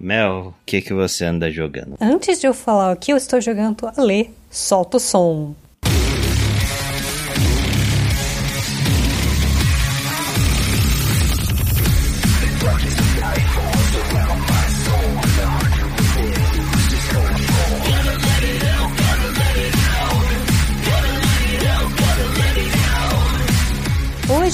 Mel, 0.04 0.48
o 0.48 0.54
que, 0.66 0.82
que 0.82 0.92
você 0.92 1.24
anda 1.24 1.50
jogando? 1.50 1.96
Antes 1.98 2.38
de 2.38 2.46
eu 2.46 2.52
falar 2.52 2.92
o 2.92 2.96
que 2.96 3.10
eu 3.10 3.16
estou 3.16 3.40
jogando, 3.40 3.90
a 3.96 4.02
ler, 4.02 4.34
solta 4.50 4.98
o 4.98 5.00
som. 5.00 5.54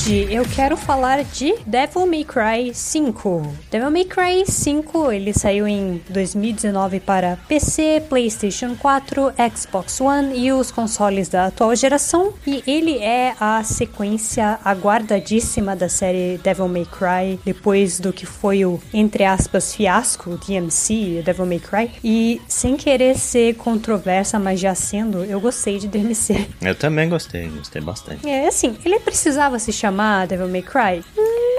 Hoje 0.00 0.26
eu 0.30 0.44
quero 0.44 0.78
falar 0.78 1.22
de 1.22 1.54
Devil 1.66 2.06
May 2.06 2.24
Cry 2.24 2.72
5. 2.72 3.54
Devil 3.70 3.90
May 3.90 4.06
Cry 4.06 4.46
5, 4.46 5.12
ele 5.12 5.34
saiu 5.34 5.68
em 5.68 6.00
2019 6.08 7.00
para 7.00 7.36
PC, 7.46 8.04
PlayStation 8.08 8.74
4, 8.76 9.30
Xbox 9.54 10.00
One 10.00 10.38
e 10.38 10.50
os 10.52 10.70
consoles 10.70 11.28
da 11.28 11.46
atual 11.46 11.76
geração, 11.76 12.32
e 12.46 12.64
ele 12.66 12.96
é 12.96 13.34
a 13.38 13.62
sequência 13.62 14.58
aguardadíssima 14.64 15.76
da 15.76 15.88
série 15.88 16.40
Devil 16.42 16.68
May 16.68 16.86
Cry, 16.86 17.38
depois 17.44 18.00
do 18.00 18.10
que 18.10 18.24
foi 18.24 18.64
o 18.64 18.80
entre 18.94 19.24
aspas 19.24 19.74
fiasco 19.74 20.38
DMC, 20.38 21.20
Devil 21.22 21.44
May 21.44 21.60
Cry. 21.60 21.90
E 22.02 22.40
sem 22.48 22.74
querer 22.74 23.18
ser 23.18 23.54
controversa, 23.56 24.38
mas 24.38 24.58
já 24.58 24.74
sendo, 24.74 25.22
eu 25.26 25.38
gostei 25.40 25.78
de 25.78 25.86
DMC. 25.86 26.48
Eu 26.62 26.74
também 26.74 27.06
gostei, 27.06 27.48
gostei 27.48 27.82
bastante. 27.82 28.26
É 28.26 28.48
assim, 28.48 28.78
ele 28.82 28.98
precisava 28.98 29.58
se 29.58 29.70
chamar 29.70 29.89
Devil 30.26 30.48
May 30.48 30.62
Cry? 30.62 31.02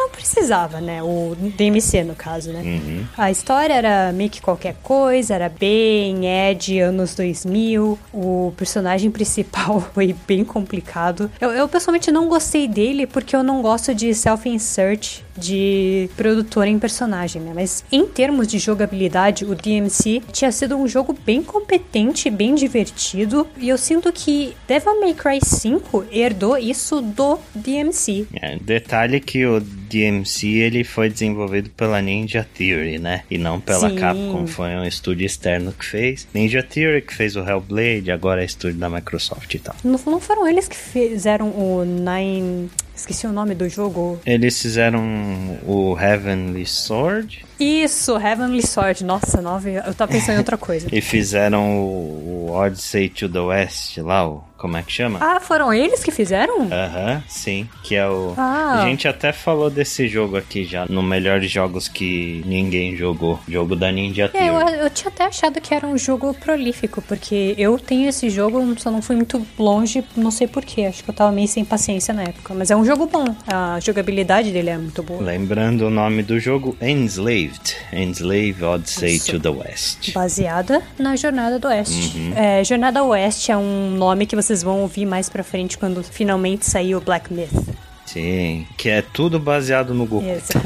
Não 0.02 0.10
precisava, 0.10 0.82
né? 0.82 1.04
O 1.04 1.36
DMC, 1.56 2.04
no 2.04 2.16
caso, 2.16 2.52
né? 2.52 2.62
Uhum. 2.62 3.06
A 3.16 3.30
história 3.30 3.72
era 3.72 4.12
meio 4.12 4.32
que 4.32 4.41
qualquer 4.41 4.76
coisa, 4.82 5.36
era 5.36 5.47
bem 5.47 6.26
Ed, 6.26 6.80
anos 6.80 7.14
2000. 7.14 7.99
O 8.12 8.52
personagem 8.58 9.12
principal 9.12 9.80
foi 9.93 10.16
bem 10.28 10.43
complicado. 10.43 11.30
Eu, 11.39 11.52
eu 11.52 11.70
pessoalmente 11.70 12.12
não 12.12 12.28
gostei 12.28 12.68
dele 12.68 13.06
porque 13.06 13.36
eu 13.36 13.43
não 13.43 13.62
gosto 13.62 13.93
de 13.93 14.12
self-insert 14.16 15.22
de 15.38 16.10
produtor 16.18 16.68
em 16.68 16.80
personagem, 16.80 17.41
né? 17.41 17.52
Mas 17.54 17.84
em 17.91 18.08
termos 18.08 18.47
de 18.47 18.58
jogabilidade, 18.58 19.45
o 19.45 19.54
DMC 19.54 20.24
tinha 20.32 20.52
sido 20.52 20.76
um 20.76 20.88
jogo 20.88 21.16
bem 21.26 21.43
competente, 21.43 22.28
bem 22.30 22.56
divertido. 22.56 23.47
E 23.58 23.70
eu 23.70 23.78
sinto 23.78 24.12
que 24.12 24.56
Devil 24.68 24.99
May 24.99 25.14
Cry 25.14 25.39
5 25.43 26.06
herdou 26.12 26.58
isso 26.58 27.02
do 27.02 27.39
DMC. 27.54 28.28
É, 28.41 28.58
detalhe 28.58 29.20
que 29.20 29.45
o 29.45 29.60
DMC 29.91 30.47
ele 30.47 30.83
foi 30.83 31.09
desenvolvido 31.09 31.69
pela 31.71 32.01
Ninja 32.01 32.47
Theory, 32.57 32.97
né? 32.97 33.23
E 33.29 33.37
não 33.37 33.59
pela 33.59 33.89
Sim. 33.89 33.95
Capcom, 33.95 34.47
foi 34.47 34.69
um 34.69 34.85
estúdio 34.85 35.25
externo 35.25 35.73
que 35.73 35.85
fez. 35.85 36.27
Ninja 36.33 36.63
Theory 36.63 37.01
que 37.01 37.13
fez 37.13 37.35
o 37.35 37.41
Hellblade, 37.41 38.11
agora 38.11 38.41
é 38.41 38.45
estúdio 38.45 38.79
da 38.79 38.89
Microsoft 38.89 39.53
e 39.53 39.59
tal. 39.59 39.75
Não, 39.83 39.99
não 40.05 40.19
foram 40.19 40.47
eles 40.47 40.67
que 40.67 40.75
fizeram 40.75 41.49
o 41.49 41.83
Nine 41.83 42.69
Esqueci 43.01 43.25
o 43.25 43.31
nome 43.31 43.55
do 43.55 43.67
jogo. 43.67 44.19
Eles 44.23 44.61
fizeram 44.61 45.57
o 45.65 45.97
Heavenly 45.99 46.67
Sword. 46.67 47.43
Isso, 47.59 48.15
Heavenly 48.15 48.61
Sword. 48.61 49.03
Nossa, 49.03 49.41
nove. 49.41 49.73
Eu 49.73 49.93
tava 49.95 50.11
pensando 50.11 50.35
em 50.35 50.37
outra 50.37 50.55
coisa. 50.55 50.87
e 50.93 51.01
fizeram 51.01 51.79
o, 51.79 52.47
o 52.47 52.51
Odyssey 52.51 53.09
to 53.09 53.27
the 53.27 53.39
West 53.39 53.97
lá, 53.97 54.27
o 54.27 54.43
como 54.62 54.78
é 54.78 54.84
que 54.84 54.91
chama? 54.91 55.18
Ah, 55.20 55.39
foram 55.39 55.74
eles 55.74 56.03
que 56.03 56.12
fizeram? 56.12 56.70
Aham, 56.72 57.16
uhum, 57.16 57.22
sim. 57.28 57.68
Que 57.82 57.95
é 57.95 58.07
o. 58.07 58.36
Ah. 58.38 58.84
A 58.84 58.86
gente 58.88 59.07
até 59.07 59.34
falou 59.34 59.72
desse 59.72 60.07
jogo 60.07 60.38
aqui 60.38 60.64
já, 60.64 60.86
no 60.86 61.01
Melhores 61.01 61.49
Jogos 61.49 61.88
que 61.88 62.43
Ninguém 62.45 62.95
Jogou. 62.95 63.39
Jogo 63.47 63.76
da 63.76 63.91
Ninja 63.91 64.30
é, 64.36 64.49
eu, 64.49 64.53
eu, 64.53 64.89
tinha 64.91 65.09
até 65.09 65.24
achado 65.24 65.59
que 65.59 65.74
era 65.74 65.88
um 65.88 65.97
jogo 65.97 66.32
prolífico, 66.36 67.01
porque 67.01 67.55
eu 67.57 67.80
tenho 67.80 68.07
esse 68.07 68.30
jogo, 68.30 68.62
só 68.78 68.91
não 68.91 69.01
fui 69.01 69.16
muito 69.16 69.43
longe, 69.57 70.03
não 70.16 70.30
sei 70.30 70.45
porquê. 70.45 70.84
Acho 70.84 71.03
que 71.03 71.09
eu 71.09 71.14
tava 71.14 71.32
meio 71.32 71.47
sem 71.47 71.66
paciência 71.66 72.14
na 72.14 72.22
época. 72.22 72.53
Mas 72.53 72.70
é 72.70 72.76
um 72.76 72.86
jogo 72.86 73.07
bom. 73.07 73.36
A 73.47 73.80
jogabilidade 73.80 74.51
dele 74.51 74.70
é 74.70 74.78
muito 74.78 75.01
boa. 75.01 75.24
Lembrando 75.24 75.88
o 75.88 75.89
nome 75.89 76.22
do 76.22 76.39
jogo, 76.39 76.78
Enslaved. 76.80 77.76
Enslaved 77.91 78.64
Odyssey 78.64 79.16
Isso. 79.16 79.32
to 79.32 79.39
the 79.39 79.49
West. 79.49 80.14
Baseada 80.14 80.84
na 80.99 81.16
Jornada 81.16 81.57
do 81.57 81.68
Oeste. 81.68 82.16
Uhum. 82.16 82.34
É, 82.36 82.64
Jornada 82.64 83.03
Oeste 83.03 83.51
é 83.51 83.57
um 83.57 83.89
nome 83.91 84.28
que 84.28 84.36
você 84.36 84.51
vocês 84.52 84.64
vão 84.64 84.82
ouvir 84.82 85.06
mais 85.06 85.30
pra 85.30 85.45
frente 85.45 85.78
quando 85.78 86.04
finalmente 86.04 86.66
sair 86.66 86.93
o 86.93 86.99
Black 86.99 87.34
Myth. 87.34 87.80
Sim, 88.12 88.68
que 88.76 88.89
é 88.89 89.01
tudo 89.01 89.39
baseado 89.39 89.93
no 89.93 90.05
Goku. 90.05 90.26
Exato. 90.26 90.59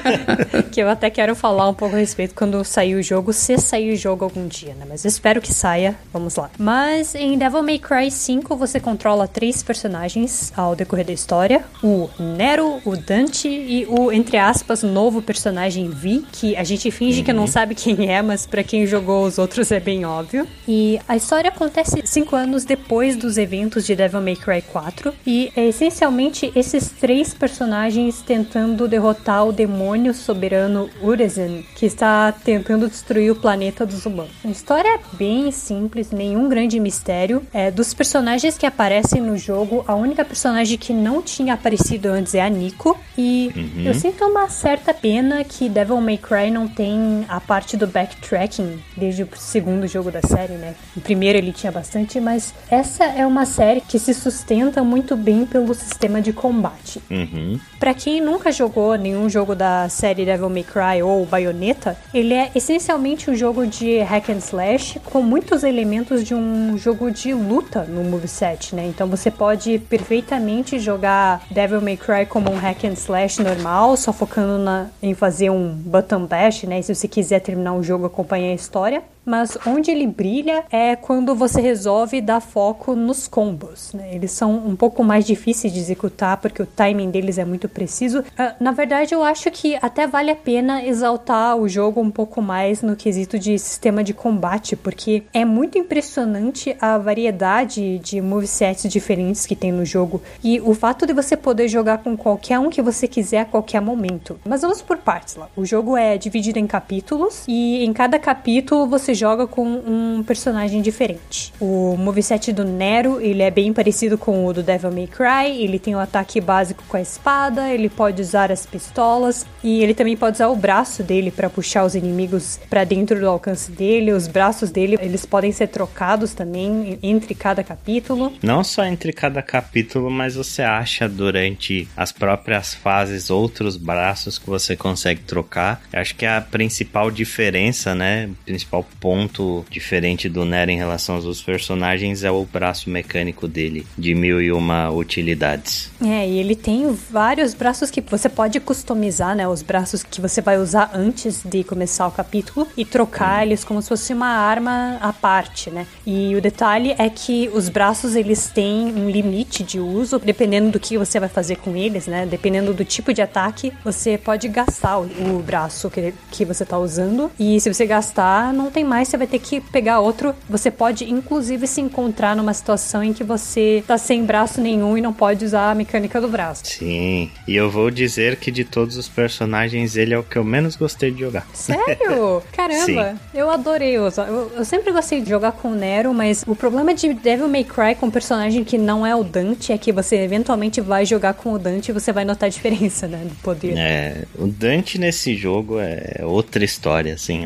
que 0.72 0.80
eu 0.80 0.88
até 0.88 1.10
quero 1.10 1.34
falar 1.34 1.68
um 1.68 1.74
pouco 1.74 1.94
a 1.94 1.98
respeito 1.98 2.34
quando 2.34 2.64
sair 2.64 2.94
o 2.94 3.02
jogo, 3.02 3.34
se 3.34 3.58
sair 3.58 3.92
o 3.92 3.96
jogo 3.96 4.24
algum 4.24 4.48
dia, 4.48 4.74
né? 4.74 4.86
Mas 4.88 5.04
espero 5.04 5.42
que 5.42 5.52
saia. 5.52 5.94
Vamos 6.10 6.36
lá. 6.36 6.50
Mas 6.58 7.14
em 7.14 7.36
Devil 7.36 7.62
May 7.62 7.78
Cry 7.78 8.10
5 8.10 8.56
você 8.56 8.80
controla 8.80 9.28
três 9.28 9.62
personagens 9.62 10.54
ao 10.56 10.74
decorrer 10.74 11.04
da 11.04 11.12
história: 11.12 11.64
o 11.82 12.08
Nero, 12.18 12.80
o 12.86 12.96
Dante 12.96 13.46
e 13.48 13.84
o, 13.86 14.10
entre 14.10 14.38
aspas, 14.38 14.82
novo 14.82 15.20
personagem 15.20 15.90
Vi, 15.90 16.24
que 16.32 16.56
a 16.56 16.64
gente 16.64 16.90
finge 16.90 17.18
uhum. 17.18 17.24
que 17.26 17.32
não 17.34 17.46
sabe 17.46 17.74
quem 17.74 18.10
é, 18.10 18.22
mas 18.22 18.46
para 18.46 18.64
quem 18.64 18.86
jogou 18.86 19.26
os 19.26 19.36
outros 19.36 19.70
é 19.70 19.80
bem 19.80 20.06
óbvio. 20.06 20.46
E 20.66 20.98
a 21.06 21.14
história 21.14 21.50
acontece 21.50 22.00
cinco 22.06 22.34
anos 22.34 22.64
depois 22.64 23.16
dos 23.16 23.36
eventos 23.36 23.84
de 23.84 23.94
Devil 23.94 24.22
May 24.22 24.36
Cry 24.36 24.62
4 24.62 25.12
e 25.26 25.52
é 25.54 25.66
essencialmente 25.66 26.50
esse 26.56 26.69
esses 26.74 26.88
três 26.88 27.34
personagens 27.34 28.22
tentando 28.22 28.86
derrotar 28.86 29.44
o 29.46 29.52
demônio 29.52 30.14
soberano 30.14 30.88
Urizen, 31.02 31.64
que 31.74 31.84
está 31.84 32.32
tentando 32.32 32.88
destruir 32.88 33.32
o 33.32 33.34
planeta 33.34 33.84
dos 33.84 34.06
humanos. 34.06 34.30
A 34.44 34.48
história 34.48 34.88
é 34.88 35.00
bem 35.14 35.50
simples, 35.50 36.10
nenhum 36.10 36.48
grande 36.48 36.78
mistério. 36.78 37.42
É, 37.52 37.70
dos 37.70 37.92
personagens 37.92 38.56
que 38.56 38.66
aparecem 38.66 39.20
no 39.20 39.36
jogo, 39.36 39.84
a 39.88 39.94
única 39.94 40.24
personagem 40.24 40.78
que 40.78 40.92
não 40.92 41.20
tinha 41.20 41.54
aparecido 41.54 42.08
antes 42.08 42.34
é 42.34 42.42
a 42.42 42.48
Nico. 42.48 42.98
E 43.18 43.52
uhum. 43.56 43.82
eu 43.86 43.94
sinto 43.94 44.24
uma 44.24 44.48
certa 44.48 44.94
pena 44.94 45.42
que 45.42 45.68
Devil 45.68 46.00
May 46.00 46.18
Cry 46.18 46.50
não 46.50 46.68
tem 46.68 47.24
a 47.28 47.40
parte 47.40 47.76
do 47.76 47.86
backtracking 47.86 48.80
desde 48.96 49.24
o 49.24 49.28
segundo 49.36 49.86
jogo 49.88 50.10
da 50.10 50.22
série, 50.22 50.54
né? 50.54 50.74
O 50.96 51.00
primeiro 51.00 51.36
ele 51.36 51.52
tinha 51.52 51.72
bastante, 51.72 52.20
mas 52.20 52.54
essa 52.70 53.04
é 53.04 53.26
uma 53.26 53.44
série 53.44 53.80
que 53.80 53.98
se 53.98 54.14
sustenta 54.14 54.84
muito 54.84 55.16
bem 55.16 55.44
pelo 55.44 55.74
sistema 55.74 56.20
de 56.20 56.32
combate 56.32 56.59
combate. 56.60 57.00
Uhum. 57.10 57.58
Para 57.78 57.94
quem 57.94 58.20
nunca 58.20 58.52
jogou 58.52 58.94
nenhum 58.96 59.28
jogo 59.30 59.54
da 59.54 59.88
série 59.88 60.26
Devil 60.26 60.50
May 60.50 60.64
Cry 60.64 61.02
ou 61.02 61.24
Bayonetta, 61.24 61.96
ele 62.12 62.34
é 62.34 62.50
essencialmente 62.54 63.30
um 63.30 63.34
jogo 63.34 63.66
de 63.66 64.00
hack 64.00 64.28
and 64.28 64.38
slash 64.38 65.00
com 65.00 65.22
muitos 65.22 65.64
elementos 65.64 66.22
de 66.22 66.34
um 66.34 66.76
jogo 66.76 67.10
de 67.10 67.32
luta 67.32 67.84
no 67.84 68.04
moveset, 68.04 68.74
né? 68.74 68.86
Então 68.86 69.08
você 69.08 69.30
pode 69.30 69.78
perfeitamente 69.78 70.78
jogar 70.78 71.42
Devil 71.50 71.80
May 71.80 71.96
Cry 71.96 72.26
como 72.28 72.50
um 72.50 72.56
hack 72.56 72.84
and 72.84 72.92
slash 72.92 73.42
normal, 73.42 73.96
só 73.96 74.12
focando 74.12 74.58
na, 74.58 74.88
em 75.02 75.14
fazer 75.14 75.50
um 75.50 75.72
button 75.72 76.26
bash, 76.26 76.64
né? 76.64 76.80
E 76.80 76.82
se 76.82 76.94
você 76.94 77.08
quiser 77.08 77.40
terminar 77.40 77.72
o 77.72 77.82
jogo 77.82 78.06
acompanhar 78.06 78.52
a 78.52 78.54
história 78.54 79.02
mas 79.30 79.56
onde 79.64 79.92
ele 79.92 80.08
brilha 80.08 80.64
é 80.72 80.96
quando 80.96 81.36
você 81.36 81.60
resolve 81.60 82.20
dar 82.20 82.40
foco 82.40 82.96
nos 82.96 83.28
combos. 83.28 83.92
Né? 83.94 84.12
Eles 84.12 84.32
são 84.32 84.56
um 84.56 84.74
pouco 84.74 85.04
mais 85.04 85.24
difíceis 85.24 85.72
de 85.72 85.78
executar 85.78 86.38
porque 86.38 86.60
o 86.60 86.66
timing 86.66 87.12
deles 87.12 87.38
é 87.38 87.44
muito 87.44 87.68
preciso. 87.68 88.20
Uh, 88.20 88.54
na 88.58 88.72
verdade, 88.72 89.14
eu 89.14 89.22
acho 89.22 89.48
que 89.52 89.78
até 89.80 90.04
vale 90.08 90.32
a 90.32 90.36
pena 90.36 90.84
exaltar 90.84 91.56
o 91.56 91.68
jogo 91.68 92.00
um 92.00 92.10
pouco 92.10 92.42
mais 92.42 92.82
no 92.82 92.96
quesito 92.96 93.38
de 93.38 93.56
sistema 93.56 94.02
de 94.02 94.12
combate, 94.12 94.74
porque 94.74 95.22
é 95.32 95.44
muito 95.44 95.78
impressionante 95.78 96.76
a 96.80 96.98
variedade 96.98 98.00
de 98.00 98.20
movesets 98.20 98.90
diferentes 98.90 99.46
que 99.46 99.54
tem 99.54 99.70
no 99.70 99.84
jogo 99.84 100.20
e 100.42 100.60
o 100.60 100.74
fato 100.74 101.06
de 101.06 101.12
você 101.12 101.36
poder 101.36 101.68
jogar 101.68 101.98
com 101.98 102.16
qualquer 102.16 102.58
um 102.58 102.68
que 102.68 102.82
você 102.82 103.06
quiser 103.06 103.40
a 103.42 103.44
qualquer 103.44 103.80
momento. 103.80 104.40
Mas 104.44 104.62
vamos 104.62 104.82
por 104.82 104.96
partes 104.96 105.36
lá. 105.36 105.48
O 105.54 105.64
jogo 105.64 105.96
é 105.96 106.18
dividido 106.18 106.58
em 106.58 106.66
capítulos 106.66 107.44
e 107.46 107.84
em 107.84 107.92
cada 107.92 108.18
capítulo 108.18 108.88
você 108.88 109.14
joga 109.20 109.46
com 109.46 109.62
um 109.64 110.22
personagem 110.26 110.80
diferente. 110.80 111.52
O 111.60 111.94
moveset 111.98 112.52
do 112.52 112.64
Nero, 112.64 113.20
ele 113.20 113.42
é 113.42 113.50
bem 113.50 113.70
parecido 113.70 114.16
com 114.16 114.46
o 114.46 114.52
do 114.52 114.62
Devil 114.62 114.90
May 114.90 115.06
Cry, 115.06 115.62
ele 115.62 115.78
tem 115.78 115.94
o 115.94 115.98
ataque 115.98 116.40
básico 116.40 116.82
com 116.88 116.96
a 116.96 117.02
espada, 117.02 117.68
ele 117.68 117.90
pode 117.90 118.22
usar 118.22 118.50
as 118.50 118.64
pistolas 118.64 119.46
e 119.62 119.82
ele 119.82 119.92
também 119.92 120.16
pode 120.16 120.36
usar 120.36 120.48
o 120.48 120.56
braço 120.56 121.02
dele 121.02 121.30
para 121.30 121.50
puxar 121.50 121.84
os 121.84 121.94
inimigos 121.94 122.58
para 122.70 122.82
dentro 122.84 123.20
do 123.20 123.28
alcance 123.28 123.70
dele. 123.70 124.12
Os 124.12 124.26
braços 124.26 124.70
dele, 124.70 124.96
eles 125.00 125.26
podem 125.26 125.52
ser 125.52 125.68
trocados 125.68 126.32
também 126.32 126.98
entre 127.02 127.34
cada 127.34 127.62
capítulo. 127.62 128.32
Não 128.42 128.64
só 128.64 128.84
entre 128.84 129.12
cada 129.12 129.42
capítulo, 129.42 130.10
mas 130.10 130.34
você 130.34 130.62
acha 130.62 131.06
durante 131.06 131.86
as 131.94 132.10
próprias 132.10 132.72
fases 132.72 133.28
outros 133.28 133.76
braços 133.76 134.38
que 134.38 134.48
você 134.48 134.74
consegue 134.74 135.20
trocar. 135.20 135.82
Eu 135.92 136.00
acho 136.00 136.14
que 136.14 136.24
é 136.24 136.36
a 136.36 136.40
principal 136.40 137.10
diferença, 137.10 137.94
né? 137.94 138.30
Principal 138.46 138.82
ponto 139.00 139.64
diferente 139.70 140.28
do 140.28 140.44
Nero 140.44 140.70
em 140.70 140.76
relação 140.76 141.14
aos 141.16 141.24
outros 141.24 141.42
personagens 141.42 142.22
é 142.22 142.30
o 142.30 142.44
braço 142.44 142.90
mecânico 142.90 143.48
dele, 143.48 143.86
de 143.96 144.14
mil 144.14 144.40
e 144.40 144.52
uma 144.52 144.90
utilidades. 144.90 145.90
É, 146.04 146.28
e 146.28 146.38
ele 146.38 146.54
tem 146.54 146.92
vários 147.10 147.54
braços 147.54 147.90
que 147.90 148.00
você 148.02 148.28
pode 148.28 148.60
customizar, 148.60 149.34
né? 149.34 149.48
Os 149.48 149.62
braços 149.62 150.02
que 150.02 150.20
você 150.20 150.42
vai 150.42 150.58
usar 150.58 150.90
antes 150.94 151.42
de 151.44 151.64
começar 151.64 152.06
o 152.06 152.10
capítulo 152.10 152.68
e 152.76 152.84
trocar 152.84 153.40
hum. 153.40 153.42
eles 153.42 153.64
como 153.64 153.80
se 153.80 153.88
fosse 153.88 154.12
uma 154.12 154.28
arma 154.28 154.98
à 155.00 155.12
parte, 155.12 155.70
né? 155.70 155.86
E 156.06 156.36
o 156.36 156.40
detalhe 156.40 156.94
é 156.98 157.08
que 157.08 157.50
os 157.54 157.68
braços 157.68 158.14
eles 158.14 158.48
têm 158.48 158.92
um 158.94 159.08
limite 159.08 159.62
de 159.62 159.80
uso, 159.80 160.18
dependendo 160.18 160.70
do 160.70 160.80
que 160.80 160.98
você 160.98 161.18
vai 161.18 161.28
fazer 161.28 161.56
com 161.56 161.74
eles, 161.74 162.06
né? 162.06 162.26
Dependendo 162.26 162.74
do 162.74 162.84
tipo 162.84 163.14
de 163.14 163.22
ataque, 163.22 163.72
você 163.82 164.18
pode 164.18 164.46
gastar 164.48 164.98
o, 164.98 165.04
o 165.04 165.42
braço 165.42 165.88
que, 165.88 166.12
que 166.30 166.44
você 166.44 166.64
tá 166.64 166.78
usando. 166.78 167.30
E 167.38 167.58
se 167.60 167.72
você 167.72 167.86
gastar, 167.86 168.52
não 168.52 168.70
tem 168.70 168.84
mais 168.90 169.06
você 169.06 169.16
vai 169.16 169.28
ter 169.28 169.38
que 169.38 169.60
pegar 169.60 170.00
outro. 170.00 170.34
Você 170.48 170.68
pode, 170.68 171.08
inclusive, 171.08 171.64
se 171.68 171.80
encontrar 171.80 172.34
numa 172.34 172.52
situação 172.52 173.04
em 173.04 173.12
que 173.12 173.22
você 173.22 173.84
tá 173.86 173.96
sem 173.96 174.24
braço 174.24 174.60
nenhum 174.60 174.98
e 174.98 175.00
não 175.00 175.12
pode 175.12 175.44
usar 175.44 175.70
a 175.70 175.74
mecânica 175.76 176.20
do 176.20 176.26
braço. 176.26 176.62
Sim, 176.64 177.30
e 177.46 177.54
eu 177.54 177.70
vou 177.70 177.88
dizer 177.88 178.34
que 178.34 178.50
de 178.50 178.64
todos 178.64 178.96
os 178.96 179.08
personagens, 179.08 179.96
ele 179.96 180.12
é 180.12 180.18
o 180.18 180.24
que 180.24 180.36
eu 180.36 180.42
menos 180.42 180.74
gostei 180.74 181.12
de 181.12 181.20
jogar. 181.20 181.46
Sério? 181.54 182.42
Caramba, 182.52 183.12
Sim. 183.12 183.18
eu 183.32 183.48
adorei 183.48 183.96
usar. 183.96 184.26
Eu, 184.26 184.50
eu, 184.56 184.64
sempre 184.64 184.90
gostei 184.90 185.20
de 185.20 185.30
jogar 185.30 185.52
com 185.52 185.68
o 185.70 185.74
Nero, 185.74 186.12
mas 186.12 186.42
o 186.48 186.56
problema 186.56 186.92
de 186.92 187.14
Devil 187.14 187.48
May 187.48 187.62
Cry 187.62 187.94
com 187.94 188.06
um 188.06 188.10
personagem 188.10 188.64
que 188.64 188.76
não 188.76 189.06
é 189.06 189.14
o 189.14 189.22
Dante 189.22 189.72
é 189.72 189.78
que 189.78 189.92
você 189.92 190.16
eventualmente 190.16 190.80
vai 190.80 191.06
jogar 191.06 191.34
com 191.34 191.52
o 191.52 191.58
Dante 191.58 191.90
e 191.90 191.92
você 191.92 192.12
vai 192.12 192.24
notar 192.24 192.48
a 192.48 192.50
diferença, 192.50 193.06
né, 193.06 193.22
do 193.24 193.34
poder. 193.36 193.74
É, 193.76 194.24
o 194.36 194.48
Dante 194.48 194.98
nesse 194.98 195.36
jogo 195.36 195.78
é 195.78 196.24
outra 196.24 196.64
história, 196.64 197.14
assim. 197.14 197.44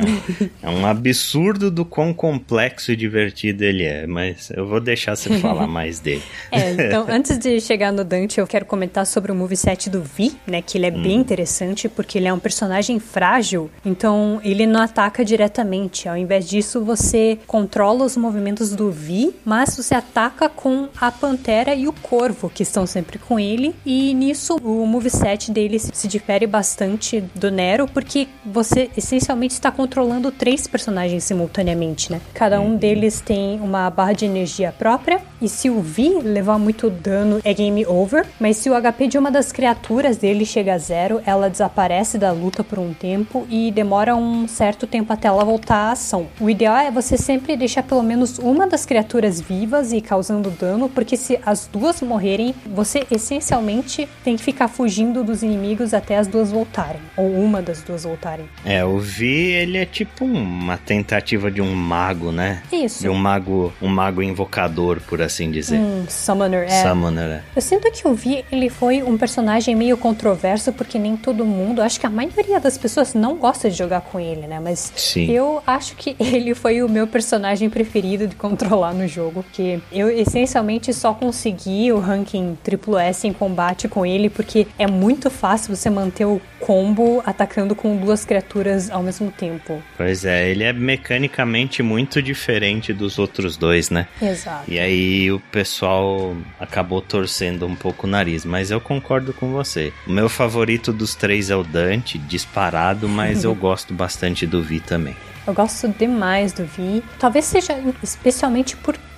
é 0.63 0.69
um 0.69 0.87
absurdo 0.87 1.34
absurdo 1.35 1.69
do 1.69 1.83
quão 1.83 2.13
complexo 2.13 2.91
e 2.91 2.95
divertido 2.95 3.63
ele 3.63 3.83
é, 3.83 4.07
mas 4.07 4.49
eu 4.51 4.65
vou 4.65 4.79
deixar 4.79 5.15
você 5.15 5.37
falar 5.39 5.67
mais 5.67 5.99
dele. 5.99 6.23
É, 6.51 6.71
então, 6.71 7.05
antes 7.09 7.37
de 7.37 7.59
chegar 7.59 7.91
no 7.91 8.03
Dante, 8.03 8.39
eu 8.39 8.47
quero 8.47 8.65
comentar 8.65 9.05
sobre 9.05 9.31
o 9.31 9.35
moveset 9.35 9.89
do 9.89 10.01
Vi, 10.01 10.33
né, 10.47 10.61
que 10.61 10.77
ele 10.77 10.85
é 10.85 10.91
hum. 10.91 11.01
bem 11.01 11.15
interessante 11.15 11.89
porque 11.89 12.17
ele 12.17 12.27
é 12.27 12.33
um 12.33 12.39
personagem 12.39 12.99
frágil, 12.99 13.69
então 13.83 14.39
ele 14.43 14.65
não 14.65 14.81
ataca 14.81 15.25
diretamente. 15.25 16.07
Ao 16.07 16.17
invés 16.17 16.47
disso, 16.47 16.83
você 16.83 17.37
controla 17.45 18.05
os 18.05 18.15
movimentos 18.15 18.71
do 18.71 18.89
Vi, 18.89 19.35
mas 19.43 19.75
você 19.75 19.93
ataca 19.93 20.47
com 20.47 20.87
a 20.99 21.11
Pantera 21.11 21.75
e 21.75 21.87
o 21.87 21.93
Corvo, 21.93 22.49
que 22.49 22.63
estão 22.63 22.87
sempre 22.87 23.19
com 23.19 23.39
ele, 23.39 23.75
e 23.85 24.13
nisso 24.13 24.55
o 24.63 24.85
moveset 24.85 25.51
dele 25.51 25.79
se 25.79 26.07
difere 26.07 26.47
bastante 26.47 27.21
do 27.33 27.51
Nero, 27.51 27.87
porque 27.87 28.27
você 28.45 28.89
essencialmente 28.95 29.53
está 29.53 29.71
controlando 29.71 30.31
três 30.31 30.67
personagens 30.67 31.24
simultaneamente, 31.25 32.11
né? 32.11 32.21
Cada 32.33 32.61
um 32.61 32.75
deles 32.75 33.19
tem 33.19 33.59
uma 33.59 33.89
barra 33.89 34.13
de 34.13 34.25
energia 34.25 34.71
própria 34.71 35.21
e 35.41 35.49
se 35.49 35.69
o 35.69 35.81
V 35.81 36.21
levar 36.23 36.57
muito 36.57 36.89
dano 36.89 37.41
é 37.43 37.53
game 37.53 37.85
over, 37.85 38.25
mas 38.39 38.57
se 38.57 38.69
o 38.69 38.81
HP 38.81 39.07
de 39.07 39.17
uma 39.17 39.31
das 39.31 39.51
criaturas 39.51 40.17
dele 40.17 40.45
chega 40.45 40.75
a 40.75 40.77
zero, 40.77 41.21
ela 41.25 41.49
desaparece 41.49 42.17
da 42.17 42.31
luta 42.31 42.63
por 42.63 42.79
um 42.79 42.93
tempo 42.93 43.45
e 43.49 43.71
demora 43.71 44.15
um 44.15 44.47
certo 44.47 44.87
tempo 44.87 45.11
até 45.11 45.27
ela 45.27 45.43
voltar 45.43 45.75
à 45.75 45.91
ação. 45.91 46.27
O 46.39 46.49
ideal 46.49 46.77
é 46.77 46.91
você 46.91 47.17
sempre 47.17 47.57
deixar 47.57 47.83
pelo 47.83 48.03
menos 48.03 48.37
uma 48.39 48.67
das 48.67 48.85
criaturas 48.85 49.41
vivas 49.41 49.91
e 49.91 49.99
causando 49.99 50.49
dano, 50.49 50.87
porque 50.87 51.17
se 51.17 51.39
as 51.45 51.67
duas 51.67 52.01
morrerem, 52.01 52.53
você 52.67 53.05
essencialmente 53.11 54.07
tem 54.23 54.37
que 54.37 54.43
ficar 54.43 54.67
fugindo 54.67 55.23
dos 55.23 55.43
inimigos 55.43 55.93
até 55.93 56.17
as 56.17 56.27
duas 56.27 56.51
voltarem, 56.51 57.01
ou 57.17 57.29
uma 57.31 57.61
das 57.61 57.81
duas 57.81 58.03
voltarem. 58.03 58.45
É, 58.63 58.85
o 58.85 58.99
V, 58.99 59.25
ele 59.25 59.77
é 59.77 59.85
tipo 59.85 60.25
uma 60.25 60.77
tentativa 60.77 61.14
de 61.21 61.61
um 61.61 61.73
mago, 61.73 62.31
né? 62.31 62.61
Isso. 62.71 63.01
De 63.01 63.09
um 63.09 63.15
mago, 63.15 63.73
um 63.81 63.87
mago 63.87 64.21
invocador, 64.21 64.99
por 65.01 65.21
assim 65.21 65.51
dizer. 65.51 65.77
Um 65.77 66.05
summoner, 66.07 66.63
é. 66.63 66.83
Summoner, 66.83 67.29
é. 67.29 67.41
Eu 67.55 67.61
sinto 67.61 67.91
que 67.91 68.07
o 68.07 68.13
Vi, 68.13 68.43
ele 68.51 68.69
foi 68.69 69.03
um 69.03 69.17
personagem 69.17 69.75
meio 69.75 69.97
controverso, 69.97 70.71
porque 70.73 70.97
nem 70.97 71.15
todo 71.15 71.45
mundo, 71.45 71.81
acho 71.81 71.99
que 71.99 72.05
a 72.05 72.09
maioria 72.09 72.59
das 72.59 72.77
pessoas 72.77 73.13
não 73.13 73.35
gosta 73.35 73.69
de 73.69 73.77
jogar 73.77 74.01
com 74.01 74.19
ele, 74.19 74.47
né? 74.47 74.59
Mas 74.59 74.91
Sim. 74.95 75.31
eu 75.31 75.61
acho 75.65 75.95
que 75.95 76.15
ele 76.19 76.53
foi 76.53 76.81
o 76.83 76.89
meu 76.89 77.07
personagem 77.07 77.69
preferido 77.69 78.27
de 78.27 78.35
controlar 78.35 78.93
no 78.93 79.07
jogo, 79.07 79.43
porque 79.43 79.79
eu 79.91 80.09
essencialmente 80.09 80.93
só 80.93 81.13
consegui 81.13 81.91
o 81.91 81.99
ranking 81.99 82.57
triplo 82.63 82.97
S 82.97 83.27
em 83.27 83.33
combate 83.33 83.87
com 83.87 84.05
ele, 84.05 84.29
porque 84.29 84.67
é 84.77 84.87
muito 84.87 85.29
fácil 85.29 85.75
você 85.75 85.89
manter 85.89 86.25
o 86.25 86.41
combo 86.59 87.21
atacando 87.25 87.75
com 87.75 87.95
duas 87.95 88.25
criaturas 88.25 88.89
ao 88.89 89.03
mesmo 89.03 89.31
tempo. 89.31 89.81
Pois 89.97 90.25
é, 90.25 90.49
ele 90.49 90.63
é 90.63 90.73
mecanicamente 91.05 91.83
muito 91.83 92.19
diferente 92.19 92.91
dos 92.91 93.19
outros 93.19 93.57
dois, 93.57 93.91
né? 93.91 94.07
Exato. 94.19 94.63
E 94.67 94.79
aí 94.79 95.31
o 95.31 95.39
pessoal 95.39 96.35
acabou 96.59 96.99
torcendo 96.99 97.67
um 97.67 97.75
pouco 97.75 98.07
o 98.07 98.09
nariz, 98.09 98.43
mas 98.43 98.71
eu 98.71 98.81
concordo 98.81 99.31
com 99.31 99.51
você. 99.51 99.93
O 100.07 100.11
meu 100.11 100.27
favorito 100.27 100.91
dos 100.91 101.13
três 101.13 101.51
é 101.51 101.55
o 101.55 101.63
Dante, 101.63 102.17
disparado, 102.17 103.07
mas 103.07 103.43
eu 103.43 103.53
gosto 103.55 103.93
bastante 103.93 104.47
do 104.47 104.63
Vi 104.63 104.79
também. 104.79 105.15
Eu 105.45 105.53
gosto 105.53 105.87
demais 105.89 106.53
do 106.53 106.65
Vi. 106.65 107.03
Talvez 107.19 107.45
seja 107.45 107.77
especialmente 108.01 108.75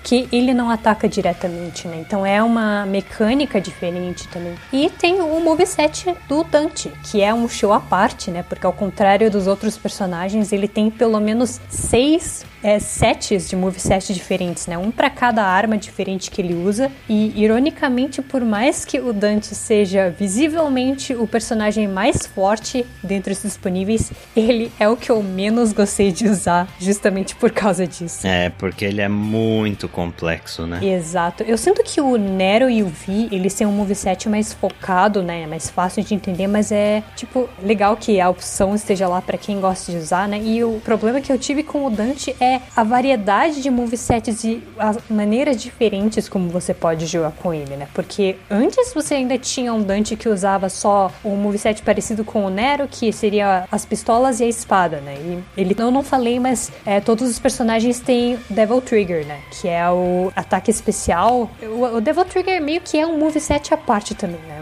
porque 0.08 0.28
ele 0.32 0.54
não 0.54 0.70
ataca 0.70 1.08
diretamente, 1.10 1.88
né? 1.88 1.98
Então 2.00 2.26
é 2.26 2.42
uma 2.42 2.86
mecânica 2.86 3.60
diferente 3.60 4.28
também. 4.30 4.56
E 4.72 4.90
tem 4.90 5.20
o 5.20 5.40
moveset 5.42 6.16
do 6.30 6.44
Dante, 6.46 6.92
que 7.04 7.22
é 7.22 7.34
um 7.34 7.50
show 7.50 7.74
à 7.74 7.80
parte, 7.80 8.32
né? 8.32 8.42
Porque 8.42 8.66
ao 8.66 8.72
contrário 8.72 9.30
dos 9.30 9.48
outros 9.48 9.78
personagens, 9.78 10.54
ele 10.54 10.68
tem 10.68 10.90
pelo 10.90 11.20
menos 11.20 11.60
seis 11.70 12.46
é, 12.68 12.80
sets 12.80 13.48
de 13.48 13.56
moveset 13.56 14.14
diferentes, 14.14 14.68
né? 14.68 14.78
Um 14.78 14.92
para 14.92 15.10
cada 15.10 15.42
arma 15.42 15.78
diferente 15.78 16.30
que 16.30 16.42
ele 16.42 16.54
usa. 16.54 16.92
E, 17.08 17.32
ironicamente, 17.42 18.22
por 18.22 18.44
mais 18.44 18.84
que 18.84 19.00
o 19.00 19.14
Dante 19.14 19.56
seja 19.56 20.10
visivelmente 20.10 21.16
o 21.16 21.26
personagem 21.26 21.88
mais 21.88 22.28
forte 22.28 22.86
dentre 23.02 23.32
os 23.32 23.42
disponíveis, 23.42 24.12
ele 24.36 24.70
é 24.78 24.90
o 24.90 24.98
que 24.98 25.10
eu 25.10 25.24
menos 25.24 25.72
gostei 25.72 26.12
de 26.12 26.28
usar, 26.28 26.68
justamente 26.78 27.38
por 27.38 27.52
causa 27.52 27.88
disso. 27.88 28.28
É, 28.28 28.50
porque 28.50 28.84
ele 28.84 29.00
é 29.00 29.08
muito 29.08 29.88
complexo, 29.88 30.68
né? 30.68 30.82
Exato. 30.84 31.44
Eu 31.44 31.58
sinto 31.58 31.82
que 31.86 32.02
o 32.02 32.18
Nero 32.18 32.70
e 32.70 32.84
o 32.84 32.88
Vi, 32.88 33.30
eles 33.32 33.54
têm 33.54 33.66
um 33.66 33.72
moveset 33.72 34.28
mais 34.28 34.52
focado, 34.52 35.24
né? 35.24 35.48
Mais 35.48 35.70
fácil 35.70 36.04
de 36.04 36.14
entender, 36.14 36.48
mas 36.48 36.74
é, 36.74 37.02
tipo, 37.16 37.50
legal 37.64 37.96
que 37.96 38.20
a 38.20 38.30
opção 38.30 38.76
esteja 38.76 39.08
lá 39.08 39.22
para 39.22 39.38
quem 39.38 39.62
gosta 39.62 39.90
de 39.90 39.98
usar, 39.98 40.28
né? 40.28 40.42
E 40.44 40.66
o 40.66 40.82
problema 40.84 41.22
que 41.22 41.32
eu 41.32 41.40
tive 41.40 41.64
com 41.64 41.86
o 41.86 41.90
Dante 41.90 42.36
é 42.42 42.57
a 42.76 42.84
variedade 42.84 43.62
de 43.62 43.70
movesets 43.70 44.44
e 44.44 44.64
as 44.78 44.98
maneiras 45.10 45.62
diferentes 45.62 46.30
como 46.30 46.50
você 46.50 46.74
pode 46.74 47.06
jogar 47.06 47.32
com 47.32 47.54
ele, 47.54 47.76
né? 47.76 47.88
Porque 47.94 48.36
antes 48.50 48.94
você 48.94 49.16
ainda 49.16 49.38
tinha 49.38 49.74
um 49.74 49.82
Dante 49.82 50.16
que 50.16 50.30
usava 50.30 50.70
só 50.70 51.12
um 51.24 51.36
moveset 51.36 51.82
parecido 51.82 52.24
com 52.24 52.46
o 52.46 52.50
Nero, 52.50 52.88
que 52.90 53.12
seria 53.12 53.66
as 53.72 53.86
pistolas 53.86 54.40
e 54.40 54.44
a 54.44 54.48
espada, 54.48 55.00
né? 55.02 55.16
E 55.16 55.62
ele, 55.62 55.76
eu 55.78 55.92
não 55.92 56.04
falei, 56.04 56.40
mas 56.40 56.72
é, 56.86 57.00
todos 57.00 57.30
os 57.30 57.40
personagens 57.40 58.00
têm 58.00 58.38
Devil 58.50 58.82
Trigger, 58.82 59.26
né? 59.26 59.40
Que 59.52 59.68
é 59.68 59.90
o 59.90 60.32
ataque 60.36 60.72
especial. 60.72 61.50
O, 61.62 61.98
o 61.98 62.02
Devil 62.02 62.26
Trigger 62.26 62.62
meio 62.62 62.82
que 62.82 62.98
é 62.98 63.06
um 63.06 63.18
moveset 63.18 63.74
à 63.74 63.78
parte 63.78 64.16
também, 64.16 64.42
né? 64.48 64.57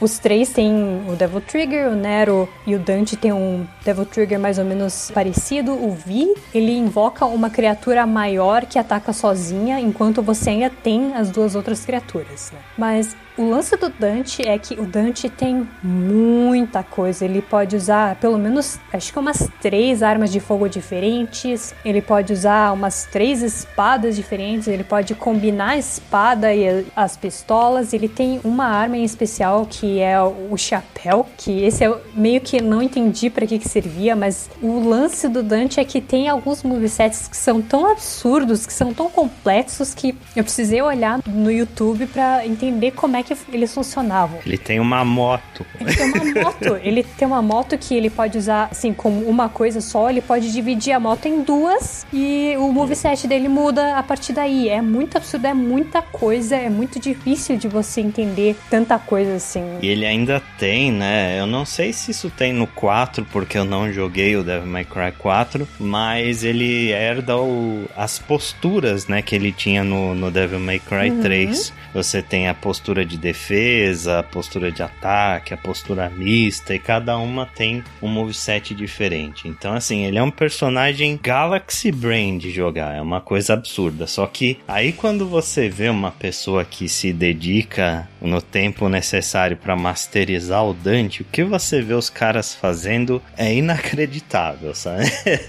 Os 0.00 0.18
três 0.18 0.50
têm 0.50 0.72
o 1.08 1.16
Devil 1.16 1.40
Trigger, 1.40 1.88
o 1.88 1.94
Nero 1.94 2.48
e 2.66 2.74
o 2.74 2.78
Dante 2.78 3.16
tem 3.16 3.32
um 3.32 3.66
Devil 3.84 4.06
Trigger 4.06 4.38
mais 4.38 4.58
ou 4.58 4.64
menos 4.64 5.10
parecido. 5.12 5.72
O 5.72 5.92
Vi, 5.92 6.34
ele 6.54 6.76
invoca 6.76 7.24
uma 7.26 7.50
criatura 7.50 8.06
maior 8.06 8.66
que 8.66 8.78
ataca 8.78 9.12
sozinha, 9.12 9.80
enquanto 9.80 10.22
você 10.22 10.50
ainda 10.50 10.70
tem 10.70 11.14
as 11.14 11.30
duas 11.30 11.54
outras 11.54 11.84
criaturas, 11.84 12.50
né? 12.52 12.58
Mas 12.76 13.16
o 13.40 13.48
lance 13.48 13.74
do 13.74 13.88
Dante 13.88 14.46
é 14.46 14.58
que 14.58 14.74
o 14.74 14.84
Dante 14.84 15.30
tem 15.30 15.66
muita 15.82 16.82
coisa. 16.82 17.24
Ele 17.24 17.40
pode 17.40 17.74
usar 17.74 18.16
pelo 18.16 18.36
menos, 18.36 18.78
acho 18.92 19.10
que 19.10 19.18
umas 19.18 19.48
três 19.62 20.02
armas 20.02 20.30
de 20.30 20.38
fogo 20.38 20.68
diferentes. 20.68 21.74
Ele 21.82 22.02
pode 22.02 22.34
usar 22.34 22.70
umas 22.70 23.06
três 23.06 23.42
espadas 23.42 24.14
diferentes. 24.14 24.68
Ele 24.68 24.84
pode 24.84 25.14
combinar 25.14 25.70
a 25.70 25.78
espada 25.78 26.52
e 26.52 26.84
as 26.94 27.16
pistolas. 27.16 27.94
Ele 27.94 28.08
tem 28.08 28.42
uma 28.44 28.66
arma 28.66 28.98
em 28.98 29.04
especial 29.04 29.64
que 29.64 30.00
é 30.00 30.20
o 30.20 30.54
chapéu, 30.58 31.26
que 31.38 31.64
esse 31.64 31.82
eu 31.82 31.98
meio 32.14 32.42
que 32.42 32.60
não 32.60 32.82
entendi 32.82 33.30
para 33.30 33.46
que, 33.46 33.58
que 33.58 33.68
servia, 33.68 34.14
mas 34.14 34.50
o 34.60 34.86
lance 34.86 35.26
do 35.28 35.42
Dante 35.42 35.80
é 35.80 35.84
que 35.84 36.02
tem 36.02 36.28
alguns 36.28 36.62
movesets 36.62 37.26
que 37.26 37.36
são 37.36 37.62
tão 37.62 37.90
absurdos, 37.90 38.66
que 38.66 38.72
são 38.72 38.92
tão 38.92 39.08
complexos 39.08 39.94
que 39.94 40.14
eu 40.36 40.44
precisei 40.44 40.82
olhar 40.82 41.20
no 41.26 41.50
YouTube 41.50 42.06
para 42.06 42.46
entender 42.46 42.90
como 42.90 43.16
é 43.16 43.22
que 43.22 43.29
eles 43.52 43.72
funcionavam. 43.74 44.38
Ele 44.44 44.58
tem 44.58 44.80
uma 44.80 45.04
moto. 45.04 45.64
Ele 45.80 45.94
tem 45.94 46.10
uma 46.12 46.24
moto. 46.44 46.76
ele 46.82 47.02
tem 47.02 47.26
uma 47.28 47.42
moto 47.42 47.78
que 47.78 47.94
ele 47.94 48.10
pode 48.10 48.38
usar, 48.38 48.68
assim, 48.70 48.92
como 48.92 49.24
uma 49.28 49.48
coisa 49.48 49.80
só. 49.80 50.08
Ele 50.10 50.20
pode 50.20 50.52
dividir 50.52 50.92
a 50.92 51.00
moto 51.00 51.26
em 51.26 51.42
duas 51.42 52.06
e 52.12 52.54
o 52.58 52.72
moveset 52.72 53.26
dele 53.26 53.48
muda 53.48 53.96
a 53.96 54.02
partir 54.02 54.32
daí. 54.32 54.68
É 54.68 54.80
muito 54.80 55.16
absurdo, 55.16 55.46
é 55.46 55.54
muita 55.54 56.02
coisa. 56.02 56.56
É 56.56 56.68
muito 56.68 56.98
difícil 57.00 57.56
de 57.56 57.68
você 57.68 58.00
entender 58.00 58.56
tanta 58.68 58.98
coisa 58.98 59.34
assim. 59.34 59.64
E 59.82 59.88
ele 59.88 60.06
ainda 60.06 60.42
tem, 60.58 60.90
né? 60.92 61.38
Eu 61.38 61.46
não 61.46 61.64
sei 61.64 61.92
se 61.92 62.10
isso 62.10 62.30
tem 62.30 62.52
no 62.52 62.66
4, 62.66 63.24
porque 63.32 63.56
eu 63.58 63.64
não 63.64 63.92
joguei 63.92 64.36
o 64.36 64.42
Devil 64.42 64.66
May 64.70 64.84
Cry 64.84 65.12
4, 65.18 65.66
mas 65.78 66.44
ele 66.44 66.90
herda 66.90 67.36
o, 67.36 67.84
as 67.96 68.18
posturas, 68.18 69.06
né, 69.06 69.22
que 69.22 69.34
ele 69.34 69.52
tinha 69.52 69.82
no, 69.84 70.14
no 70.14 70.30
Devil 70.30 70.60
May 70.60 70.78
Cry 70.78 71.10
Uhum. 71.10 71.20
3. 71.22 71.72
Você 71.94 72.22
tem 72.22 72.48
a 72.48 72.54
postura 72.54 73.04
de 73.10 73.18
defesa, 73.18 74.20
a 74.20 74.22
postura 74.22 74.70
de 74.70 74.82
ataque, 74.82 75.52
a 75.52 75.56
postura 75.56 76.08
mista, 76.08 76.74
e 76.74 76.78
cada 76.78 77.18
uma 77.18 77.44
tem 77.44 77.82
um 78.00 78.08
moveset 78.08 78.74
diferente. 78.74 79.48
Então, 79.48 79.74
assim, 79.74 80.04
ele 80.04 80.18
é 80.18 80.22
um 80.22 80.30
personagem 80.30 81.18
Galaxy 81.20 81.90
Brain 81.90 82.38
de 82.38 82.50
jogar, 82.50 82.94
é 82.94 83.00
uma 83.00 83.20
coisa 83.20 83.54
absurda. 83.54 84.06
Só 84.06 84.26
que 84.26 84.58
aí 84.68 84.92
quando 84.92 85.26
você 85.26 85.68
vê 85.68 85.88
uma 85.88 86.12
pessoa 86.12 86.64
que 86.64 86.88
se 86.88 87.12
dedica 87.12 88.08
no 88.20 88.40
tempo 88.40 88.88
necessário 88.88 89.56
para 89.56 89.74
masterizar 89.74 90.64
o 90.64 90.74
Dante, 90.74 91.22
o 91.22 91.24
que 91.24 91.42
você 91.42 91.82
vê 91.82 91.94
os 91.94 92.08
caras 92.08 92.54
fazendo 92.54 93.20
é 93.36 93.52
inacreditável, 93.52 94.74
sabe? 94.74 95.04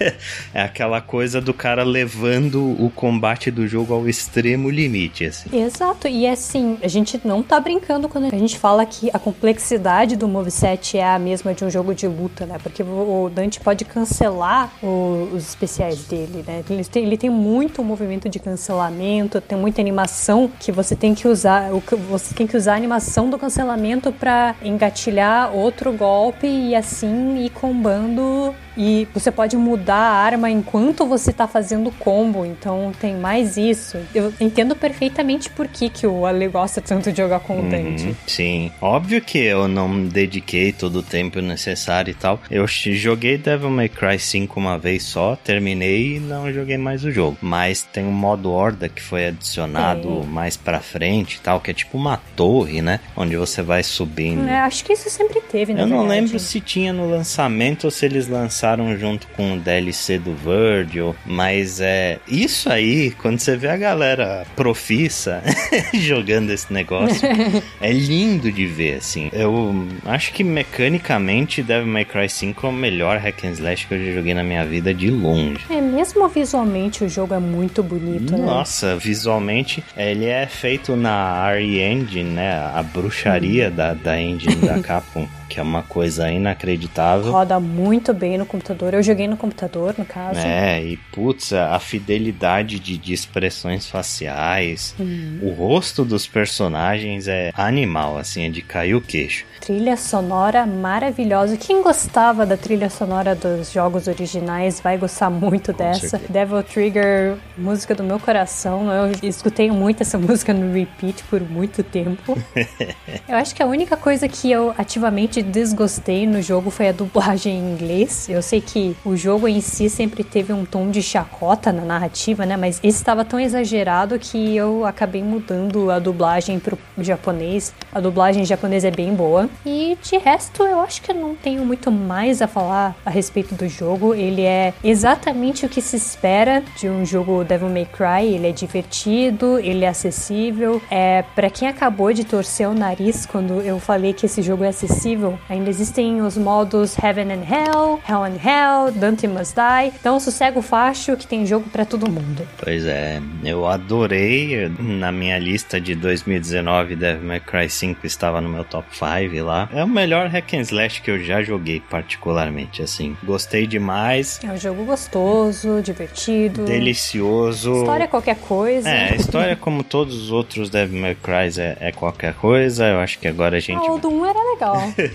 é 0.54 0.62
aquela 0.62 1.02
coisa 1.02 1.40
do 1.40 1.54
cara 1.54 1.84
levando 1.84 2.62
o 2.84 2.90
combate 2.90 3.52
do 3.52 3.68
jogo 3.68 3.94
ao 3.94 4.08
extremo 4.08 4.70
limite, 4.70 5.26
assim. 5.26 5.50
Exato, 5.56 6.08
e 6.08 6.26
assim, 6.26 6.78
a 6.82 6.88
gente 6.88 7.20
não 7.24 7.44
tá 7.52 7.60
brincando 7.60 8.08
quando 8.08 8.34
a 8.34 8.38
gente 8.38 8.58
fala 8.58 8.86
que 8.86 9.10
a 9.14 9.20
complexidade 9.20 10.16
do 10.16 10.26
moveset 10.26 10.98
é 10.98 11.06
a 11.06 11.20
mesma 11.20 11.54
de 11.54 11.66
um 11.66 11.70
jogo 11.70 11.94
de 11.94 12.08
luta, 12.08 12.46
né? 12.46 12.56
Porque 12.64 12.82
o 12.82 13.30
Dante 13.34 13.60
pode 13.60 13.84
cancelar 13.84 14.72
o- 14.82 15.28
os 15.34 15.50
especiais 15.50 16.06
dele, 16.06 16.46
né? 16.48 16.64
Ele 16.70 16.86
tem, 16.86 17.04
ele 17.04 17.18
tem 17.18 17.30
muito 17.30 17.84
movimento 17.84 18.30
de 18.30 18.40
cancelamento, 18.40 19.42
tem 19.42 19.58
muita 19.58 19.82
animação 19.82 20.50
que 20.62 20.72
você 20.72 20.96
tem 20.96 21.14
que 21.14 21.28
usar, 21.28 21.74
o 21.74 21.84
você 22.10 22.34
tem 22.34 22.48
que 22.48 22.56
usar 22.56 22.72
a 22.74 22.78
animação 22.78 23.30
do 23.30 23.38
cancelamento 23.38 24.14
pra 24.14 24.56
engatilhar 24.64 25.54
outro 25.54 25.92
golpe 25.92 26.48
e 26.48 26.74
assim 26.74 27.36
ir 27.44 27.50
combando 27.50 28.56
e 28.78 29.08
você 29.14 29.32
pode 29.32 29.58
mudar 29.58 29.96
a 29.96 30.14
arma 30.14 30.50
enquanto 30.50 31.06
você 31.06 31.34
tá 31.34 31.48
fazendo 31.48 31.88
o 31.88 31.92
combo, 31.92 32.46
então 32.46 32.92
tem 33.00 33.16
mais 33.16 33.58
isso. 33.58 33.98
Eu 34.14 34.34
entendo 34.40 34.76
perfeitamente 34.76 35.50
por 35.50 35.68
que, 35.68 35.90
que 35.90 36.08
o 36.08 36.26
Ale 36.26 36.48
gosta 36.48 36.82
tanto 36.82 37.12
de 37.12 37.18
jogar 37.18 37.40
contente. 37.42 38.08
Uhum, 38.08 38.16
sim. 38.26 38.72
Óbvio 38.82 39.22
que 39.22 39.38
eu 39.38 39.68
não 39.68 40.06
dediquei 40.06 40.72
todo 40.72 41.00
o 41.00 41.04
tempo 41.04 41.42
necessário 41.42 42.12
e 42.12 42.14
tal. 42.14 42.40
Eu 42.50 42.66
joguei 42.68 43.38
Devil 43.38 43.70
May 43.70 43.90
Cry 43.90 44.18
5 44.18 44.60
uma 44.60 44.78
vez 44.78 45.04
só, 45.04 45.36
terminei 45.36 46.16
e 46.16 46.20
não 46.20 46.52
joguei 46.52 46.78
mais 46.78 47.04
o 47.04 47.12
jogo. 47.12 47.38
Mas 47.42 47.84
tem 47.84 48.06
um 48.06 48.12
modo 48.12 48.52
Horda 48.52 48.88
que 48.88 49.02
foi 49.02 49.28
adicionado 49.28 50.22
é. 50.24 50.26
mais 50.26 50.56
pra 50.56 50.80
frente 50.80 51.36
e 51.36 51.40
tal, 51.40 51.60
que 51.60 51.72
é 51.72 51.74
tipo 51.74 51.98
uma 51.98 52.18
torre, 52.36 52.82
né? 52.82 53.00
Onde 53.16 53.36
você 53.36 53.62
vai 53.62 53.84
subindo. 53.84 54.48
É, 54.48 54.60
acho 54.60 54.84
que 54.86 54.94
isso 54.94 55.10
sempre 55.10 55.42
teve, 55.42 55.74
né? 55.74 55.82
Eu 55.82 55.88
não 55.88 56.06
lembro 56.06 56.40
se 56.40 56.60
tinha 56.60 56.94
no 56.94 57.10
lançamento 57.10 57.86
ou 57.86 57.92
se 57.92 58.06
eles 58.06 58.28
lançaram 58.28 58.61
junto 58.98 59.28
com 59.30 59.54
o 59.54 59.60
DLC 59.60 60.20
do 60.20 60.36
Virgil, 60.36 61.16
mas 61.26 61.82
é 61.82 62.20
isso 62.28 62.72
aí, 62.72 63.12
quando 63.12 63.40
você 63.40 63.56
vê 63.56 63.70
a 63.70 63.78
galera 63.78 64.46
profissa 64.56 65.42
jogando 65.94 66.52
esse 66.52 66.72
negócio, 66.72 67.28
é 67.82 67.92
lindo 67.92 68.52
de 68.52 68.66
ver, 68.66 68.98
assim. 68.98 69.30
Eu 69.34 69.88
acho 70.06 70.32
que 70.34 70.44
mecanicamente 70.44 71.64
Devil 71.64 71.88
May 71.88 72.06
Cry 72.06 72.30
5 72.30 72.66
é 72.66 72.70
o 72.70 72.74
melhor 72.74 73.18
hack 73.18 73.44
and 73.46 73.52
slash 73.52 73.88
que 73.88 73.94
eu 73.94 74.06
já 74.06 74.12
joguei 74.14 74.34
na 74.34 74.44
minha 74.44 74.66
vida 74.66 74.94
de 74.94 75.10
longe. 75.10 75.66
É, 75.70 75.82
mesmo 75.82 76.28
visualmente 76.30 77.04
o 77.04 77.10
jogo 77.10 77.34
é 77.34 77.40
muito 77.40 77.82
bonito, 77.82 78.38
né? 78.38 78.46
Nossa, 78.46 78.96
visualmente 78.96 79.84
ele 79.98 80.26
é 80.26 80.46
feito 80.46 80.96
na 80.96 81.52
RE 81.54 81.80
Engine, 81.82 82.32
né? 82.32 82.54
A 82.74 82.84
bruxaria 82.84 83.70
hum. 83.70 83.76
da, 83.76 83.94
da 83.94 84.22
engine 84.22 84.56
da 84.56 84.80
Capcom 84.84 85.28
que 85.52 85.60
é 85.60 85.64
uma 85.64 85.84
coisa 85.84 86.32
inacreditável. 86.32 87.30
Roda 87.30 87.60
muito 87.60 88.14
bem 88.14 88.38
no 88.38 88.46
computador. 88.46 88.94
Eu 88.94 89.04
joguei 89.04 89.28
no 89.28 89.36
computador, 89.36 89.94
no 89.98 90.06
caso. 90.06 90.40
É, 90.40 90.82
e 90.82 90.96
putz, 90.96 91.52
a 91.52 91.78
fidelidade 91.78 92.80
de, 92.80 92.98
de 92.98 93.12
expressões 93.12 93.86
faciais, 93.86 94.96
uhum. 94.98 95.40
o 95.42 95.50
rosto 95.50 96.06
dos 96.06 96.26
personagens 96.26 97.28
é 97.28 97.52
animal, 97.54 98.18
assim, 98.18 98.46
é 98.46 98.50
de 98.50 98.62
cair 98.62 98.96
o 98.96 99.02
queixo. 99.02 99.46
Trilha 99.60 99.98
sonora 99.98 100.66
maravilhosa. 100.66 101.58
Quem 101.58 101.84
gostava 101.84 102.46
da 102.46 102.56
trilha 102.56 102.90
sonora 102.90 103.36
dos 103.36 103.72
jogos 103.72 104.08
originais 104.08 104.80
vai 104.80 104.98
gostar 104.98 105.30
muito 105.30 105.74
Com 105.74 105.78
dessa. 105.78 106.08
Certeza. 106.08 106.34
Devil 106.34 106.64
Trigger, 106.64 107.38
música 107.58 107.94
do 107.94 108.04
meu 108.04 108.20
coração. 108.20 108.90
Eu 108.90 109.12
escutei 109.22 109.70
muito 109.70 110.02
essa 110.02 110.18
música 110.20 110.54
no 110.54 110.74
repeat 110.74 111.24
por 111.26 111.42
muito 111.42 111.84
tempo. 111.84 112.38
eu 113.28 113.36
acho 113.36 113.54
que 113.54 113.62
a 113.62 113.66
única 113.66 113.98
coisa 113.98 114.28
que 114.28 114.50
eu 114.50 114.74
ativamente 114.78 115.41
desgostei 115.44 116.26
no 116.28 116.42
jogo 116.42 116.70
foi 116.70 116.90
a 116.90 116.92
dublagem 116.92 117.58
em 117.58 117.74
inglês. 117.74 118.28
Eu 118.30 118.42
sei 118.42 118.62
que 118.62 118.96
o 119.06 119.16
jogo 119.16 119.48
em 119.48 119.62
si 119.62 119.90
sempre 119.90 120.24
teve 120.24 120.54
um 120.54 120.66
tom 120.66 120.90
de 120.90 121.02
chacota 121.02 121.72
na 121.72 121.84
narrativa, 121.84 122.46
né? 122.46 122.58
Mas 122.58 122.80
esse 122.84 122.98
estava 122.98 123.26
tão 123.26 123.40
exagerado 123.40 124.18
que 124.20 124.56
eu 124.56 124.86
acabei 124.86 125.24
mudando 125.24 125.92
a 125.92 126.00
dublagem 126.00 126.60
pro 126.60 126.78
japonês. 127.00 127.74
A 127.92 128.00
dublagem 128.00 128.46
japonesa 128.46 128.88
é 128.88 128.92
bem 128.92 129.14
boa. 129.14 129.50
E 129.66 129.98
de 130.02 130.18
resto, 130.18 130.64
eu 130.64 130.80
acho 130.80 131.02
que 131.02 131.12
eu 131.12 131.16
não 131.16 131.36
tenho 131.36 131.66
muito 131.66 131.92
mais 131.92 132.42
a 132.42 132.48
falar 132.48 132.96
a 133.06 133.10
respeito 133.10 133.56
do 133.56 133.68
jogo. 133.68 134.14
Ele 134.14 134.44
é 134.44 134.74
exatamente 134.84 135.66
o 135.66 135.70
que 135.70 135.82
se 135.82 135.96
espera 135.96 136.64
de 136.78 136.90
um 136.90 137.06
jogo 137.06 137.44
Devil 137.44 137.70
May 137.70 137.86
Cry. 137.86 138.34
Ele 138.34 138.48
é 138.48 138.52
divertido, 138.52 139.60
ele 139.60 139.86
é 139.86 139.88
acessível. 139.88 140.82
É 140.90 141.24
para 141.36 141.50
quem 141.50 141.68
acabou 141.68 142.14
de 142.14 142.24
torcer 142.24 142.68
o 142.68 142.74
nariz 142.74 143.26
quando 143.26 143.62
eu 143.62 143.80
falei 143.80 144.14
que 144.14 144.26
esse 144.26 144.42
jogo 144.42 144.64
é 144.64 144.70
acessível, 144.70 145.31
Ainda 145.50 145.70
existem 145.70 146.22
os 146.22 146.38
modos 146.38 146.98
Heaven 146.98 147.32
and 147.32 147.44
Hell, 147.44 148.00
Hell 148.08 148.24
and 148.24 148.38
Hell, 148.44 148.92
Dante 148.92 149.28
Must 149.28 149.56
Die. 149.56 149.94
Então 150.00 150.20
sossega 150.20 150.58
o 150.58 150.62
facho 150.62 151.16
que 151.18 151.28
tem 151.28 151.46
jogo 151.46 151.70
para 151.70 151.86
todo 151.86 152.10
mundo. 152.10 152.48
Pois 152.64 152.86
é, 152.86 153.22
eu 153.44 153.68
adorei. 153.68 154.72
Na 154.80 155.12
minha 155.12 155.38
lista 155.38 155.80
de 155.80 155.96
2019, 155.96 156.96
Devil 156.96 157.28
May 157.28 157.40
Cry 157.40 157.70
5 157.70 158.06
estava 158.06 158.42
no 158.42 158.50
meu 158.50 158.64
top 158.64 158.88
5 158.92 159.44
lá. 159.44 159.70
É 159.74 159.84
o 159.84 159.88
melhor 159.88 160.28
hack 160.28 160.54
and 160.54 160.62
slash 160.62 161.02
que 161.02 161.12
eu 161.12 161.24
já 161.24 161.42
joguei 161.42 161.80
particularmente, 161.80 162.82
assim. 162.82 163.16
Gostei 163.24 163.68
demais. 163.68 164.40
É 164.44 164.52
um 164.52 164.58
jogo 164.58 164.84
gostoso, 164.86 165.82
divertido. 165.82 166.66
Delicioso. 166.66 167.74
História 167.82 168.04
é 168.04 168.08
qualquer 168.08 168.38
coisa. 168.38 168.90
É, 168.90 169.16
história 169.18 169.56
como 169.56 169.84
todos 169.84 170.16
os 170.16 170.32
outros 170.32 170.70
Devil 170.70 171.02
May 171.02 171.16
Cry 171.16 171.60
é, 171.60 171.78
é 171.80 171.92
qualquer 171.92 172.34
coisa. 172.36 172.88
Eu 172.88 173.00
acho 173.00 173.20
que 173.20 173.28
agora 173.28 173.58
a 173.58 173.60
gente... 173.60 173.86
Ah, 173.86 173.92
o 173.92 174.00
do 174.00 174.10
1 174.10 174.26
era 174.26 174.54
legal. 174.54 174.78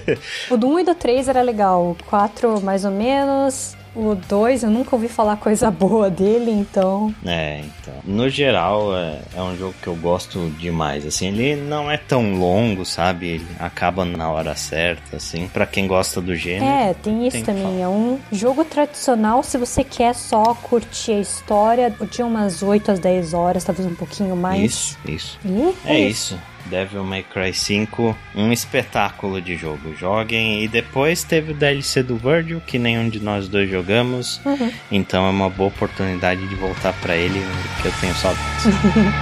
o 0.51 0.57
do 0.57 0.69
1 0.69 0.81
e 0.81 0.85
do 0.85 0.95
3 0.95 1.29
era 1.29 1.43
legal. 1.43 1.91
O 1.91 1.97
4 2.07 2.61
mais 2.61 2.85
ou 2.85 2.91
menos. 2.91 3.77
O 3.95 4.15
2 4.15 4.63
eu 4.63 4.71
nunca 4.71 4.95
ouvi 4.95 5.09
falar 5.09 5.39
coisa 5.39 5.71
boa 5.73 6.11
dele, 6.11 6.51
então. 6.51 7.15
É, 7.25 7.61
então. 7.61 7.95
No 8.05 8.29
geral, 8.29 8.95
é, 8.95 9.21
é, 9.35 9.41
um 9.41 9.57
jogo 9.57 9.75
que 9.81 9.87
eu 9.87 9.97
gosto 9.97 10.51
demais. 10.59 11.07
Assim, 11.07 11.29
ele 11.29 11.57
não 11.57 11.91
é 11.91 11.97
tão 11.97 12.35
longo, 12.35 12.85
sabe? 12.85 13.27
Ele 13.27 13.47
acaba 13.59 14.05
na 14.05 14.31
hora 14.31 14.55
certa, 14.55 15.17
assim. 15.17 15.49
para 15.49 15.65
quem 15.65 15.87
gosta 15.87 16.21
do 16.21 16.37
gênero. 16.37 16.67
É, 16.67 16.93
tem 16.93 17.27
isso 17.27 17.39
tem 17.39 17.45
também. 17.45 17.83
É 17.83 17.89
um 17.89 18.19
jogo 18.31 18.67
tradicional 18.67 19.43
se 19.43 19.57
você 19.57 19.83
quer 19.83 20.15
só 20.15 20.55
curtir 20.55 21.13
a 21.13 21.21
história 21.21 21.97
de 22.11 22.23
umas 22.23 22.63
8 22.63 22.93
às 22.93 22.99
10 22.99 23.33
horas, 23.33 23.65
talvez 23.65 23.89
um 23.89 23.95
pouquinho 23.95 24.37
mais. 24.37 24.63
Isso, 24.63 24.99
isso. 25.07 25.39
E 25.43 25.75
é, 25.87 25.97
é 25.97 26.01
isso. 26.01 26.35
isso. 26.35 26.56
Devil 26.71 27.05
May 27.05 27.23
Cry 27.23 27.53
5, 27.53 28.17
um 28.35 28.53
espetáculo 28.53 29.41
de 29.41 29.57
jogo. 29.57 29.95
Joguem. 29.99 30.63
E 30.63 30.69
depois 30.69 31.23
teve 31.23 31.53
o 31.53 31.55
DLC 31.55 32.03
do 32.03 32.17
Virgil, 32.17 32.61
que 32.67 32.79
nenhum 32.79 33.09
de 33.09 33.21
nós 33.21 33.49
dois 33.49 33.71
jogamos. 33.71 34.41
Uhum. 34.45 34.71
Então 34.91 35.27
é 35.27 35.31
uma 35.31 35.51
boa 35.51 35.69
oportunidade 35.69 36.47
de 36.47 36.55
voltar 36.55 36.93
para 36.95 37.17
ele, 37.17 37.41
que 37.83 37.89
eu 37.89 37.93
tenho 38.01 38.15
saudades. 38.15 38.65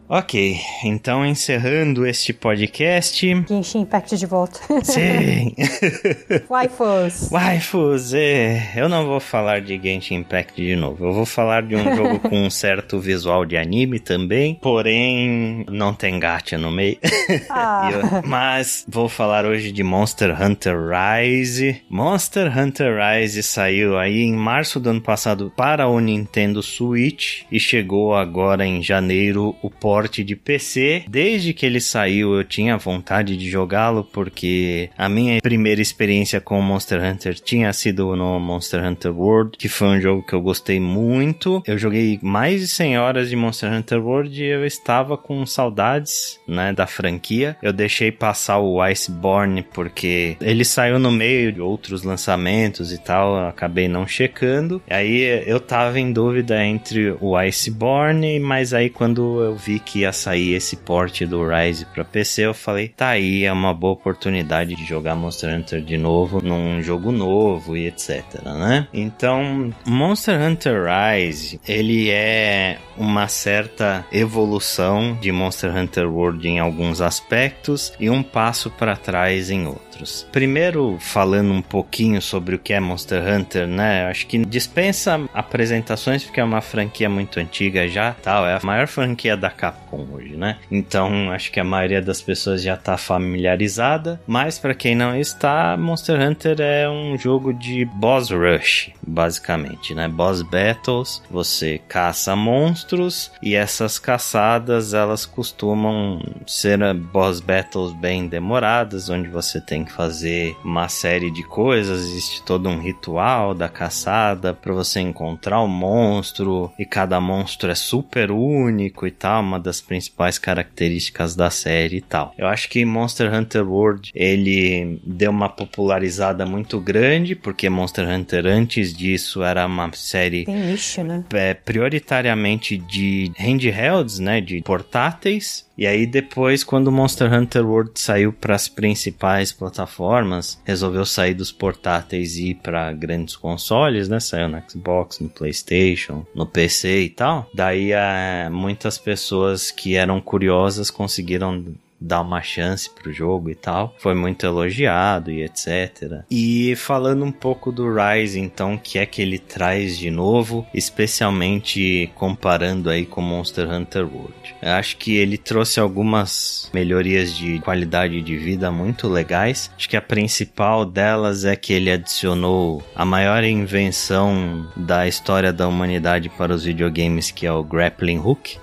Ok, 0.09 0.57
então 0.85 1.25
encerrando 1.25 2.07
este 2.07 2.31
podcast. 2.31 3.27
Genshin 3.45 3.79
Impact 3.79 4.15
de 4.15 4.25
volta. 4.25 4.57
Sim! 4.81 5.53
Waifus! 6.47 7.29
Waifus, 7.29 8.13
é. 8.13 8.71
Eu 8.73 8.87
não 8.87 9.05
vou 9.05 9.19
falar 9.19 9.59
de 9.59 9.77
Genshin 9.77 10.15
Impact 10.15 10.55
de 10.55 10.77
novo. 10.77 11.03
Eu 11.03 11.11
vou 11.11 11.25
falar 11.25 11.63
de 11.63 11.75
um 11.75 11.83
jogo 11.93 12.19
com 12.21 12.41
um 12.45 12.49
certo 12.49 12.99
visual 12.99 13.45
de 13.45 13.57
anime 13.57 13.99
também, 13.99 14.55
porém 14.55 15.65
não 15.69 15.93
tem 15.93 16.17
gacha 16.17 16.57
no 16.57 16.71
meio. 16.71 16.97
Ah. 17.49 18.21
Mas 18.25 18.85
vou 18.87 19.09
falar 19.09 19.45
hoje 19.45 19.71
de 19.71 19.83
Monster 19.83 20.41
Hunter 20.41 20.75
Rise. 20.77 21.81
Monster 21.89 22.55
Hunter 22.55 22.97
Rise 22.97 23.41
saiu 23.41 23.97
aí 23.97 24.21
em 24.21 24.33
março 24.33 24.79
do 24.79 24.89
ano 24.89 25.01
passado 25.01 25.51
para 25.55 25.87
o 25.87 25.99
Nintendo 25.99 26.61
Switch 26.61 27.43
e 27.51 27.59
chegou 27.59 28.15
agora 28.15 28.65
em 28.65 28.81
janeiro 28.81 29.55
o 29.61 29.69
port 29.69 29.96
porte 29.97 30.23
de 30.23 30.35
PC. 30.35 31.05
Desde 31.09 31.55
que 31.55 31.65
ele 31.65 31.81
saiu, 31.81 32.35
eu 32.35 32.43
tinha 32.43 32.77
vontade 32.77 33.35
de 33.35 33.49
jogá-lo, 33.49 34.03
porque 34.03 34.91
a 34.95 35.09
minha 35.09 35.41
primeira 35.41 35.81
experiência 35.81 36.39
com 36.39 36.61
Monster 36.61 37.03
Hunter 37.03 37.33
tinha 37.33 37.73
sido 37.73 38.15
no 38.15 38.39
Monster 38.39 38.85
Hunter 38.85 39.11
World, 39.11 39.57
que 39.57 39.67
foi 39.67 39.87
um 39.87 39.99
jogo 39.99 40.21
que 40.21 40.33
eu 40.33 40.41
gostei 40.41 40.79
muito. 40.79 41.63
Eu 41.65 41.79
joguei 41.79 42.19
mais 42.21 42.61
de 42.61 42.67
100 42.67 42.99
horas 42.99 43.29
de 43.29 43.35
Monster 43.35 43.73
Hunter 43.73 43.99
World 43.99 44.39
e 44.39 44.45
eu 44.45 44.63
estava 44.67 45.17
com 45.17 45.43
saudades, 45.47 46.39
né, 46.47 46.71
da 46.71 46.85
franquia. 46.85 47.57
Eu 47.63 47.73
deixei 47.73 48.11
passar 48.11 48.59
o 48.59 48.79
Iceborne 48.79 49.63
porque 49.73 50.37
ele 50.39 50.63
saiu 50.63 50.99
no 50.99 51.11
meio 51.11 51.51
de 51.51 51.59
outros 51.59 52.03
lançamentos 52.03 52.91
e 52.91 52.99
tal, 52.99 53.47
acabei 53.47 53.87
não 53.87 54.05
checando. 54.05 54.79
Aí 54.87 55.23
eu 55.47 55.59
tava 55.59 55.99
em 55.99 56.13
dúvida 56.13 56.63
entre 56.63 57.17
o 57.19 57.35
Iceborne, 57.35 58.39
mas 58.39 58.75
aí 58.75 58.91
quando 58.91 59.41
eu 59.41 59.55
vi 59.55 59.79
que 59.87 59.99
ia 59.99 60.11
sair 60.11 60.53
esse 60.53 60.75
porte 60.75 61.25
do 61.25 61.47
Rise 61.47 61.85
para 61.85 62.03
PC, 62.03 62.45
eu 62.45 62.53
falei, 62.53 62.89
tá 62.89 63.09
aí, 63.09 63.45
é 63.45 63.53
uma 63.53 63.73
boa 63.73 63.93
oportunidade 63.93 64.75
de 64.75 64.85
jogar 64.85 65.15
Monster 65.15 65.55
Hunter 65.55 65.81
de 65.81 65.97
novo 65.97 66.41
num 66.43 66.81
jogo 66.81 67.11
novo 67.11 67.77
e 67.77 67.87
etc, 67.87 68.23
né? 68.43 68.87
Então, 68.93 69.73
Monster 69.85 70.39
Hunter 70.41 70.83
Rise, 70.85 71.59
ele 71.65 72.09
é 72.09 72.77
uma 72.97 73.27
certa 73.27 74.05
evolução 74.11 75.17
de 75.21 75.31
Monster 75.31 75.75
Hunter 75.75 76.11
World 76.11 76.47
em 76.47 76.59
alguns 76.59 76.99
aspectos 76.99 77.93
e 77.99 78.09
um 78.09 78.21
passo 78.21 78.69
para 78.71 78.97
trás 78.97 79.49
em 79.49 79.67
outros. 79.67 80.27
Primeiro, 80.31 80.97
falando 80.99 81.51
um 81.53 81.61
pouquinho 81.61 82.21
sobre 82.21 82.55
o 82.55 82.59
que 82.59 82.73
é 82.73 82.79
Monster 82.79 83.23
Hunter, 83.23 83.67
né? 83.67 84.07
Acho 84.07 84.27
que 84.27 84.37
dispensa 84.45 85.21
apresentações 85.33 86.23
porque 86.23 86.39
é 86.39 86.43
uma 86.43 86.61
franquia 86.61 87.09
muito 87.09 87.39
antiga 87.39 87.87
já, 87.87 88.13
tal, 88.13 88.45
é 88.45 88.55
a 88.55 88.59
maior 88.63 88.87
franquia 88.87 89.37
da 89.37 89.49
Capcom 89.87 90.07
hoje, 90.13 90.35
né? 90.35 90.57
Então 90.69 91.31
acho 91.31 91.51
que 91.51 91.59
a 91.59 91.63
maioria 91.63 92.01
das 92.01 92.21
pessoas 92.21 92.61
já 92.61 92.73
está 92.73 92.97
familiarizada, 92.97 94.19
mas 94.27 94.59
para 94.59 94.73
quem 94.73 94.95
não 94.95 95.15
está, 95.15 95.77
Monster 95.77 96.19
Hunter 96.19 96.57
é 96.59 96.89
um 96.89 97.17
jogo 97.17 97.53
de 97.53 97.85
boss 97.85 98.29
rush, 98.29 98.91
basicamente, 99.05 99.93
né? 99.93 100.07
Boss 100.07 100.41
battles, 100.41 101.21
você 101.29 101.79
caça 101.87 102.35
monstros 102.35 103.31
e 103.41 103.55
essas 103.55 103.97
caçadas 103.97 104.93
elas 104.93 105.25
costumam 105.25 106.21
ser 106.45 106.77
boss 106.93 107.39
battles 107.39 107.93
bem 107.93 108.27
demoradas, 108.27 109.09
onde 109.09 109.29
você 109.29 109.61
tem 109.61 109.85
que 109.85 109.91
fazer 109.91 110.55
uma 110.63 110.89
série 110.89 111.31
de 111.31 111.43
coisas, 111.43 112.01
existe 112.01 112.43
todo 112.43 112.69
um 112.69 112.79
ritual 112.79 113.53
da 113.53 113.69
caçada 113.69 114.53
para 114.53 114.73
você 114.73 114.99
encontrar 114.99 115.61
o 115.61 115.67
monstro 115.67 116.71
e 116.77 116.85
cada 116.85 117.19
monstro 117.19 117.71
é 117.71 117.75
super 117.75 118.31
único 118.31 119.07
e 119.07 119.11
tal, 119.11 119.41
uma 119.41 119.59
das 119.67 119.81
principais 119.81 120.39
características 120.39 121.35
da 121.35 121.49
série 121.49 121.97
e 121.97 122.01
tal. 122.01 122.33
Eu 122.37 122.47
acho 122.47 122.69
que 122.69 122.85
Monster 122.85 123.33
Hunter 123.33 123.69
World 123.69 124.11
ele 124.15 124.99
deu 125.05 125.29
uma 125.29 125.49
popularizada 125.49 126.45
muito 126.45 126.79
grande 126.79 127.35
porque 127.35 127.69
Monster 127.69 128.07
Hunter 128.07 128.45
antes 128.45 128.95
disso 128.95 129.43
era 129.43 129.65
uma 129.65 129.91
série 129.93 130.45
nicho, 130.47 131.03
né? 131.03 131.23
é, 131.33 131.53
prioritariamente 131.53 132.77
de 132.77 133.31
handhelds, 133.35 134.19
né, 134.19 134.39
de 134.39 134.61
portáteis 134.61 135.66
e 135.77 135.85
aí 135.85 136.07
depois, 136.07 136.63
quando 136.63 136.91
Monster 136.91 137.31
Hunter 137.31 137.65
World 137.65 137.91
saiu 137.95 138.33
para 138.33 138.55
as 138.55 138.67
principais 138.67 139.51
plataformas, 139.51 140.59
resolveu 140.65 141.05
sair 141.05 141.33
dos 141.33 141.51
portáteis 141.51 142.35
e 142.35 142.49
ir 142.49 142.55
para 142.55 142.91
grandes 142.93 143.35
consoles, 143.35 144.09
né? 144.09 144.19
Saiu 144.19 144.49
no 144.49 144.61
Xbox, 144.67 145.19
no 145.19 145.29
PlayStation, 145.29 146.25
no 146.33 146.45
PC 146.45 147.01
e 147.01 147.09
tal. 147.09 147.49
Daí 147.53 147.91
é, 147.91 148.49
muitas 148.49 148.97
pessoas 148.97 149.69
que 149.69 149.95
eram 149.95 150.19
curiosas 150.19 150.89
conseguiram 150.89 151.63
dar 151.99 152.21
uma 152.21 152.41
chance 152.41 152.89
pro 152.89 153.11
jogo 153.11 153.49
e 153.49 153.55
tal. 153.55 153.95
Foi 153.99 154.13
muito 154.13 154.45
elogiado 154.45 155.31
e 155.31 155.43
etc. 155.43 156.23
E 156.29 156.75
falando 156.75 157.23
um 157.25 157.31
pouco 157.31 157.71
do 157.71 157.87
Rise, 157.93 158.39
então, 158.39 158.77
que 158.77 158.99
é 158.99 159.05
que 159.05 159.21
ele 159.21 159.39
traz 159.39 159.97
de 159.97 160.11
novo, 160.11 160.65
especialmente 160.73 162.11
comparando 162.15 162.89
aí 162.89 163.05
com 163.05 163.21
Monster 163.21 163.69
Hunter 163.69 164.05
World. 164.05 164.55
Eu 164.61 164.71
acho 164.71 164.97
que 164.97 165.15
ele 165.15 165.37
trouxe 165.37 165.79
algumas 165.79 166.69
melhorias 166.73 167.35
de 167.35 167.59
qualidade 167.59 168.21
de 168.21 168.37
vida 168.37 168.71
muito 168.71 169.07
legais. 169.07 169.71
Acho 169.75 169.89
que 169.89 169.97
a 169.97 170.01
principal 170.01 170.85
delas 170.85 171.45
é 171.45 171.55
que 171.55 171.73
ele 171.73 171.91
adicionou 171.91 172.83
a 172.95 173.05
maior 173.05 173.43
invenção 173.43 174.69
da 174.75 175.07
história 175.07 175.51
da 175.51 175.67
humanidade 175.67 176.29
para 176.29 176.53
os 176.53 176.63
videogames, 176.63 177.31
que 177.31 177.45
é 177.45 177.51
o 177.51 177.63
grappling 177.63 178.19
hook. 178.19 178.57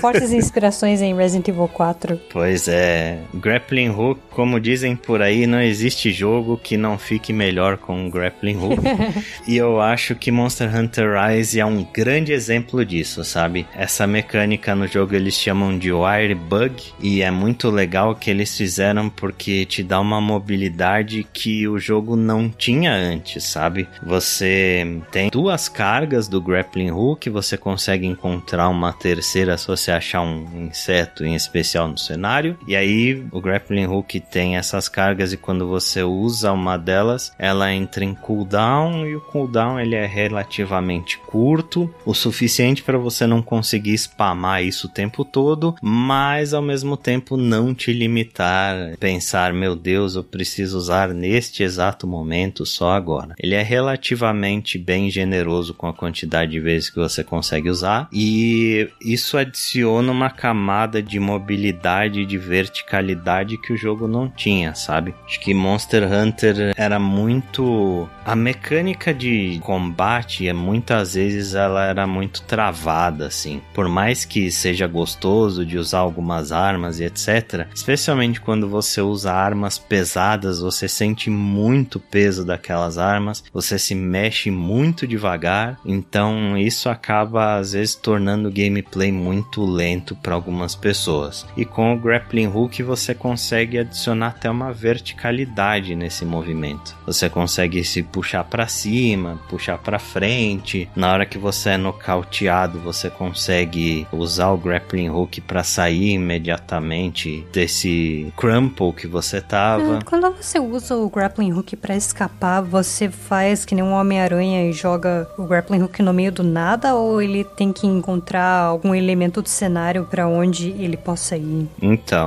Fortes 0.00 0.32
inspirações 0.32 1.00
em 1.00 1.14
Resident 1.14 1.48
Evil 1.48 1.68
4. 1.68 2.20
Pois 2.30 2.61
é, 2.68 3.18
grappling 3.34 3.90
hook, 3.90 4.20
como 4.30 4.60
dizem 4.60 4.96
por 4.96 5.22
aí, 5.22 5.46
não 5.46 5.60
existe 5.60 6.10
jogo 6.10 6.56
que 6.56 6.76
não 6.76 6.98
fique 6.98 7.32
melhor 7.32 7.76
com 7.76 8.08
grappling 8.08 8.56
hook. 8.56 8.82
e 9.46 9.56
eu 9.56 9.80
acho 9.80 10.14
que 10.14 10.30
Monster 10.30 10.74
Hunter 10.74 11.14
Rise 11.18 11.60
é 11.60 11.66
um 11.66 11.84
grande 11.84 12.32
exemplo 12.32 12.84
disso, 12.84 13.24
sabe? 13.24 13.66
Essa 13.74 14.06
mecânica 14.06 14.74
no 14.74 14.86
jogo 14.86 15.14
eles 15.14 15.34
chamam 15.34 15.78
de 15.78 15.92
wire 15.92 16.34
bug 16.34 16.74
e 17.00 17.22
é 17.22 17.30
muito 17.30 17.70
legal 17.70 18.14
que 18.14 18.30
eles 18.30 18.56
fizeram 18.56 19.08
porque 19.08 19.64
te 19.64 19.82
dá 19.82 20.00
uma 20.00 20.20
mobilidade 20.20 21.26
que 21.32 21.66
o 21.68 21.78
jogo 21.78 22.16
não 22.16 22.48
tinha 22.48 22.92
antes, 22.92 23.44
sabe? 23.44 23.88
Você 24.04 25.00
tem 25.10 25.30
duas 25.30 25.68
cargas 25.68 26.28
do 26.28 26.40
grappling 26.40 26.90
hook, 26.90 27.28
você 27.28 27.56
consegue 27.56 28.06
encontrar 28.06 28.68
uma 28.68 28.92
terceira 28.92 29.56
se 29.56 29.66
você 29.66 29.90
achar 29.90 30.22
um 30.22 30.66
inseto 30.66 31.24
em 31.24 31.34
especial 31.34 31.88
no 31.88 31.98
cenário. 31.98 32.51
E 32.66 32.76
aí 32.76 33.24
o 33.30 33.40
grappling 33.40 33.86
hook 33.86 34.20
tem 34.20 34.56
essas 34.56 34.88
cargas 34.88 35.32
e 35.32 35.36
quando 35.36 35.68
você 35.68 36.02
usa 36.02 36.52
uma 36.52 36.76
delas, 36.76 37.32
ela 37.38 37.72
entra 37.72 38.04
em 38.04 38.14
cooldown 38.14 39.06
e 39.06 39.16
o 39.16 39.20
cooldown 39.20 39.78
ele 39.78 39.94
é 39.94 40.06
relativamente 40.06 41.18
curto, 41.18 41.92
o 42.04 42.14
suficiente 42.14 42.82
para 42.82 42.98
você 42.98 43.26
não 43.26 43.42
conseguir 43.42 43.96
spamar 43.96 44.62
isso 44.62 44.86
o 44.86 44.90
tempo 44.90 45.24
todo, 45.24 45.74
mas 45.82 46.54
ao 46.54 46.62
mesmo 46.62 46.96
tempo 46.96 47.36
não 47.36 47.74
te 47.74 47.92
limitar, 47.92 48.96
pensar, 48.98 49.52
meu 49.52 49.74
Deus, 49.74 50.14
eu 50.14 50.24
preciso 50.24 50.76
usar 50.76 51.08
neste 51.08 51.62
exato 51.62 52.06
momento 52.06 52.64
só 52.64 52.92
agora. 52.92 53.34
Ele 53.38 53.54
é 53.54 53.62
relativamente 53.62 54.78
bem 54.78 55.10
generoso 55.10 55.74
com 55.74 55.86
a 55.86 55.94
quantidade 55.94 56.52
de 56.52 56.60
vezes 56.60 56.90
que 56.90 56.98
você 56.98 57.24
consegue 57.24 57.70
usar 57.70 58.08
e 58.12 58.88
isso 59.00 59.36
adiciona 59.36 60.12
uma 60.12 60.30
camada 60.30 61.02
de 61.02 61.18
mobilidade 61.18 62.24
de 62.26 62.38
verticalidade 62.42 63.56
que 63.56 63.72
o 63.72 63.76
jogo 63.76 64.06
não 64.06 64.28
tinha, 64.28 64.74
sabe? 64.74 65.14
Acho 65.26 65.40
que 65.40 65.54
Monster 65.54 66.04
Hunter 66.10 66.74
era 66.76 66.98
muito 66.98 68.08
a 68.24 68.36
mecânica 68.36 69.12
de 69.12 69.60
combate, 69.62 70.52
muitas 70.52 71.14
vezes 71.14 71.54
ela 71.54 71.84
era 71.84 72.06
muito 72.06 72.42
travada 72.42 73.26
assim. 73.26 73.60
Por 73.74 73.88
mais 73.88 74.24
que 74.24 74.50
seja 74.50 74.86
gostoso 74.86 75.64
de 75.64 75.78
usar 75.78 75.98
algumas 75.98 76.52
armas 76.52 77.00
e 77.00 77.04
etc, 77.04 77.66
especialmente 77.74 78.40
quando 78.40 78.68
você 78.68 79.00
usa 79.00 79.32
armas 79.32 79.78
pesadas, 79.78 80.60
você 80.60 80.88
sente 80.88 81.30
muito 81.30 81.98
peso 81.98 82.44
daquelas 82.44 82.98
armas, 82.98 83.44
você 83.52 83.78
se 83.78 83.94
mexe 83.94 84.50
muito 84.50 85.06
devagar, 85.06 85.78
então 85.84 86.56
isso 86.56 86.88
acaba 86.88 87.56
às 87.56 87.72
vezes 87.72 87.94
tornando 87.94 88.48
o 88.48 88.52
gameplay 88.52 89.12
muito 89.12 89.64
lento 89.64 90.14
para 90.16 90.34
algumas 90.34 90.74
pessoas. 90.74 91.46
E 91.56 91.64
com 91.64 91.94
o 91.94 91.98
grappling 91.98 92.31
hook 92.46 92.82
você 92.82 93.14
consegue 93.14 93.78
adicionar 93.78 94.28
até 94.28 94.50
uma 94.50 94.72
verticalidade 94.72 95.94
nesse 95.94 96.24
movimento. 96.24 96.96
Você 97.06 97.28
consegue 97.28 97.84
se 97.84 98.02
puxar 98.02 98.44
para 98.44 98.66
cima, 98.66 99.38
puxar 99.48 99.78
para 99.78 99.98
frente. 99.98 100.88
Na 100.96 101.12
hora 101.12 101.26
que 101.26 101.38
você 101.38 101.70
é 101.70 101.76
nocauteado, 101.76 102.78
você 102.78 103.10
consegue 103.10 104.06
usar 104.12 104.50
o 104.50 104.56
grappling 104.56 105.10
hook 105.10 105.40
para 105.40 105.62
sair 105.62 106.12
imediatamente 106.12 107.46
desse 107.52 108.32
crumple 108.36 108.92
que 108.92 109.06
você 109.06 109.40
tava. 109.40 109.98
Ah, 109.98 110.04
Quando 110.04 110.30
você 110.32 110.58
usa 110.58 110.96
o 110.96 111.08
grappling 111.08 111.52
hook 111.52 111.76
pra 111.76 111.96
escapar, 111.96 112.62
você 112.62 113.10
faz 113.10 113.64
que 113.64 113.74
nem 113.74 113.84
um 113.84 113.92
Homem-Aranha 113.92 114.68
e 114.68 114.72
joga 114.72 115.28
o 115.36 115.44
grappling 115.44 115.82
hook 115.82 116.02
no 116.02 116.12
meio 116.12 116.32
do 116.32 116.42
nada 116.42 116.94
ou 116.94 117.20
ele 117.20 117.44
tem 117.44 117.72
que 117.72 117.86
encontrar 117.86 118.62
algum 118.62 118.94
elemento 118.94 119.42
do 119.42 119.48
cenário 119.48 120.06
pra 120.10 120.26
onde 120.26 120.70
ele 120.70 120.96
possa 120.96 121.36
ir? 121.36 121.68
Então, 121.80 122.21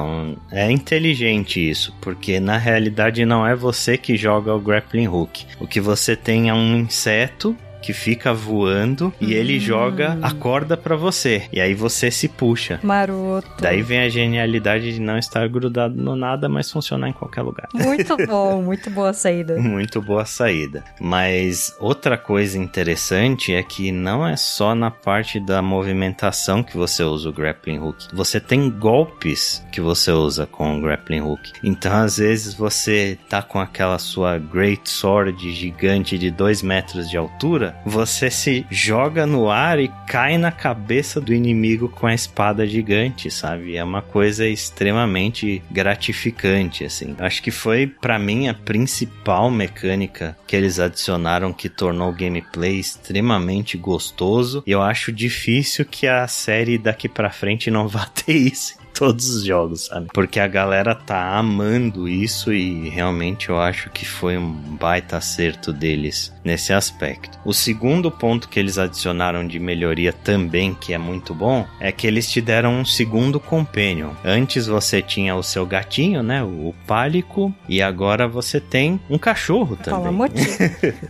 é 0.52 0.70
inteligente 0.72 1.60
isso, 1.60 1.94
porque 2.02 2.40
na 2.40 2.58
realidade 2.58 3.26
não 3.26 3.46
é 3.46 3.56
você 3.56 3.98
que 3.98 4.18
joga 4.18 4.54
o 4.54 4.60
grappling 4.60 5.08
hook. 5.08 5.46
O 5.60 5.68
que 5.68 5.80
você 5.80 6.16
tem 6.16 6.50
é 6.50 6.54
um 6.54 6.78
inseto 6.78 7.56
que 7.86 7.94
fica 7.94 8.34
voando 8.34 9.14
e 9.22 9.36
ele 9.36 9.60
joga 9.60 10.18
a 10.24 10.32
corda 10.32 10.76
pra 10.76 10.96
você. 10.96 11.44
E 11.54 11.62
aí 11.62 11.76
você 11.76 12.10
se 12.10 12.28
puxa. 12.28 12.80
Maroto. 12.82 13.48
Daí 13.62 13.84
vem 13.84 14.00
a 14.00 14.10
genialidade 14.10 14.94
de 14.94 15.00
não 15.00 15.20
estar 15.20 15.48
grudado 15.48 15.96
no 15.96 16.16
nada, 16.16 16.50
mas 16.50 16.72
funcionar 16.72 17.10
em 17.10 17.14
qualquer 17.14 17.44
lugar. 17.44 17.70
Muito 17.74 18.18
bom, 18.26 18.64
muito 18.64 18.90
boa 18.90 19.14
saída. 19.14 19.58
Muito 19.58 20.02
boa 20.02 20.26
saída. 20.26 20.84
Mas 21.00 21.76
outra 21.80 22.18
coisa 22.18 22.58
interessante 22.58 23.54
é 23.54 23.62
que 23.62 23.92
não 23.92 24.28
é 24.28 24.36
só 24.36 24.74
na 24.74 24.90
parte 24.90 25.40
da 25.40 25.62
movimentação 25.62 26.64
que 26.64 26.76
você 26.76 27.04
usa 27.04 27.30
o 27.30 27.34
grappling 27.34 27.78
hook. 27.78 28.08
Você 28.14 28.40
tem 28.40 28.68
golpes 28.70 29.64
que 29.72 29.80
você 29.80 30.12
usa 30.12 30.48
com 30.48 30.78
o 30.78 30.82
grappling 30.82 31.22
hook. 31.22 31.52
Então, 31.64 31.94
às 31.94 32.18
vezes, 32.18 32.56
você 32.56 33.20
tá 33.30 33.44
com 33.44 33.60
aquela 33.60 34.00
sua 34.00 34.40
Great 34.40 34.90
Sword 34.90 35.52
gigante 35.54 36.18
de 36.18 36.32
2 36.32 36.64
metros 36.64 37.08
de 37.10 37.18
altura, 37.18 37.75
você 37.86 38.30
se 38.30 38.66
joga 38.70 39.26
no 39.26 39.50
ar 39.50 39.80
e 39.80 39.92
cai 40.08 40.38
na 40.38 40.52
cabeça 40.52 41.20
do 41.20 41.34
inimigo 41.34 41.90
com 41.90 42.08
a 42.08 42.14
espada 42.14 42.66
gigante, 42.66 43.30
sabe? 43.32 43.76
É 43.76 43.84
uma 43.84 44.02
coisa 44.02 44.48
extremamente 44.48 45.62
gratificante, 45.72 46.84
assim. 46.84 47.16
Acho 47.20 47.42
que 47.42 47.52
foi, 47.52 47.88
para 47.88 48.20
mim, 48.20 48.48
a 48.48 48.54
principal 48.54 49.50
mecânica 49.50 50.38
que 50.48 50.56
eles 50.56 50.80
adicionaram 50.80 51.54
que 51.54 51.70
tornou 51.70 52.10
o 52.10 52.16
gameplay 52.16 52.80
extremamente 52.80 53.78
gostoso. 53.78 54.64
E 54.66 54.72
eu 54.72 54.82
acho 54.82 55.12
difícil 55.12 55.86
que 55.86 56.08
a 56.08 56.28
série 56.28 56.78
daqui 56.78 57.08
pra 57.10 57.30
frente 57.30 57.72
não 57.72 57.88
vá 57.90 58.06
ter 58.06 58.34
isso. 58.34 58.85
Todos 58.96 59.30
os 59.30 59.44
jogos, 59.44 59.86
sabe? 59.86 60.08
Porque 60.14 60.40
a 60.40 60.48
galera 60.48 60.96
tá 60.96 61.38
amando 61.38 62.08
isso 62.08 62.54
e 62.54 62.90
realmente 62.90 63.50
eu 63.50 63.60
acho 63.60 63.90
que 63.90 64.06
foi 64.06 64.38
um 64.38 64.52
baita 64.52 65.18
acerto 65.18 65.74
deles 65.74 66.34
nesse 66.44 66.72
aspecto. 66.72 67.38
O 67.44 67.54
segundo 67.54 68.10
ponto 68.10 68.48
que 68.48 68.60
eles 68.60 68.78
adicionaram 68.78 69.46
de 69.46 69.60
melhoria 69.60 70.14
também, 70.14 70.74
que 70.74 70.94
é 70.94 70.98
muito 70.98 71.34
bom, 71.34 71.68
é 71.80 71.92
que 71.92 72.08
eles 72.08 72.30
te 72.30 72.40
deram 72.40 72.80
um 72.80 72.86
segundo 72.86 73.40
companion. 73.40 74.12
Antes 74.24 74.68
você 74.68 75.02
tinha 75.02 75.36
o 75.36 75.44
seu 75.44 75.66
gatinho, 75.66 76.24
né? 76.24 76.44
O 76.44 76.74
pálico, 76.88 77.54
e 77.68 77.82
agora 77.82 78.28
você 78.28 78.60
tem 78.60 79.00
um 79.10 79.18
cachorro 79.18 79.76
também. 79.76 80.30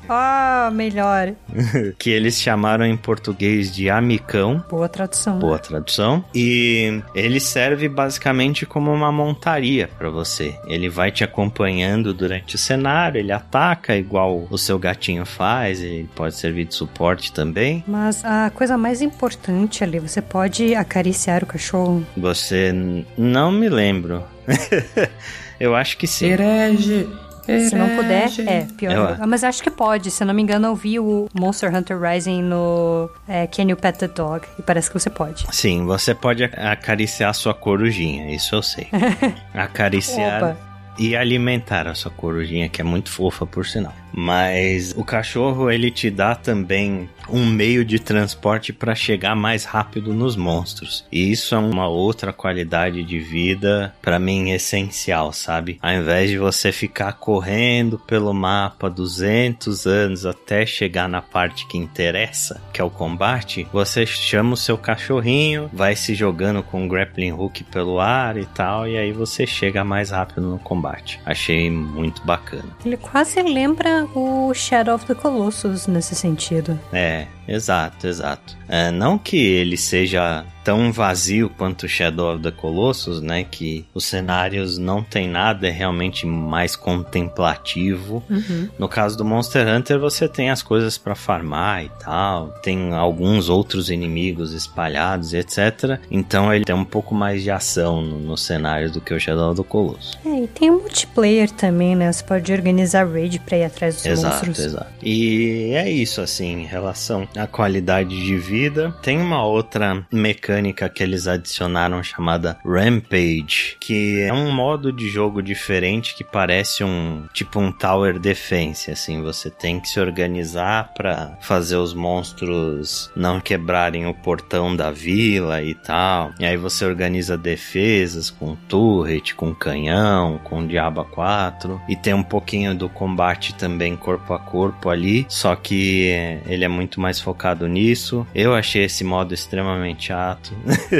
Ah, 0.09 0.71
melhor. 0.73 1.33
que 1.99 2.09
eles 2.09 2.41
chamaram 2.41 2.85
em 2.85 2.97
português 2.97 3.73
de 3.73 3.89
amicão. 3.89 4.63
Boa 4.69 4.89
tradução. 4.89 5.39
Boa 5.39 5.59
tradução. 5.59 6.23
E 6.33 7.01
ele 7.13 7.39
serve 7.39 7.74
basicamente 7.89 8.65
como 8.65 8.91
uma 8.91 9.11
montaria 9.11 9.87
para 9.87 10.09
você. 10.09 10.55
Ele 10.67 10.89
vai 10.89 11.11
te 11.11 11.23
acompanhando 11.23 12.13
durante 12.13 12.55
o 12.55 12.57
cenário, 12.57 13.19
ele 13.19 13.31
ataca 13.31 13.95
igual 13.95 14.47
o 14.49 14.57
seu 14.57 14.79
gatinho 14.79 15.25
faz, 15.25 15.81
ele 15.81 16.09
pode 16.15 16.35
servir 16.35 16.65
de 16.65 16.75
suporte 16.75 17.31
também. 17.31 17.83
Mas 17.87 18.23
a 18.23 18.49
coisa 18.49 18.77
mais 18.77 19.01
importante 19.01 19.83
ali, 19.83 19.99
você 19.99 20.21
pode 20.21 20.73
acariciar 20.75 21.43
o 21.43 21.47
cachorro? 21.47 22.05
Você 22.15 22.73
não 23.17 23.51
me 23.51 23.69
lembro. 23.69 24.23
Eu 25.59 25.75
acho 25.75 25.97
que 25.97 26.05
sim. 26.05 26.27
Herege. 26.27 27.07
Se 27.45 27.75
não 27.75 27.95
puder, 27.95 28.29
é 28.47 28.65
pior. 28.77 29.17
Eu- 29.19 29.27
Mas 29.27 29.43
acho 29.43 29.61
que 29.61 29.69
pode. 29.69 30.09
Se 30.11 30.23
eu 30.23 30.27
não 30.27 30.33
me 30.33 30.41
engano, 30.41 30.67
eu 30.67 30.75
vi 30.75 30.99
o 30.99 31.27
Monster 31.33 31.73
Hunter 31.75 31.99
Rising 31.99 32.41
no 32.41 33.09
é, 33.27 33.47
Can 33.47 33.63
You 33.69 33.77
Pet 33.77 33.97
the 33.99 34.07
Dog? 34.07 34.45
E 34.57 34.61
parece 34.61 34.89
que 34.89 34.99
você 34.99 35.09
pode. 35.09 35.45
Sim, 35.51 35.85
você 35.85 36.13
pode 36.15 36.43
acariciar 36.43 37.29
a 37.29 37.33
sua 37.33 37.53
corujinha, 37.53 38.33
isso 38.33 38.55
eu 38.55 38.61
sei. 38.63 38.87
Acariciar 39.53 40.43
Opa. 40.43 40.57
e 40.97 41.15
alimentar 41.15 41.87
a 41.87 41.93
sua 41.95 42.11
corujinha, 42.11 42.69
que 42.69 42.81
é 42.81 42.83
muito 42.83 43.09
fofa, 43.09 43.45
por 43.45 43.65
sinal. 43.65 43.93
Mas 44.15 44.93
o 44.95 45.03
cachorro, 45.03 45.69
ele 45.69 45.91
te 45.91 46.09
dá 46.09 46.35
também 46.35 47.09
um 47.29 47.45
meio 47.45 47.83
de 47.83 47.99
transporte 47.99 48.71
para 48.71 48.95
chegar 48.95 49.35
mais 49.35 49.65
rápido 49.65 50.13
nos 50.13 50.35
monstros. 50.35 51.05
E 51.11 51.31
isso 51.31 51.53
é 51.53 51.57
uma 51.57 51.87
outra 51.87 52.31
qualidade 52.31 53.03
de 53.03 53.19
vida, 53.19 53.93
para 54.01 54.17
mim, 54.17 54.51
essencial, 54.51 55.33
sabe? 55.33 55.77
Ao 55.81 55.91
invés 55.91 56.29
de 56.29 56.37
você 56.37 56.71
ficar 56.71 57.13
correndo 57.13 57.99
pelo 57.99 58.33
mapa 58.33 58.89
200 58.89 59.85
anos 59.85 60.25
até 60.25 60.65
chegar 60.65 61.09
na 61.09 61.21
parte 61.21 61.67
que 61.67 61.77
interessa, 61.77 62.61
que 62.71 62.79
é 62.79 62.83
o 62.83 62.89
combate, 62.89 63.67
você 63.73 64.05
chama 64.05 64.53
o 64.53 64.57
seu 64.57 64.77
cachorrinho, 64.77 65.69
vai 65.73 65.95
se 65.95 66.15
jogando 66.15 66.63
com 66.63 66.85
o 66.85 66.87
grappling 66.87 67.31
hook 67.31 67.63
pelo 67.65 67.99
ar 67.99 68.37
e 68.37 68.45
tal, 68.45 68.87
e 68.87 68.97
aí 68.97 69.11
você 69.11 69.45
chega 69.45 69.83
mais 69.83 70.11
rápido 70.11 70.41
no 70.41 70.59
combate. 70.59 71.19
Achei 71.25 71.69
muito 71.69 72.23
bacana. 72.23 72.65
Ele 72.85 72.97
quase 72.97 73.41
lembra 73.41 74.04
o 74.13 74.53
Shadow 74.53 74.95
of 74.95 75.05
the 75.05 75.15
Colossus 75.15 75.87
nesse 75.87 76.15
sentido. 76.15 76.79
É, 76.91 77.27
exato, 77.47 78.07
exato. 78.07 78.57
É, 78.67 78.91
não 78.91 79.17
que 79.17 79.37
ele 79.37 79.77
seja 79.77 80.45
tão 80.65 80.91
vazio 80.91 81.47
quanto 81.47 81.87
Shadow 81.87 82.33
of 82.33 82.41
the 82.41 82.49
Colossus, 82.49 83.21
né? 83.21 83.45
Que 83.49 83.85
os 83.93 84.03
cenários 84.03 84.79
não 84.79 85.03
tem 85.03 85.29
nada, 85.29 85.67
é 85.67 85.71
realmente 85.71 86.25
mais 86.25 86.75
contemplativo. 86.75 88.23
Uhum. 88.27 88.67
No 88.79 88.89
caso 88.89 89.15
do 89.15 89.23
Monster 89.23 89.67
Hunter, 89.67 89.99
você 89.99 90.27
tem 90.27 90.49
as 90.49 90.63
coisas 90.63 90.97
pra 90.97 91.13
farmar 91.13 91.85
e 91.85 91.91
tal, 92.03 92.49
tem 92.63 92.93
alguns 92.95 93.47
outros 93.47 93.91
inimigos 93.91 94.53
espalhados, 94.53 95.33
e 95.33 95.37
etc. 95.37 95.99
Então 96.09 96.51
ele 96.51 96.65
tem 96.65 96.75
um 96.75 96.83
pouco 96.83 97.13
mais 97.13 97.43
de 97.43 97.51
ação 97.51 98.01
no, 98.01 98.17
no 98.17 98.35
cenário 98.35 98.89
do 98.89 98.99
que 98.99 99.13
o 99.13 99.19
Shadow 99.19 99.51
of 99.51 99.61
the 99.61 99.67
Colossus. 99.67 100.17
É, 100.25 100.43
e 100.43 100.47
tem 100.47 100.71
o 100.71 100.79
multiplayer 100.81 101.51
também, 101.51 101.95
né? 101.95 102.11
Você 102.11 102.23
pode 102.23 102.51
organizar 102.51 103.07
raid 103.07 103.39
pra 103.39 103.57
ir 103.57 103.65
atrás 103.65 103.97
dos 103.97 104.05
Exato, 104.07 104.47
monstros. 104.47 104.59
exato. 104.65 104.87
E 105.03 105.73
é 105.75 105.91
isso, 105.91 106.21
assim, 106.21 106.61
em 106.61 106.65
relação 106.65 107.27
à 107.37 107.47
qualidade 107.47 108.23
de 108.23 108.37
vida. 108.37 108.95
Tem 109.01 109.19
uma 109.19 109.45
outra 109.45 110.05
mecânica 110.11 110.89
que 110.89 111.03
eles 111.03 111.27
adicionaram 111.27 112.01
chamada 112.03 112.57
Rampage, 112.65 113.77
que 113.79 114.21
é 114.21 114.33
um 114.33 114.51
modo 114.51 114.91
de 114.91 115.09
jogo 115.09 115.41
diferente 115.41 116.15
que 116.15 116.23
parece 116.23 116.83
um 116.83 117.23
tipo 117.33 117.59
um 117.59 117.71
Tower 117.71 118.19
Defense, 118.19 118.91
assim, 118.91 119.21
você 119.21 119.49
tem 119.49 119.79
que 119.79 119.89
se 119.89 119.99
organizar 119.99 120.93
para 120.93 121.37
fazer 121.41 121.77
os 121.77 121.93
monstros 121.93 123.11
não 123.15 123.39
quebrarem 123.39 124.05
o 124.05 124.13
portão 124.13 124.75
da 124.75 124.91
vila 124.91 125.61
e 125.61 125.73
tal. 125.73 126.33
E 126.39 126.45
aí 126.45 126.57
você 126.57 126.85
organiza 126.85 127.37
defesas 127.37 128.29
com 128.29 128.55
turret, 128.67 129.33
com 129.35 129.53
canhão, 129.53 130.39
com 130.43 130.65
Diaba 130.65 131.03
4 131.03 131.81
e 131.87 131.95
tem 131.95 132.13
um 132.13 132.23
pouquinho 132.23 132.75
do 132.75 132.89
combate 132.89 133.53
também 133.55 133.95
corpo 133.95 134.33
a 134.33 134.39
corpo 134.39 134.89
ali, 134.89 135.25
só 135.29 135.55
que 135.55 136.09
ele 136.45 136.63
é 136.63 136.67
muito 136.67 136.99
mais 136.99 137.19
focado 137.25 137.67
nisso. 137.67 138.25
Eu 138.35 138.53
achei 138.53 138.83
esse 138.83 139.03
modo 139.03 139.33
extremamente 139.33 140.05
chato. 140.05 140.53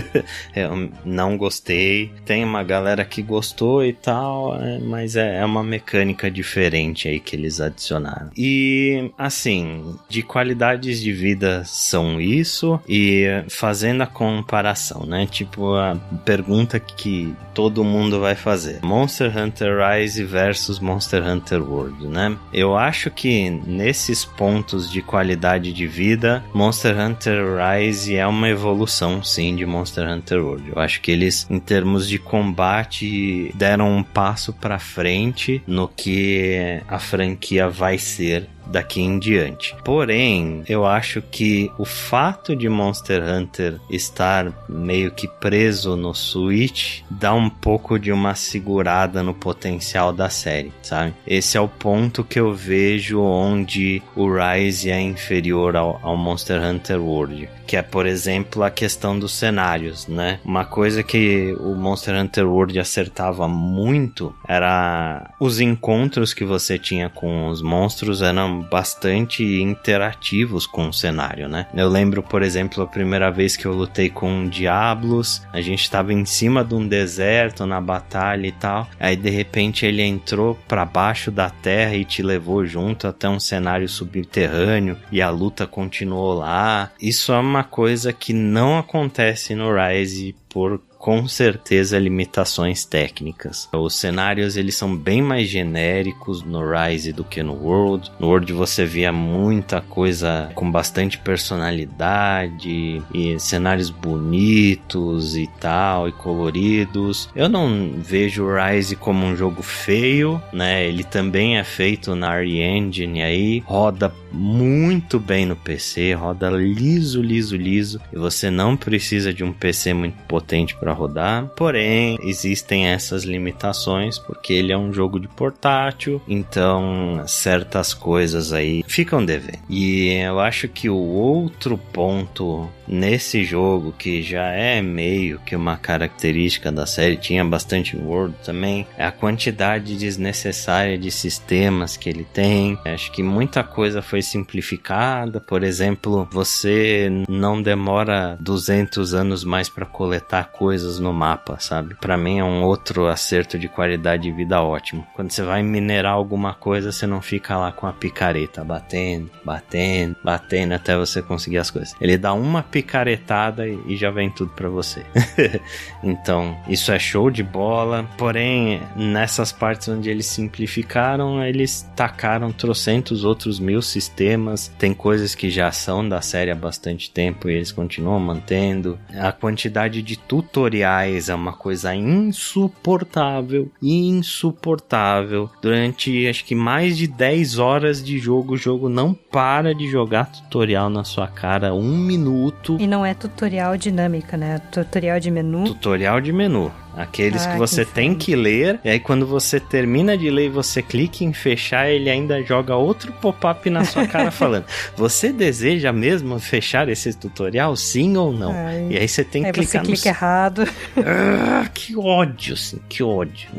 Eu 0.56 0.90
não 1.06 1.38
gostei. 1.38 2.12
Tem 2.26 2.44
uma 2.44 2.64
galera 2.64 3.06
que 3.06 3.22
gostou 3.22 3.86
e 3.86 3.94
tal, 3.94 4.60
é, 4.60 4.80
mas 4.80 5.16
é, 5.16 5.38
é 5.38 5.46
uma 5.46 5.64
mecânica 5.64 6.32
diferente 6.32 7.08
aí 7.08 7.20
que 7.20 7.36
eles 7.36 7.62
adicionaram. 7.62 8.32
E 8.36 9.12
assim, 9.16 9.96
de 10.10 10.24
qualidades 10.24 11.00
de 11.00 11.14
vida 11.14 11.64
são 11.66 12.20
isso 12.20 12.80
e 12.90 13.26
fazendo 13.48 14.02
a 14.02 14.08
comparação, 14.08 15.06
né? 15.06 15.28
Tipo 15.28 15.76
a 15.76 15.96
pergunta 16.26 16.80
que 16.80 17.36
todo 17.54 17.84
mundo 17.84 18.20
vai 18.20 18.34
fazer. 18.36 18.80
Monster 18.84 19.32
Hunter 19.38 19.78
Rise 19.78 20.24
versus 20.24 20.80
Monster 20.80 21.24
Hunter 21.24 21.62
World, 21.62 22.08
né? 22.08 22.36
Eu 22.52 22.76
acho 22.76 23.12
que 23.12 23.50
nesses 23.50 24.26
pontos 24.26 24.92
de 24.92 25.02
qualidade 25.02 25.72
de 25.72 25.88
vida, 25.88 26.15
Monster 26.54 27.00
Hunter 27.00 27.44
Rise 27.58 28.16
é 28.16 28.26
uma 28.26 28.50
evolução, 28.50 29.24
sim, 29.24 29.56
de 29.56 29.66
Monster 29.66 30.10
Hunter 30.10 30.44
World. 30.44 30.72
Eu 30.76 30.82
acho 30.82 31.02
que 31.02 31.12
eles, 31.12 31.48
em 31.50 31.60
termos 31.60 32.08
de 32.08 32.18
combate, 32.18 33.52
deram 33.56 33.98
um 33.98 34.04
passo 34.04 34.54
pra 34.54 34.80
frente 34.80 35.62
no 35.68 35.88
que 35.88 36.82
a 36.88 37.00
franquia 37.00 37.70
vai 37.70 37.98
ser 37.98 38.48
daqui 38.66 39.02
em 39.02 39.20
diante. 39.20 39.76
Porém, 39.84 40.64
eu 40.68 40.86
acho 40.86 41.22
que 41.22 41.72
o 41.78 41.86
fato 41.86 42.56
de 42.56 42.68
Monster 42.68 43.24
Hunter 43.24 43.80
estar 43.90 44.52
meio 44.68 45.12
que 45.12 45.28
preso 45.28 45.96
no 45.96 46.14
Switch 46.14 47.02
dá 47.10 47.34
um 47.34 47.50
pouco 47.50 48.00
de 48.00 48.12
uma 48.12 48.36
segurada 48.36 49.22
no 49.24 49.34
potencial 49.34 50.12
da 50.12 50.30
série, 50.30 50.72
sabe? 50.82 51.14
Esse 51.26 51.58
é 51.58 51.62
o 51.62 51.68
ponto 51.68 52.24
que 52.24 52.40
eu 52.40 52.54
vejo 52.54 53.22
onde 53.22 54.02
o 54.16 54.28
Rise 54.30 54.90
é 54.90 55.00
inferior 55.00 55.76
ao, 55.76 56.00
ao 56.02 56.18
Monster 56.18 56.62
Hunter 56.62 57.02
World, 57.02 57.50
que 57.66 57.76
é, 57.76 57.82
por 57.82 58.06
exemplo, 58.06 58.64
a 58.64 58.70
questão 58.70 59.18
dos 59.18 59.34
cenários, 59.34 60.08
né? 60.08 60.40
Uma 60.44 60.66
coisa 60.66 61.04
que 61.04 61.56
o 61.60 61.76
Monster 61.76 62.16
Hunter 62.16 62.48
World 62.48 62.80
acertava 62.80 63.48
muito 63.48 64.34
era 64.48 65.32
os 65.40 65.60
encontros 65.60 66.34
que 66.34 66.46
você 66.46 66.78
tinha 66.78 67.10
com 67.10 67.48
os 67.48 67.62
monstros 67.62 68.22
eram 68.22 68.62
bastante 68.62 69.44
interativos 69.62 70.66
com 70.66 70.90
o 70.90 70.94
cenário, 70.94 71.48
né? 71.48 71.68
Eu 71.74 71.90
lembro, 71.90 72.22
por 72.22 72.42
exemplo, 72.42 72.84
a 72.84 72.88
primeira 72.88 73.32
vez 73.32 73.56
que 73.56 73.66
eu 73.66 73.74
lutei 73.74 74.10
com 74.10 74.48
Diablos, 74.48 75.42
a 75.52 75.62
gente 75.62 75.82
estava 75.82 76.14
em 76.14 76.26
cima 76.26 76.64
de 76.64 76.74
um 76.74 76.88
deserto 76.88 77.66
na 77.66 77.82
batalha 77.82 78.48
e 78.48 78.52
tal, 78.52 78.88
aí 79.00 79.16
de 79.16 79.30
repente 79.30 79.86
ele 79.86 80.02
entrou 80.02 80.58
para 80.68 80.86
baixo 80.86 81.32
da 81.32 81.50
terra 81.50 81.96
e 81.96 82.06
te 82.06 82.22
levou 82.22 82.66
junto 82.66 83.08
até 83.08 83.28
um 83.28 83.40
cenário 83.40 83.88
subterrâneo 83.88 84.98
e 85.12 85.22
a 85.22 85.30
luta 85.30 85.66
continuou 85.66 86.34
lá. 86.34 86.92
Isso 87.02 87.32
é 87.32 87.40
uma 87.40 87.55
coisa 87.64 88.12
que 88.14 88.34
não 88.34 88.78
acontece 88.78 89.56
no 89.56 89.70
Rise 89.74 90.36
por 90.50 90.82
com 91.06 91.28
certeza 91.28 92.00
limitações 92.00 92.84
técnicas. 92.84 93.70
Os 93.72 93.94
cenários 93.94 94.58
eles 94.58 94.76
são 94.76 94.98
bem 94.98 95.22
mais 95.22 95.48
genéricos 95.48 96.42
no 96.42 96.64
Rise 96.68 97.14
do 97.14 97.24
que 97.24 97.44
no 97.44 97.54
World. 97.54 98.12
No 98.20 98.26
World 98.26 98.52
você 98.52 98.88
via 98.88 99.14
muita 99.14 99.82
coisa 99.82 100.50
com 100.56 100.72
bastante 100.72 101.20
personalidade 101.20 103.04
e 103.14 103.40
cenários 103.40 103.92
bonitos 103.92 105.38
e 105.38 105.48
tal 105.60 106.10
e 106.10 106.12
coloridos. 106.12 107.30
Eu 107.36 107.50
não 107.50 107.94
vejo 108.00 108.44
o 108.44 108.56
Rise 108.56 108.96
como 108.96 109.28
um 109.28 109.36
jogo 109.36 109.62
feio, 109.62 110.42
né? 110.52 110.88
Ele 110.88 111.04
também 111.04 111.60
é 111.60 111.64
feito 111.64 112.16
na 112.16 112.36
RE 112.40 112.64
Engine 112.64 113.22
aí, 113.22 113.60
roda 113.68 114.12
muito 114.32 115.20
bem 115.20 115.46
no 115.46 115.56
PC, 115.56 116.14
roda 116.14 116.50
liso, 116.50 117.22
liso, 117.22 117.56
liso, 117.56 118.02
e 118.12 118.18
você 118.18 118.50
não 118.50 118.76
precisa 118.76 119.34
de 119.34 119.44
um 119.44 119.54
PC 119.54 119.94
muito 119.94 120.18
potente 120.28 120.76
para 120.76 120.95
rodar. 120.96 121.48
Porém, 121.56 122.18
existem 122.22 122.88
essas 122.88 123.24
limitações 123.24 124.18
porque 124.18 124.54
ele 124.54 124.72
é 124.72 124.78
um 124.78 124.94
jogo 124.94 125.20
de 125.20 125.28
portátil, 125.28 126.22
então 126.28 127.24
certas 127.28 127.94
coisas 127.94 128.52
aí 128.52 128.84
ficam 128.88 129.24
devendo. 129.24 129.60
E 129.70 130.10
eu 130.14 130.40
acho 130.40 130.68
que 130.68 130.90
o 130.90 130.98
outro 130.98 131.78
ponto 131.78 132.70
nesse 132.88 133.44
jogo 133.44 133.94
que 133.98 134.22
já 134.22 134.48
é 134.50 134.82
meio 134.82 135.40
que 135.40 135.56
uma 135.56 135.78
característica 135.78 136.72
da 136.72 136.86
série, 136.86 137.18
tinha 137.18 137.44
bastante 137.44 137.96
World 137.96 138.36
também, 138.44 138.88
é 138.98 139.06
a 139.06 139.12
quantidade 139.12 139.98
desnecessária 139.98 140.98
de 140.98 141.12
sistemas 141.12 141.98
que 141.98 142.10
ele 142.10 142.26
tem. 142.34 142.78
Acho 142.86 143.12
que 143.12 143.24
muita 143.24 143.64
coisa 143.64 144.02
foi 144.02 144.22
simplificada. 144.22 145.40
Por 145.40 145.64
exemplo, 145.64 146.28
você 146.32 147.10
não 147.28 147.62
demora 147.62 148.38
200 148.40 149.14
anos 149.14 149.44
mais 149.44 149.70
para 149.70 149.86
coletar 149.86 150.52
coisas 150.52 150.85
no 151.00 151.14
mapa, 151.14 151.58
sabe? 151.60 151.96
Para 151.96 152.18
mim 152.18 152.40
é 152.40 152.44
um 152.44 152.64
outro 152.64 153.08
acerto 153.08 153.58
de 153.58 153.68
qualidade 153.68 154.24
de 154.24 154.32
vida 154.32 154.62
ótimo. 154.62 155.06
Quando 155.14 155.32
você 155.32 155.44
vai 155.44 155.62
minerar 155.62 156.14
alguma 156.14 156.54
coisa, 156.54 156.92
você 156.92 157.06
não 157.06 157.22
fica 157.22 157.58
lá 157.58 157.72
com 157.72 157.88
a 157.88 157.94
picareta 157.94 158.64
batendo, 158.64 159.30
batendo, 159.44 160.16
batendo 160.24 160.74
até 160.74 160.98
você 160.98 161.22
conseguir 161.22 161.58
as 161.58 161.70
coisas. 161.70 161.96
Ele 162.02 162.18
dá 162.18 162.34
uma 162.34 162.64
picaretada 162.64 163.68
e 163.68 163.96
já 163.96 164.10
vem 164.10 164.30
tudo 164.30 164.52
para 164.52 164.70
você. 164.70 165.06
então, 166.04 166.58
isso 166.68 166.92
é 166.92 167.00
show 167.00 167.30
de 167.30 167.44
bola. 167.44 168.08
Porém, 168.18 168.82
nessas 168.96 169.52
partes 169.52 169.88
onde 169.88 170.10
eles 170.10 170.26
simplificaram, 170.26 171.44
eles 171.44 171.90
tacaram 171.96 172.52
trocentos 172.52 173.24
outros 173.24 173.60
mil 173.60 173.82
sistemas. 173.82 174.72
Tem 174.80 174.94
coisas 174.94 175.36
que 175.36 175.50
já 175.50 175.72
são 175.72 176.08
da 176.08 176.22
série 176.22 176.52
há 176.52 176.56
bastante 176.56 177.12
tempo 177.12 177.50
e 177.50 177.54
eles 177.54 177.72
continuam 177.72 178.20
mantendo. 178.20 178.98
A 179.18 179.32
quantidade 179.32 180.02
de 180.02 180.18
tutoriais 180.18 180.75
é 180.82 181.36
uma 181.36 181.54
coisa 181.54 181.96
insuportável, 181.96 183.72
insuportável. 183.82 185.50
Durante 185.62 186.28
acho 186.28 186.46
que 186.46 186.56
mais 186.56 186.98
de 186.98 187.08
10 187.08 187.60
horas 187.60 188.04
de 188.04 188.18
jogo, 188.18 188.54
o 188.54 188.58
jogo 188.58 188.90
não 188.90 189.14
para 189.14 189.74
de 189.74 189.90
jogar 189.90 190.32
tutorial 190.32 190.90
na 190.90 191.04
sua 191.04 191.28
cara 191.28 191.74
um 191.74 191.98
minuto. 191.98 192.78
E 192.80 192.88
não 192.88 193.06
é 193.06 193.14
tutorial 193.14 193.78
dinâmica, 193.78 194.38
né? 194.38 194.60
Tutorial 194.72 195.20
de 195.20 195.32
menu. 195.32 195.66
Tutorial 195.66 196.22
de 196.22 196.32
menu. 196.32 196.72
Aqueles 196.96 197.46
ah, 197.46 197.52
que 197.52 197.58
você 197.58 197.84
que 197.84 197.92
tem 197.92 198.16
que 198.16 198.36
ler, 198.36 198.80
e 198.84 198.90
aí 198.90 199.00
quando 199.00 199.28
você 199.28 199.60
termina 199.60 200.18
de 200.18 200.30
ler 200.30 200.46
e 200.46 200.50
você 200.50 200.82
clica 200.82 201.24
em 201.24 201.34
fechar, 201.34 201.90
ele 201.90 202.10
ainda 202.10 202.42
joga 202.42 202.76
outro 202.76 203.12
pop-up 203.14 203.70
na 203.70 203.84
sua 203.84 204.08
cara 204.08 204.32
falando: 204.32 204.66
Você 204.96 205.34
deseja 205.34 205.92
mesmo 205.92 206.40
fechar 206.40 206.88
esse 206.88 207.14
tutorial? 207.14 207.76
Sim 207.76 208.16
ou 208.16 208.32
não? 208.32 208.52
Ai, 208.54 208.88
e 208.92 208.98
aí 208.98 209.08
você 209.08 209.24
tem 209.24 209.42
que 209.42 209.48
aí 209.48 209.54
clicar 209.54 209.84
você 209.84 209.92
clica 209.92 210.10
errado. 210.10 210.68
Ah, 210.98 211.68
que 211.74 211.98
ódio, 211.98 212.54
assim, 212.54 212.80
que 212.88 213.04
ódio. 213.04 213.50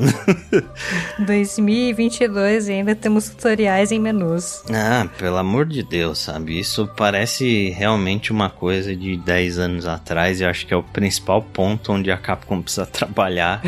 2022 1.19 2.69
e 2.69 2.73
ainda 2.73 2.95
temos 2.95 3.29
tutoriais 3.29 3.93
em 3.93 4.01
menus. 4.01 4.63
Ah, 4.73 5.07
pelo 5.19 5.37
amor 5.37 5.67
de 5.67 5.83
Deus, 5.83 6.19
sabe? 6.19 6.59
Isso 6.59 6.89
parece 6.97 7.71
realmente 7.71 8.33
uma 8.33 8.49
coisa 8.49 8.97
de 8.97 9.17
10 9.17 9.59
anos 9.59 9.87
atrás 9.87 10.41
e 10.41 10.45
acho 10.45 10.67
que 10.67 10.73
é 10.73 10.77
o 10.77 10.83
principal 10.83 11.43
ponto 11.43 11.93
onde 11.93 12.11
a 12.11 12.17
Capcom 12.17 12.63
precisa 12.63 12.87
trabalhar 12.87 13.26
trabalhar 13.27 13.61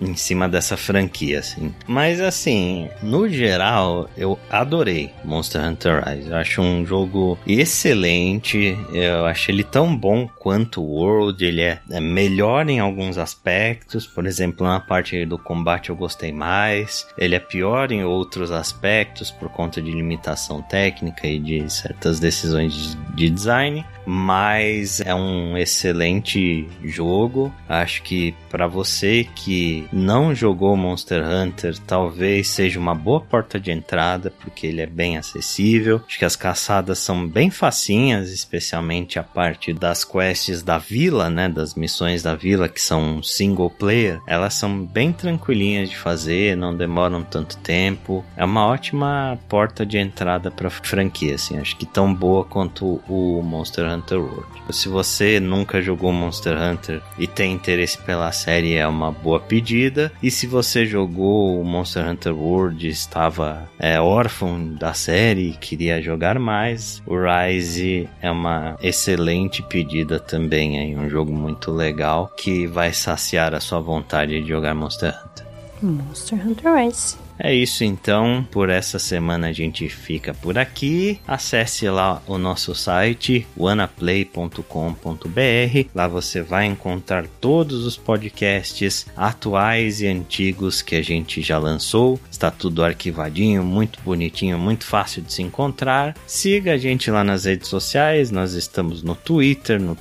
em 0.00 0.14
cima 0.16 0.48
dessa 0.48 0.76
franquia, 0.76 1.38
assim. 1.38 1.72
Mas, 1.86 2.20
assim, 2.20 2.88
no 3.02 3.28
geral, 3.28 4.08
eu 4.16 4.38
adorei 4.50 5.12
Monster 5.24 5.62
Hunter 5.62 6.04
Rise. 6.04 6.28
Eu 6.28 6.36
acho 6.36 6.60
um 6.60 6.84
jogo 6.84 7.38
excelente. 7.46 8.76
Eu 8.92 9.26
acho 9.26 9.50
ele 9.50 9.62
tão 9.62 9.96
bom 9.96 10.28
quanto 10.38 10.82
o 10.82 10.86
World. 10.86 11.44
Ele 11.44 11.62
é, 11.62 11.80
é 11.90 12.00
melhor 12.00 12.68
em 12.68 12.80
alguns 12.80 13.16
aspectos. 13.16 14.06
Por 14.06 14.26
exemplo, 14.26 14.66
na 14.66 14.80
parte 14.80 15.24
do 15.24 15.38
combate 15.38 15.90
eu 15.90 15.96
gostei 15.96 16.32
mais. 16.32 17.06
Ele 17.16 17.34
é 17.34 17.40
pior 17.40 17.92
em 17.92 18.04
outros 18.04 18.50
aspectos 18.50 19.30
por 19.30 19.48
conta 19.48 19.80
de 19.80 19.90
limitação 19.90 20.60
técnica 20.62 21.26
e 21.26 21.38
de 21.38 21.70
certas 21.70 22.18
decisões 22.18 22.96
de 23.14 23.30
design 23.30 23.84
mas 24.06 25.00
é 25.00 25.14
um 25.14 25.56
excelente 25.56 26.68
jogo. 26.82 27.52
Acho 27.68 28.02
que 28.02 28.34
para 28.50 28.66
você 28.66 29.26
que 29.34 29.86
não 29.92 30.34
jogou 30.34 30.76
Monster 30.76 31.24
Hunter, 31.26 31.78
talvez 31.86 32.48
seja 32.48 32.78
uma 32.78 32.94
boa 32.94 33.20
porta 33.20 33.58
de 33.58 33.70
entrada, 33.70 34.32
porque 34.40 34.66
ele 34.66 34.80
é 34.80 34.86
bem 34.86 35.16
acessível. 35.16 36.00
Acho 36.06 36.18
que 36.18 36.24
as 36.24 36.36
caçadas 36.36 36.98
são 36.98 37.26
bem 37.26 37.50
facinhas, 37.50 38.30
especialmente 38.30 39.18
a 39.18 39.22
parte 39.22 39.72
das 39.72 40.04
quests 40.04 40.62
da 40.62 40.78
vila, 40.78 41.30
né, 41.30 41.48
das 41.48 41.74
missões 41.74 42.22
da 42.22 42.34
vila 42.34 42.68
que 42.68 42.80
são 42.80 43.22
single 43.22 43.70
player. 43.70 44.20
Elas 44.26 44.54
são 44.54 44.84
bem 44.84 45.12
tranquilinhas 45.12 45.90
de 45.90 45.96
fazer, 45.96 46.56
não 46.56 46.76
demoram 46.76 47.22
tanto 47.22 47.56
tempo. 47.58 48.24
É 48.36 48.44
uma 48.44 48.66
ótima 48.66 49.38
porta 49.48 49.84
de 49.84 49.98
entrada 49.98 50.50
para 50.50 50.70
franquia, 50.70 51.34
assim. 51.34 51.58
Acho 51.58 51.76
que 51.76 51.86
tão 51.86 52.12
boa 52.12 52.44
quanto 52.44 53.00
o 53.08 53.42
Monster 53.42 53.86
Hunter 53.86 53.93
Hunter 53.94 54.18
World. 54.18 54.46
Se 54.70 54.88
você 54.88 55.38
nunca 55.40 55.80
jogou 55.80 56.12
Monster 56.12 56.56
Hunter 56.56 57.02
e 57.18 57.26
tem 57.26 57.52
interesse 57.52 57.98
pela 57.98 58.30
série, 58.32 58.74
é 58.74 58.86
uma 58.86 59.10
boa 59.10 59.40
pedida. 59.40 60.12
E 60.22 60.30
se 60.30 60.46
você 60.46 60.86
jogou 60.86 61.62
Monster 61.64 62.08
Hunter 62.08 62.34
World 62.34 62.86
estava 62.88 63.68
é, 63.78 64.00
órfão 64.00 64.74
da 64.74 64.94
série 64.94 65.50
e 65.50 65.56
queria 65.56 66.00
jogar 66.00 66.38
mais, 66.38 67.02
o 67.06 67.14
Rise 67.16 68.08
é 68.20 68.30
uma 68.30 68.76
excelente 68.82 69.62
pedida 69.62 70.18
também. 70.18 70.94
É 70.94 70.98
um 70.98 71.08
jogo 71.08 71.32
muito 71.32 71.70
legal 71.70 72.32
que 72.36 72.66
vai 72.66 72.92
saciar 72.92 73.54
a 73.54 73.60
sua 73.60 73.80
vontade 73.80 74.40
de 74.40 74.48
jogar 74.48 74.74
Monster 74.74 75.10
Hunter. 75.10 75.46
Monster 75.82 76.46
Hunter 76.46 76.74
Rise. 76.74 77.23
É 77.38 77.54
isso 77.54 77.84
então, 77.84 78.46
por 78.50 78.70
essa 78.70 78.98
semana 78.98 79.48
a 79.48 79.52
gente 79.52 79.88
fica 79.88 80.32
por 80.32 80.56
aqui. 80.56 81.20
Acesse 81.26 81.88
lá 81.88 82.22
o 82.26 82.38
nosso 82.38 82.74
site 82.74 83.46
wanaplay.com.br. 83.56 85.88
Lá 85.94 86.08
você 86.08 86.42
vai 86.42 86.66
encontrar 86.66 87.26
todos 87.40 87.84
os 87.84 87.96
podcasts 87.96 89.06
atuais 89.16 90.00
e 90.00 90.06
antigos 90.06 90.80
que 90.80 90.94
a 90.94 91.02
gente 91.02 91.42
já 91.42 91.58
lançou. 91.58 92.20
Está 92.30 92.50
tudo 92.50 92.84
arquivadinho, 92.84 93.64
muito 93.64 93.98
bonitinho, 94.04 94.58
muito 94.58 94.84
fácil 94.84 95.22
de 95.22 95.32
se 95.32 95.42
encontrar. 95.42 96.16
Siga 96.26 96.74
a 96.74 96.78
gente 96.78 97.10
lá 97.10 97.24
nas 97.24 97.44
redes 97.44 97.68
sociais, 97.68 98.30
nós 98.30 98.52
estamos 98.52 99.02
no 99.02 99.14
Twitter, 99.14 99.80
no 99.80 99.96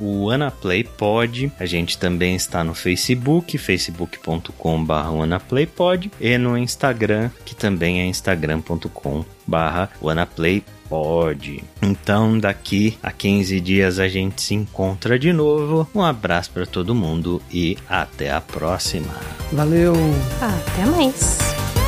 WanaPlayPod. 0.00 1.52
A 1.58 1.66
gente 1.66 1.98
também 1.98 2.34
está 2.34 2.64
no 2.64 2.74
Facebook, 2.74 3.58
facebook.com.br 3.58 6.29
e 6.30 6.38
no 6.38 6.56
Instagram, 6.56 7.30
que 7.44 7.54
também 7.54 8.00
é 8.00 8.06
instagram.com 8.06 9.24
barra 9.46 9.90
WannaPlayPod. 10.00 11.64
Então, 11.82 12.38
daqui 12.38 12.98
a 13.02 13.10
15 13.10 13.60
dias 13.60 13.98
a 13.98 14.08
gente 14.08 14.40
se 14.42 14.54
encontra 14.54 15.18
de 15.18 15.32
novo. 15.32 15.88
Um 15.94 16.02
abraço 16.02 16.50
para 16.50 16.66
todo 16.66 16.94
mundo 16.94 17.42
e 17.50 17.76
até 17.88 18.30
a 18.30 18.40
próxima. 18.40 19.14
Valeu! 19.52 19.94
Até 20.40 20.86
mais! 20.86 21.79